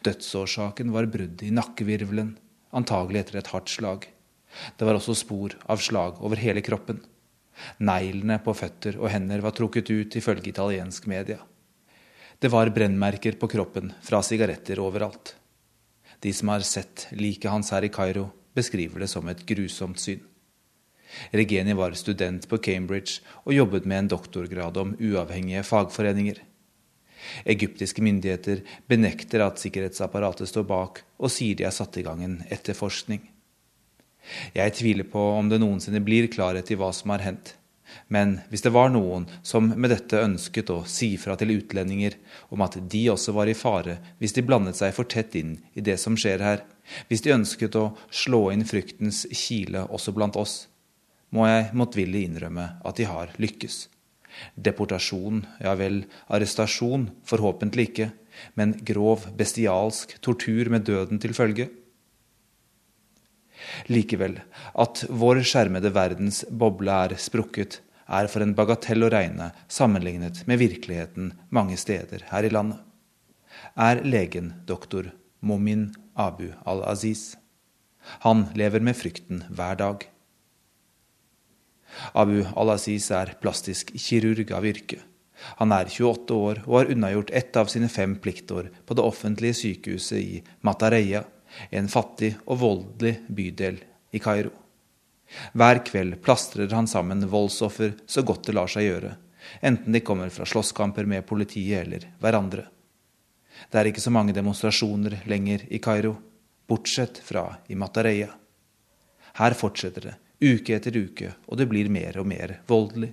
Dødsårsaken 0.05 0.93
var 0.95 1.09
brudd 1.13 1.43
i 1.45 1.53
nakkevirvelen, 1.57 2.35
antagelig 2.77 3.25
etter 3.25 3.41
et 3.41 3.53
hardt 3.53 3.73
slag. 3.73 4.07
Det 4.77 4.87
var 4.87 4.99
også 4.99 5.17
spor 5.17 5.57
av 5.71 5.81
slag 5.83 6.21
over 6.25 6.41
hele 6.41 6.63
kroppen. 6.65 7.01
Neglene 7.79 8.39
på 8.45 8.55
føtter 8.57 8.99
og 9.01 9.11
hender 9.13 9.43
var 9.45 9.55
trukket 9.57 9.91
ut, 9.91 10.17
ifølge 10.17 10.53
italiensk 10.53 11.07
media. 11.11 11.39
Det 12.41 12.49
var 12.49 12.73
brennmerker 12.73 13.37
på 13.37 13.51
kroppen 13.53 13.93
fra 14.03 14.23
sigaretter 14.25 14.81
overalt. 14.81 15.35
De 16.21 16.33
som 16.33 16.53
har 16.53 16.65
sett 16.65 17.07
liket 17.13 17.51
hans 17.53 17.73
her 17.73 17.85
i 17.85 17.93
Kairo, 17.93 18.31
beskriver 18.57 19.05
det 19.05 19.11
som 19.13 19.29
et 19.29 19.43
grusomt 19.47 20.01
syn. 20.01 20.23
Regeni 21.35 21.75
var 21.75 21.97
student 21.99 22.47
på 22.49 22.59
Cambridge 22.63 23.25
og 23.45 23.55
jobbet 23.55 23.89
med 23.89 24.05
en 24.05 24.11
doktorgrad 24.15 24.77
om 24.81 24.95
uavhengige 25.01 25.65
fagforeninger. 25.67 26.39
Egyptiske 27.45 28.03
myndigheter 28.03 28.63
benekter 28.89 29.45
at 29.45 29.61
sikkerhetsapparatet 29.61 30.49
står 30.49 30.65
bak, 30.69 31.03
og 31.21 31.33
sier 31.33 31.59
de 31.59 31.67
har 31.67 31.75
satt 31.77 31.99
i 32.01 32.05
gang 32.07 32.23
en 32.25 32.39
etterforskning. 32.49 33.21
Jeg 34.55 34.77
tviler 34.79 35.09
på 35.09 35.23
om 35.39 35.49
det 35.51 35.61
noensinne 35.63 36.03
blir 36.05 36.31
klarhet 36.33 36.71
i 36.71 36.79
hva 36.79 36.93
som 36.97 37.15
har 37.15 37.25
hendt. 37.25 37.55
Men 38.07 38.37
hvis 38.51 38.63
det 38.63 38.73
var 38.75 38.91
noen 38.93 39.27
som 39.47 39.69
med 39.71 39.91
dette 39.91 40.23
ønsket 40.23 40.71
å 40.71 40.83
si 40.87 41.13
fra 41.19 41.37
til 41.39 41.57
utlendinger 41.57 42.17
om 42.55 42.63
at 42.63 42.77
de 42.91 43.05
også 43.11 43.35
var 43.35 43.51
i 43.51 43.57
fare 43.59 43.97
hvis 44.21 44.35
de 44.37 44.45
blandet 44.47 44.79
seg 44.79 44.95
for 44.95 45.11
tett 45.11 45.35
inn 45.39 45.57
i 45.75 45.85
det 45.85 45.97
som 46.03 46.19
skjer 46.19 46.43
her, 46.45 46.65
hvis 47.09 47.25
de 47.27 47.35
ønsket 47.35 47.79
å 47.79 47.91
slå 48.11 48.49
inn 48.55 48.67
fryktens 48.67 49.25
kile 49.31 49.87
også 49.89 50.15
blant 50.15 50.39
oss, 50.39 50.67
må 51.31 51.47
jeg 51.47 51.71
motvillig 51.79 52.25
innrømme 52.27 52.67
at 52.87 52.99
de 52.99 53.07
har 53.07 53.35
lykkes. 53.43 53.85
Deportasjon, 54.55 55.45
ja 55.63 55.75
vel, 55.79 56.05
arrestasjon, 56.31 57.09
forhåpentlig 57.27 57.91
ikke, 57.91 58.11
men 58.59 58.75
grov, 58.87 59.27
bestialsk 59.39 60.17
tortur 60.25 60.71
med 60.73 60.87
døden 60.89 61.23
til 61.23 61.35
følge? 61.37 61.69
Likevel, 63.93 64.39
at 64.75 65.05
vår 65.09 65.43
skjermede 65.47 65.93
verdens 65.95 66.43
boble 66.51 66.95
er 67.07 67.17
sprukket, 67.21 67.81
er 68.11 68.27
for 68.31 68.43
en 68.43 68.55
bagatell 68.59 69.07
å 69.07 69.11
regne 69.13 69.51
sammenlignet 69.71 70.43
med 70.51 70.61
virkeligheten 70.63 71.33
mange 71.55 71.77
steder 71.79 72.27
her 72.33 72.47
i 72.47 72.53
landet. 72.53 72.81
Er 73.79 74.03
legen 74.03 74.55
doktor 74.67 75.13
Momin 75.41 75.91
Abu 76.19 76.51
al-Aziz. 76.67 77.37
Han 78.25 78.49
lever 78.59 78.83
med 78.83 78.99
frykten 78.99 79.45
hver 79.51 79.79
dag. 79.79 80.09
Abu 82.15 82.43
al-Aziz 82.57 83.11
er 83.15 83.37
plastisk 83.43 83.93
kirurg 83.95 84.51
av 84.57 84.67
yrke. 84.67 85.01
Han 85.61 85.73
er 85.73 85.89
28 85.89 86.37
år 86.37 86.63
og 86.67 86.75
har 86.77 86.91
unnagjort 86.93 87.31
ett 87.33 87.57
av 87.57 87.71
sine 87.73 87.89
fem 87.89 88.17
pliktår 88.21 88.69
på 88.87 88.97
det 88.97 89.05
offentlige 89.07 89.57
sykehuset 89.63 90.19
i 90.21 90.41
Matareya 90.67 91.25
en 91.71 91.89
fattig 91.89 92.35
og 92.47 92.61
voldelig 92.63 93.17
bydel 93.29 93.81
i 94.15 94.21
Kairo. 94.23 94.53
Hver 95.55 95.83
kveld 95.87 96.19
plastrer 96.25 96.71
han 96.75 96.89
sammen 96.91 97.23
voldsoffer 97.31 97.95
så 98.07 98.25
godt 98.27 98.49
det 98.49 98.57
lar 98.57 98.71
seg 98.71 98.89
gjøre, 98.89 99.13
enten 99.63 99.95
de 99.95 100.03
kommer 100.05 100.33
fra 100.35 100.47
slåsskamper 100.49 101.07
med 101.07 101.27
politiet 101.27 101.85
eller 101.85 102.09
hverandre. 102.23 102.67
Det 103.71 103.79
er 103.79 103.91
ikke 103.91 104.03
så 104.03 104.13
mange 104.15 104.35
demonstrasjoner 104.35 105.21
lenger 105.31 105.67
i 105.71 105.79
Kairo, 105.83 106.17
bortsett 106.67 107.21
fra 107.23 107.47
i 107.69 107.77
Matareya. 107.79 108.31
Her 109.39 109.55
fortsetter 109.55 110.09
det, 110.09 110.15
uke 110.41 110.77
etter 110.77 110.97
uke, 110.97 111.35
og 111.47 111.61
det 111.61 111.69
blir 111.71 111.91
mer 111.93 112.19
og 112.19 112.27
mer 112.31 112.61
voldelig. 112.71 113.13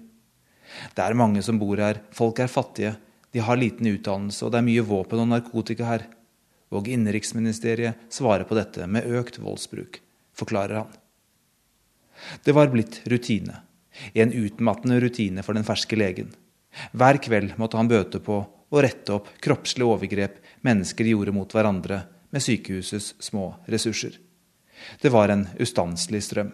Det 0.96 1.04
er 1.04 1.18
mange 1.18 1.44
som 1.46 1.60
bor 1.60 1.80
her, 1.80 2.02
folk 2.16 2.40
er 2.44 2.52
fattige, 2.52 2.96
de 3.32 3.44
har 3.44 3.60
liten 3.60 3.88
utdannelse, 3.92 4.46
og 4.46 4.54
det 4.54 4.62
er 4.62 4.68
mye 4.70 4.86
våpen 4.88 5.22
og 5.22 5.30
narkotika 5.30 5.86
her 5.88 6.08
og 6.74 6.90
innenriksministeriet 6.92 8.10
svarer 8.14 8.48
på 8.48 8.58
dette 8.58 8.88
med 8.92 9.08
økt 9.20 9.40
voldsbruk, 9.40 10.02
forklarer 10.36 10.82
han. 10.82 10.92
Det 12.44 12.56
var 12.56 12.72
blitt 12.74 13.02
rutine, 13.06 13.62
en 14.14 14.34
utmattende 14.34 15.00
rutine 15.02 15.46
for 15.46 15.58
den 15.58 15.66
ferske 15.68 15.98
legen. 16.00 16.34
Hver 16.92 17.20
kveld 17.24 17.56
måtte 17.58 17.80
han 17.80 17.90
bøte 17.90 18.20
på 18.24 18.42
og 18.68 18.84
rette 18.84 19.16
opp 19.16 19.30
kroppslige 19.44 19.88
overgrep 19.88 20.40
mennesker 20.66 21.08
gjorde 21.08 21.34
mot 21.36 21.54
hverandre 21.56 22.02
med 22.34 22.44
sykehusets 22.44 23.14
små 23.24 23.54
ressurser. 23.72 24.18
Det 25.02 25.10
var 25.10 25.32
en 25.32 25.48
ustanselig 25.60 26.26
strøm. 26.28 26.52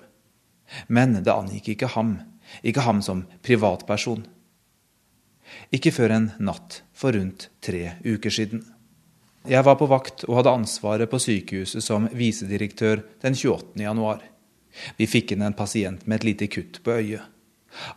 Men 0.88 1.18
det 1.24 1.34
angikk 1.34 1.74
ikke 1.74 1.89
ham, 1.95 2.16
ikke 2.64 2.86
ham 2.86 3.01
som 3.03 3.26
privatperson. 3.45 4.24
Ikke 5.76 5.91
før 5.93 6.16
en 6.16 6.30
natt 6.39 6.82
for 6.95 7.16
rundt 7.18 7.49
tre 7.61 7.97
uker 8.05 8.34
siden. 8.34 8.64
Jeg 9.44 9.66
var 9.68 9.76
på 9.76 9.89
vakt 9.91 10.24
og 10.30 10.38
hadde 10.38 10.54
ansvaret 10.56 11.10
på 11.12 11.20
sykehuset 11.20 11.84
som 11.84 12.06
visedirektør 12.16 13.02
den 13.26 13.36
28. 13.36 13.76
januar. 13.84 14.22
Vi 14.96 15.08
fikk 15.10 15.34
inn 15.36 15.44
en 15.44 15.56
pasient 15.58 16.06
med 16.08 16.22
et 16.22 16.28
lite 16.30 16.48
kutt 16.48 16.80
på 16.84 16.96
øyet. 16.96 17.26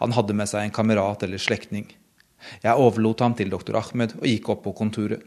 Han 0.00 0.16
hadde 0.16 0.34
med 0.34 0.50
seg 0.50 0.66
en 0.66 0.74
kamerat 0.74 1.22
eller 1.22 1.38
slektning. 1.38 1.86
Jeg 2.64 2.82
overlot 2.82 3.22
ham 3.22 3.36
til 3.38 3.52
doktor 3.52 3.78
Ahmed 3.78 4.16
og 4.18 4.26
gikk 4.26 4.50
opp 4.50 4.64
på 4.64 4.74
kontoret. 4.74 5.22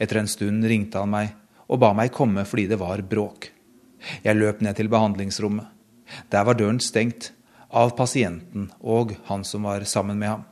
Etter 0.00 0.22
en 0.22 0.30
stund 0.30 0.64
ringte 0.64 1.02
han 1.02 1.12
meg 1.12 1.34
og 1.68 1.82
ba 1.84 1.92
meg 1.96 2.14
komme 2.16 2.46
fordi 2.48 2.64
det 2.70 2.80
var 2.80 3.04
bråk. 3.04 3.50
Jeg 4.24 4.40
løp 4.40 4.64
ned 4.64 4.78
til 4.78 4.88
behandlingsrommet. 4.88 5.68
Der 6.32 6.48
var 6.48 6.56
døren 6.56 6.80
stengt, 6.80 7.34
av 7.70 7.92
pasienten 7.94 8.70
og 8.80 9.12
han 9.28 9.44
som 9.46 9.68
var 9.68 9.84
sammen 9.86 10.18
med 10.18 10.32
ham. 10.32 10.48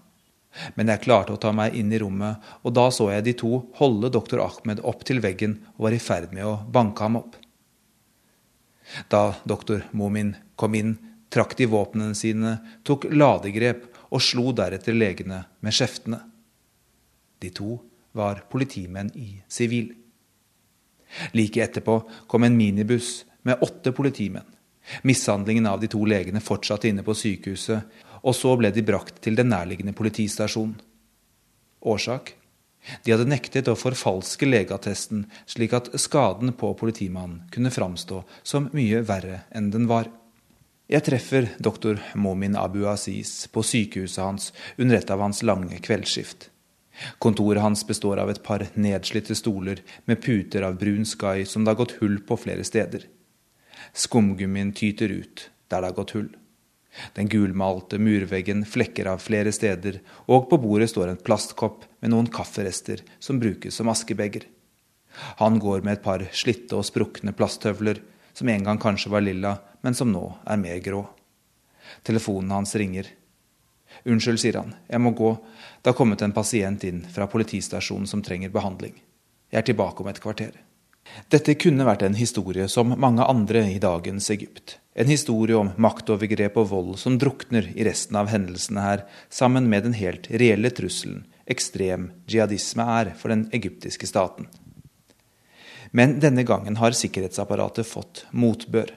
Men 0.75 0.91
jeg 0.91 1.05
klarte 1.05 1.35
å 1.35 1.41
ta 1.41 1.53
meg 1.55 1.77
inn 1.77 1.93
i 1.93 2.01
rommet, 2.01 2.41
og 2.65 2.75
da 2.75 2.89
så 2.95 3.11
jeg 3.13 3.27
de 3.27 3.35
to 3.43 3.53
holde 3.79 4.11
doktor 4.13 4.43
Ahmed 4.43 4.81
opp 4.87 5.05
til 5.07 5.21
veggen 5.25 5.59
og 5.77 5.87
var 5.87 5.97
i 5.97 6.01
ferd 6.03 6.33
med 6.35 6.49
å 6.49 6.57
banke 6.73 7.05
ham 7.05 7.21
opp. 7.21 7.37
Da 9.13 9.37
doktor 9.45 9.85
Momin 9.93 10.33
kom 10.57 10.75
inn, 10.75 10.97
trakk 11.29 11.55
de 11.59 11.69
våpnene 11.69 12.17
sine, 12.17 12.57
tok 12.83 13.07
ladegrep 13.13 13.85
og 14.09 14.25
slo 14.25 14.51
deretter 14.57 14.97
legene 14.97 15.43
med 15.61 15.77
skjeftene. 15.77 16.23
De 17.39 17.53
to 17.55 17.77
var 18.17 18.43
politimenn 18.51 19.13
i 19.15 19.37
sivil. 19.53 19.93
Like 21.37 21.63
etterpå 21.63 22.01
kom 22.27 22.45
en 22.49 22.57
minibuss 22.57 23.23
med 23.47 23.61
åtte 23.65 23.93
politimenn. 23.93 24.49
Mishandlingen 25.05 25.69
av 25.69 25.81
de 25.81 25.91
to 25.93 26.01
legene 26.09 26.41
fortsatte 26.41 26.89
inne 26.89 27.05
på 27.05 27.15
sykehuset, 27.17 27.85
og 28.23 28.37
så 28.37 28.55
ble 28.59 28.73
de 28.75 28.85
brakt 28.85 29.23
til 29.25 29.39
den 29.39 29.51
nærliggende 29.53 29.95
politistasjonen. 29.97 30.77
Årsak? 31.83 32.35
De 33.05 33.13
hadde 33.13 33.29
nektet 33.29 33.69
å 33.69 33.77
forfalske 33.79 34.47
legeattesten, 34.49 35.27
slik 35.47 35.75
at 35.77 35.91
skaden 36.01 36.55
på 36.57 36.73
politimannen 36.79 37.45
kunne 37.53 37.73
framstå 37.75 38.23
som 38.43 38.71
mye 38.77 39.03
verre 39.07 39.43
enn 39.55 39.71
den 39.75 39.89
var. 39.91 40.09
Jeg 40.89 41.05
treffer 41.05 41.51
doktor 41.61 41.99
Momin 42.17 42.57
Abu 42.57 42.87
Aziz 42.89 43.45
på 43.53 43.61
sykehuset 43.67 44.23
hans 44.25 44.53
under 44.79 44.97
et 44.97 45.11
av 45.13 45.21
hans 45.21 45.43
lange 45.45 45.77
kveldsskift. 45.85 46.49
Kontoret 47.23 47.63
hans 47.63 47.85
består 47.87 48.19
av 48.23 48.31
et 48.33 48.41
par 48.43 48.65
nedslitte 48.75 49.37
stoler 49.39 49.83
med 50.09 50.23
puter 50.25 50.65
av 50.67 50.79
brun 50.81 51.05
sky 51.07 51.45
som 51.47 51.65
det 51.65 51.75
har 51.75 51.83
gått 51.83 51.99
hull 52.01 52.19
på 52.27 52.41
flere 52.41 52.65
steder. 52.65 53.05
Skumgummien 53.93 54.73
tyter 54.73 55.13
ut 55.13 55.51
der 55.69 55.83
det 55.83 55.91
har 55.91 55.99
gått 56.01 56.17
hull. 56.17 56.31
Den 57.15 57.29
gulmalte 57.29 57.99
murveggen 58.01 58.65
flekker 58.67 59.11
av 59.13 59.23
flere 59.23 59.53
steder, 59.53 60.01
og 60.27 60.49
på 60.51 60.59
bordet 60.63 60.91
står 60.91 61.13
en 61.13 61.21
plastkopp 61.21 61.85
med 62.01 62.13
noen 62.15 62.31
kafferester 62.33 63.05
som 63.23 63.41
brukes 63.41 63.77
som 63.77 63.91
askebeger. 63.93 64.47
Han 65.43 65.59
går 65.59 65.85
med 65.85 65.99
et 65.99 66.05
par 66.05 66.25
slitte 66.33 66.77
og 66.79 66.87
sprukne 66.87 67.35
plasttøvler, 67.37 68.01
som 68.33 68.49
en 68.49 68.67
gang 68.67 68.81
kanskje 68.81 69.13
var 69.13 69.25
lilla, 69.25 69.57
men 69.83 69.95
som 69.95 70.11
nå 70.13 70.25
er 70.47 70.61
mer 70.61 70.79
grå. 70.85 71.03
Telefonen 72.07 72.53
hans 72.55 72.75
ringer. 72.79 73.09
Unnskyld, 74.05 74.39
sier 74.41 74.61
han, 74.61 74.75
jeg 74.87 75.01
må 75.03 75.15
gå, 75.17 75.33
det 75.83 75.91
har 75.91 75.97
kommet 75.99 76.23
en 76.23 76.35
pasient 76.37 76.85
inn 76.87 77.03
fra 77.11 77.27
politistasjonen 77.31 78.07
som 78.07 78.23
trenger 78.23 78.53
behandling. 78.55 78.95
Jeg 79.49 79.63
er 79.63 79.69
tilbake 79.71 80.05
om 80.05 80.11
et 80.11 80.21
kvarter. 80.23 80.53
Dette 81.29 81.55
kunne 81.61 81.87
vært 81.89 82.05
en 82.07 82.17
historie 82.19 82.69
som 82.73 82.95
mange 83.01 83.25
andre 83.25 83.65
i 83.73 83.81
dagens 83.83 84.31
Egypt. 84.33 84.79
En 84.99 85.11
historie 85.11 85.57
om 85.57 85.75
maktovergrep 85.77 86.57
og 86.59 86.71
vold 86.73 86.95
som 86.99 87.19
drukner 87.21 87.69
i 87.75 87.85
resten 87.87 88.17
av 88.19 88.31
hendelsene 88.33 88.85
her, 88.85 89.05
sammen 89.31 89.69
med 89.71 89.87
den 89.87 89.99
helt 89.99 90.31
reelle 90.31 90.73
trusselen 90.75 91.27
ekstrem 91.49 92.11
jihadisme 92.29 92.85
er 92.85 93.13
for 93.17 93.33
den 93.33 93.47
egyptiske 93.57 94.09
staten. 94.09 94.49
Men 95.91 96.19
denne 96.21 96.45
gangen 96.45 96.77
har 96.77 96.97
sikkerhetsapparatet 96.97 97.89
fått 97.89 98.27
motbør. 98.31 98.93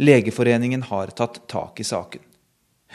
Legeforeningen 0.00 0.88
har 0.90 1.12
tatt 1.14 1.44
tak 1.50 1.80
i 1.80 1.86
saken. 1.86 2.22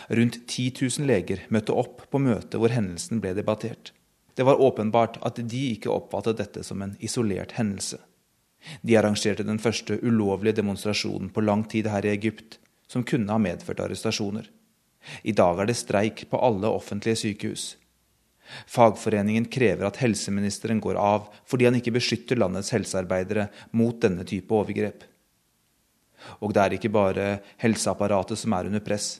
Rundt 0.08 0.42
10 0.48 0.74
000 1.00 1.08
leger 1.08 1.46
møtte 1.50 1.76
opp 1.76 2.04
på 2.12 2.20
møtet 2.24 2.60
hvor 2.60 2.74
hendelsen 2.74 3.22
ble 3.24 3.34
debattert. 3.38 3.94
Det 4.36 4.46
var 4.48 4.60
åpenbart 4.64 5.20
at 5.28 5.40
de 5.40 5.64
ikke 5.74 5.92
oppfattet 5.92 6.40
dette 6.40 6.64
som 6.64 6.82
en 6.84 6.96
isolert 7.04 7.56
hendelse. 7.58 8.00
De 8.82 8.96
arrangerte 9.00 9.46
den 9.48 9.60
første 9.62 10.00
ulovlige 10.04 10.60
demonstrasjonen 10.60 11.32
på 11.34 11.44
lang 11.44 11.64
tid 11.70 11.88
her 11.88 12.06
i 12.06 12.14
Egypt, 12.14 12.60
som 12.88 13.06
kunne 13.08 13.32
ha 13.32 13.42
medført 13.42 13.82
arrestasjoner. 13.84 14.50
I 15.24 15.34
dag 15.36 15.62
er 15.62 15.70
det 15.70 15.78
streik 15.80 16.26
på 16.30 16.42
alle 16.44 16.68
offentlige 16.68 17.22
sykehus. 17.24 17.76
Fagforeningen 18.68 19.46
krever 19.46 19.86
at 19.88 20.00
helseministeren 20.02 20.82
går 20.82 20.98
av 20.98 21.30
fordi 21.50 21.68
han 21.70 21.78
ikke 21.78 21.94
beskytter 22.00 22.40
landets 22.40 22.74
helsearbeidere 22.74 23.48
mot 23.78 24.00
denne 24.02 24.26
type 24.28 24.54
overgrep. 24.56 25.06
Og 26.44 26.54
det 26.54 26.64
er 26.64 26.76
ikke 26.76 26.92
bare 26.92 27.28
helseapparatet 27.62 28.42
som 28.42 28.56
er 28.58 28.70
under 28.72 28.84
press. 28.84 29.20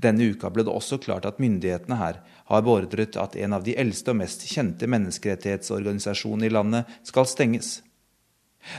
Denne 0.00 0.30
uka 0.30 0.50
ble 0.52 0.64
det 0.64 0.72
også 0.72 1.00
klart 1.02 1.26
at 1.26 1.40
myndighetene 1.42 1.98
her 1.98 2.20
har 2.22 2.64
beordret 2.64 3.18
at 3.18 3.36
en 3.36 3.56
av 3.56 3.64
de 3.66 3.74
eldste 3.78 4.12
og 4.14 4.20
mest 4.20 4.46
kjente 4.46 4.88
menneskerettighetsorganisasjonene 4.90 6.48
i 6.48 6.54
landet 6.54 7.00
skal 7.08 7.26
stenges. 7.28 7.80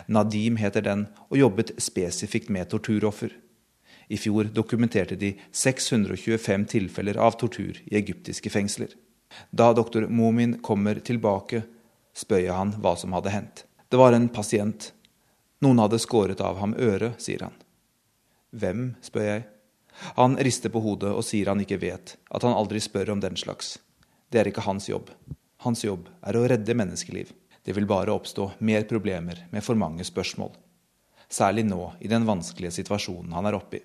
Nadim 0.08 0.58
heter 0.62 0.86
den, 0.86 1.08
og 1.30 1.38
jobbet 1.38 1.74
spesifikt 1.82 2.50
med 2.54 2.70
torturoffer. 2.72 3.34
I 4.08 4.18
fjor 4.20 4.50
dokumenterte 4.54 5.16
de 5.20 5.34
625 5.52 6.66
tilfeller 6.76 7.18
av 7.18 7.38
tortur 7.40 7.80
i 7.86 7.98
egyptiske 7.98 8.52
fengsler. 8.52 8.92
Da 9.52 9.72
doktor 9.74 10.08
Momin 10.10 10.58
kommer 10.62 11.00
tilbake, 11.00 11.64
spør 12.14 12.44
jeg 12.44 12.58
han 12.58 12.76
hva 12.84 12.96
som 13.00 13.16
hadde 13.16 13.34
hendt. 13.34 13.64
Det 13.90 13.98
var 13.98 14.14
en 14.14 14.30
pasient. 14.30 14.92
Noen 15.64 15.80
hadde 15.82 16.02
skåret 16.02 16.42
av 16.44 16.60
ham 16.62 16.76
øret, 16.78 17.20
sier 17.22 17.48
han. 17.48 17.56
Hvem, 18.54 18.94
spør 19.02 19.28
jeg. 19.30 19.46
Han 20.18 20.36
rister 20.42 20.74
på 20.74 20.82
hodet 20.84 21.14
og 21.14 21.26
sier 21.26 21.50
han 21.52 21.62
ikke 21.64 21.80
vet, 21.82 22.16
at 22.34 22.46
han 22.46 22.56
aldri 22.58 22.82
spør 22.82 23.14
om 23.14 23.22
den 23.24 23.38
slags. 23.40 23.78
Det 24.30 24.42
er 24.42 24.50
ikke 24.50 24.66
hans 24.66 24.90
jobb. 24.90 25.12
Hans 25.66 25.84
jobb 25.86 26.10
er 26.26 26.38
å 26.38 26.46
redde 26.50 26.76
menneskeliv. 26.76 27.32
Det 27.64 27.74
vil 27.76 27.88
bare 27.88 28.12
oppstå 28.12 28.52
mer 28.60 28.84
problemer 28.90 29.46
med 29.52 29.64
for 29.64 29.80
mange 29.80 30.04
spørsmål. 30.04 30.52
Særlig 31.32 31.64
nå, 31.66 31.94
i 32.04 32.12
den 32.12 32.28
vanskelige 32.28 32.76
situasjonen 32.82 33.34
han 33.34 33.48
er 33.50 33.58
oppe 33.58 33.80
i. 33.80 33.84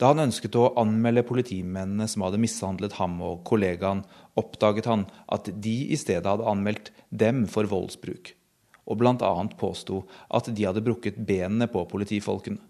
Da 0.00 0.10
han 0.10 0.22
ønsket 0.22 0.56
å 0.56 0.70
anmelde 0.80 1.26
politimennene 1.26 2.06
som 2.08 2.24
hadde 2.24 2.40
mishandlet 2.40 2.96
ham 3.00 3.18
og 3.24 3.42
kollegaen, 3.48 4.04
oppdaget 4.38 4.88
han 4.88 5.04
at 5.32 5.50
de 5.52 5.74
i 5.92 5.98
stedet 6.00 6.26
hadde 6.26 6.48
anmeldt 6.48 6.92
dem 7.10 7.44
for 7.50 7.68
voldsbruk, 7.68 8.32
og 8.88 9.02
bl.a. 9.02 9.34
påsto 9.60 10.04
at 10.32 10.48
de 10.48 10.66
hadde 10.66 10.84
brukket 10.86 11.20
benene 11.28 11.68
på 11.68 11.84
politifolkene. 11.90 12.62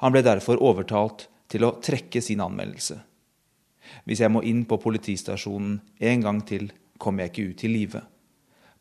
Han 0.00 0.14
ble 0.14 0.22
derfor 0.24 0.62
overtalt 0.62 1.26
til 1.50 1.66
å 1.66 1.74
trekke 1.82 2.22
sin 2.24 2.40
anmeldelse. 2.44 3.00
Hvis 4.08 4.22
jeg 4.24 4.32
må 4.32 4.40
inn 4.46 4.64
på 4.68 4.78
politistasjonen 4.80 5.76
en 6.08 6.24
gang 6.24 6.40
til, 6.46 6.70
kommer 6.98 7.24
jeg 7.24 7.34
ikke 7.34 7.50
ut 7.50 7.64
i 7.66 7.72
live. 7.72 8.00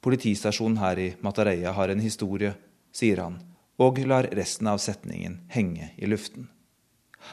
Politistasjonen 0.04 0.82
her 0.82 1.00
i 1.00 1.14
Matareia 1.24 1.72
har 1.72 1.90
en 1.90 2.02
historie, 2.04 2.52
sier 2.92 3.22
han, 3.24 3.38
og 3.80 4.02
lar 4.04 4.28
resten 4.36 4.68
av 4.68 4.82
setningen 4.84 5.40
henge 5.54 5.94
i 5.96 6.10
luften. 6.10 6.50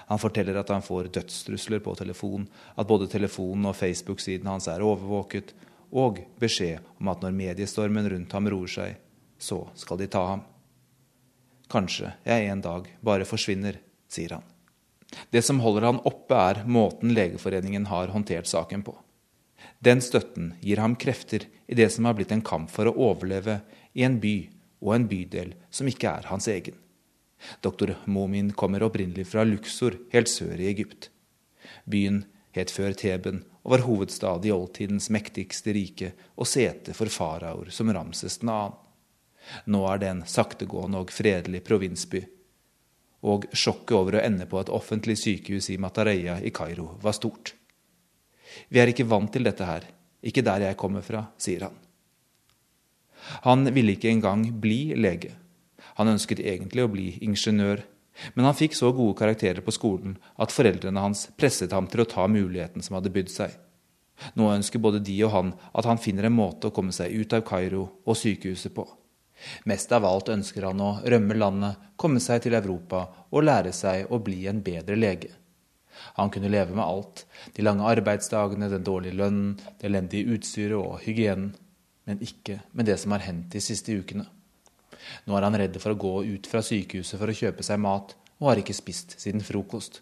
Han 0.06 0.20
forteller 0.22 0.54
at 0.60 0.70
han 0.70 0.84
får 0.86 1.10
dødstrusler 1.10 1.82
på 1.82 1.96
telefon, 1.98 2.46
at 2.78 2.86
både 2.86 3.10
telefonen 3.10 3.66
og 3.72 3.76
Facebook-siden 3.76 4.46
hans 4.46 4.70
er 4.70 4.84
overvåket, 4.86 5.50
og 5.90 6.22
beskjed 6.38 6.86
om 7.00 7.10
at 7.10 7.24
når 7.24 7.34
mediestormen 7.34 8.06
rundt 8.12 8.38
ham 8.38 8.46
roer 8.52 8.70
seg, 8.70 8.96
så 9.34 9.64
skal 9.74 9.98
de 9.98 10.06
ta 10.12 10.22
ham. 10.28 10.46
Kanskje 11.70 12.14
jeg 12.26 12.46
en 12.50 12.62
dag 12.62 12.86
bare 13.02 13.26
forsvinner, 13.26 13.82
sier 14.10 14.38
han. 14.38 14.46
Det 15.30 15.42
som 15.42 15.58
holder 15.58 15.88
han 15.88 16.02
oppe, 16.06 16.38
er 16.38 16.62
måten 16.70 17.10
Legeforeningen 17.16 17.90
har 17.90 18.14
håndtert 18.14 18.46
saken 18.46 18.86
på. 18.86 18.94
Den 19.80 20.02
støtten 20.04 20.54
gir 20.60 20.80
ham 20.82 20.96
krefter 21.00 21.46
i 21.66 21.76
det 21.78 21.88
som 21.94 22.08
har 22.08 22.16
blitt 22.18 22.32
en 22.34 22.44
kamp 22.44 22.70
for 22.72 22.88
å 22.88 22.96
overleve 23.10 23.60
i 23.96 24.04
en 24.06 24.18
by 24.22 24.34
og 24.80 24.94
en 24.96 25.06
bydel 25.10 25.54
som 25.70 25.88
ikke 25.90 26.12
er 26.20 26.28
hans 26.30 26.48
egen. 26.52 26.76
Doktor 27.64 27.94
Momin 28.04 28.50
kommer 28.52 28.84
opprinnelig 28.84 29.30
fra 29.30 29.44
Luxor, 29.48 29.96
helt 30.12 30.28
sør 30.28 30.60
i 30.60 30.68
Egypt. 30.68 31.08
Byen 31.88 32.24
het 32.56 32.72
før 32.72 32.92
Teben 32.98 33.44
og 33.62 33.74
var 33.74 33.84
hovedstad 33.86 34.44
i 34.48 34.52
oldtidens 34.52 35.08
mektigste 35.12 35.72
rike 35.76 36.12
og 36.34 36.48
sete 36.48 36.96
for 36.96 37.12
faraoer 37.12 37.72
som 37.72 37.92
Ramses 37.92 38.40
2. 38.42 38.58
Nå 39.72 39.80
er 39.88 40.02
det 40.02 40.10
en 40.10 40.26
saktegående 40.28 41.00
og 41.00 41.12
fredelig 41.14 41.62
provinsby 41.64 42.24
og 43.20 43.46
sjokket 43.52 43.96
over 43.96 44.16
å 44.16 44.22
ende 44.24 44.46
på 44.48 44.60
et 44.60 44.72
offentlig 44.72 45.18
sykehus 45.20 45.70
i 45.72 45.78
Matareia 45.80 46.38
i 46.40 46.52
Kairo 46.54 46.94
var 47.02 47.16
stort. 47.16 47.54
Vi 48.68 48.80
er 48.80 48.92
ikke 48.92 49.08
vant 49.08 49.32
til 49.32 49.46
dette 49.46 49.66
her, 49.66 49.86
ikke 50.22 50.44
der 50.44 50.66
jeg 50.68 50.78
kommer 50.80 51.04
fra, 51.06 51.24
sier 51.40 51.68
han. 51.68 51.78
Han 53.46 53.68
ville 53.74 53.94
ikke 53.96 54.10
engang 54.10 54.44
bli 54.60 54.92
lege. 54.96 55.34
Han 56.00 56.12
ønsket 56.14 56.40
egentlig 56.40 56.84
å 56.84 56.92
bli 56.92 57.08
ingeniør, 57.24 57.82
men 58.34 58.46
han 58.48 58.56
fikk 58.56 58.76
så 58.76 58.92
gode 58.92 59.16
karakterer 59.18 59.64
på 59.64 59.74
skolen 59.74 60.16
at 60.40 60.52
foreldrene 60.52 61.02
hans 61.02 61.26
presset 61.40 61.72
ham 61.76 61.88
til 61.88 62.04
å 62.04 62.08
ta 62.08 62.26
muligheten 62.28 62.84
som 62.84 62.98
hadde 62.98 63.12
bydd 63.14 63.32
seg. 63.32 63.52
Nå 64.36 64.50
ønsker 64.52 64.82
både 64.82 65.00
de 65.04 65.16
og 65.24 65.32
han 65.32 65.52
at 65.72 65.88
han 65.88 66.00
finner 66.00 66.28
en 66.28 66.36
måte 66.36 66.68
å 66.68 66.74
komme 66.76 66.92
seg 66.92 67.14
ut 67.16 67.32
av 67.36 67.44
Kairo 67.48 67.86
og 68.04 68.18
sykehuset 68.18 68.74
på. 68.76 68.84
Mest 69.64 69.92
av 69.96 70.04
alt 70.04 70.28
ønsker 70.28 70.66
han 70.68 70.80
å 70.84 70.90
rømme 71.00 71.36
landet, 71.38 71.78
komme 71.96 72.20
seg 72.20 72.42
til 72.44 72.56
Europa 72.58 73.06
og 73.30 73.46
lære 73.46 73.72
seg 73.72 74.12
å 74.12 74.20
bli 74.20 74.44
en 74.50 74.60
bedre 74.64 74.98
lege. 74.98 75.32
Han 76.16 76.30
kunne 76.32 76.50
leve 76.52 76.74
med 76.74 76.84
alt, 76.84 77.24
de 77.56 77.64
lange 77.64 77.86
arbeidsdagene, 77.86 78.70
den 78.72 78.84
dårlige 78.86 79.16
lønnen, 79.18 79.56
det 79.80 79.88
elendige 79.88 80.36
utstyret 80.36 80.78
og 80.78 81.00
hygienen, 81.04 81.54
men 82.08 82.22
ikke 82.24 82.60
med 82.72 82.88
det 82.88 82.98
som 83.00 83.14
har 83.14 83.24
hendt 83.24 83.52
de 83.54 83.62
siste 83.62 83.94
ukene. 83.94 84.26
Nå 85.26 85.36
er 85.36 85.46
han 85.46 85.56
redd 85.58 85.76
for 85.80 85.94
å 85.94 86.00
gå 86.00 86.14
ut 86.36 86.48
fra 86.50 86.62
sykehuset 86.64 87.18
for 87.20 87.30
å 87.30 87.36
kjøpe 87.36 87.64
seg 87.66 87.80
mat, 87.82 88.14
og 88.40 88.52
har 88.52 88.62
ikke 88.62 88.76
spist 88.76 89.18
siden 89.20 89.44
frokost. 89.44 90.00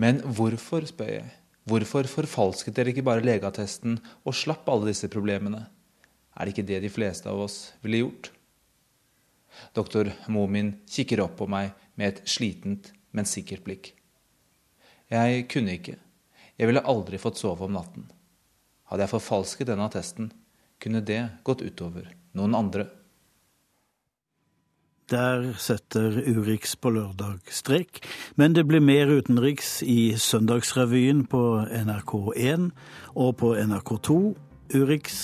Men 0.00 0.20
hvorfor, 0.24 0.86
spør 0.88 1.12
jeg, 1.12 1.28
hvorfor 1.68 2.08
forfalsket 2.10 2.76
dere 2.76 2.94
ikke 2.94 3.06
bare 3.06 3.24
legeattesten 3.24 3.98
og 4.24 4.36
slapp 4.36 4.68
alle 4.72 4.90
disse 4.90 5.10
problemene? 5.12 5.66
Er 6.34 6.46
det 6.46 6.54
ikke 6.54 6.68
det 6.70 6.82
de 6.84 6.92
fleste 6.92 7.30
av 7.30 7.42
oss 7.46 7.58
ville 7.84 8.02
gjort? 8.02 8.30
Doktor 9.76 10.12
Momin 10.32 10.72
kikker 10.88 11.22
opp 11.24 11.36
på 11.40 11.48
meg 11.50 11.74
med 11.98 12.14
et 12.14 12.22
slitent, 12.30 12.92
men 13.12 13.28
sikkert 13.28 13.66
blikk. 13.66 13.92
Jeg 15.10 15.48
kunne 15.50 15.74
ikke. 15.74 15.96
Jeg 16.60 16.68
ville 16.70 16.86
aldri 16.86 17.18
fått 17.18 17.40
sove 17.40 17.66
om 17.66 17.74
natten. 17.74 18.06
Hadde 18.90 19.06
jeg 19.06 19.14
forfalsket 19.14 19.70
denne 19.70 19.86
attesten, 19.90 20.30
kunne 20.82 21.02
det 21.02 21.22
gått 21.46 21.62
utover 21.62 22.08
noen 22.36 22.56
andre. 22.58 22.86
Der 25.10 25.48
setter 25.58 26.14
Urix 26.22 26.76
på 26.78 26.92
lørdag 26.94 27.50
strek, 27.50 27.98
men 28.38 28.54
det 28.54 28.68
blir 28.70 28.82
mer 28.84 29.10
utenriks 29.10 29.80
i 29.82 30.14
Søndagsrevyen 30.14 31.24
på 31.30 31.42
NRK1 31.66 32.68
og 33.18 33.32
på 33.42 33.56
NRK2. 33.58 34.18
Urix 34.78 35.16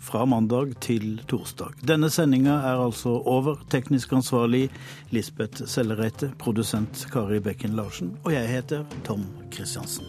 fra 0.00 0.24
mandag 0.24 0.74
til 0.80 1.20
torsdag. 1.28 1.76
Denne 1.86 2.10
sendinga 2.10 2.56
er 2.70 2.80
altså 2.80 3.18
over. 3.28 3.60
Teknisk 3.70 4.12
ansvarlig 4.16 4.68
Lisbeth 5.10 5.66
Sellereite, 5.68 6.32
produsent 6.38 7.06
Kari 7.12 7.40
Bekken 7.44 7.76
Larsen, 7.76 8.16
og 8.24 8.32
jeg 8.34 8.48
heter 8.48 8.84
Tom 9.04 9.26
Christiansen. 9.52 10.08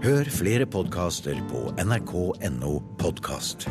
Hør 0.00 0.26
flere 0.32 0.66
podkaster 0.66 1.36
på 1.50 1.68
nrk.no 1.84 2.78
podkast. 2.98 3.68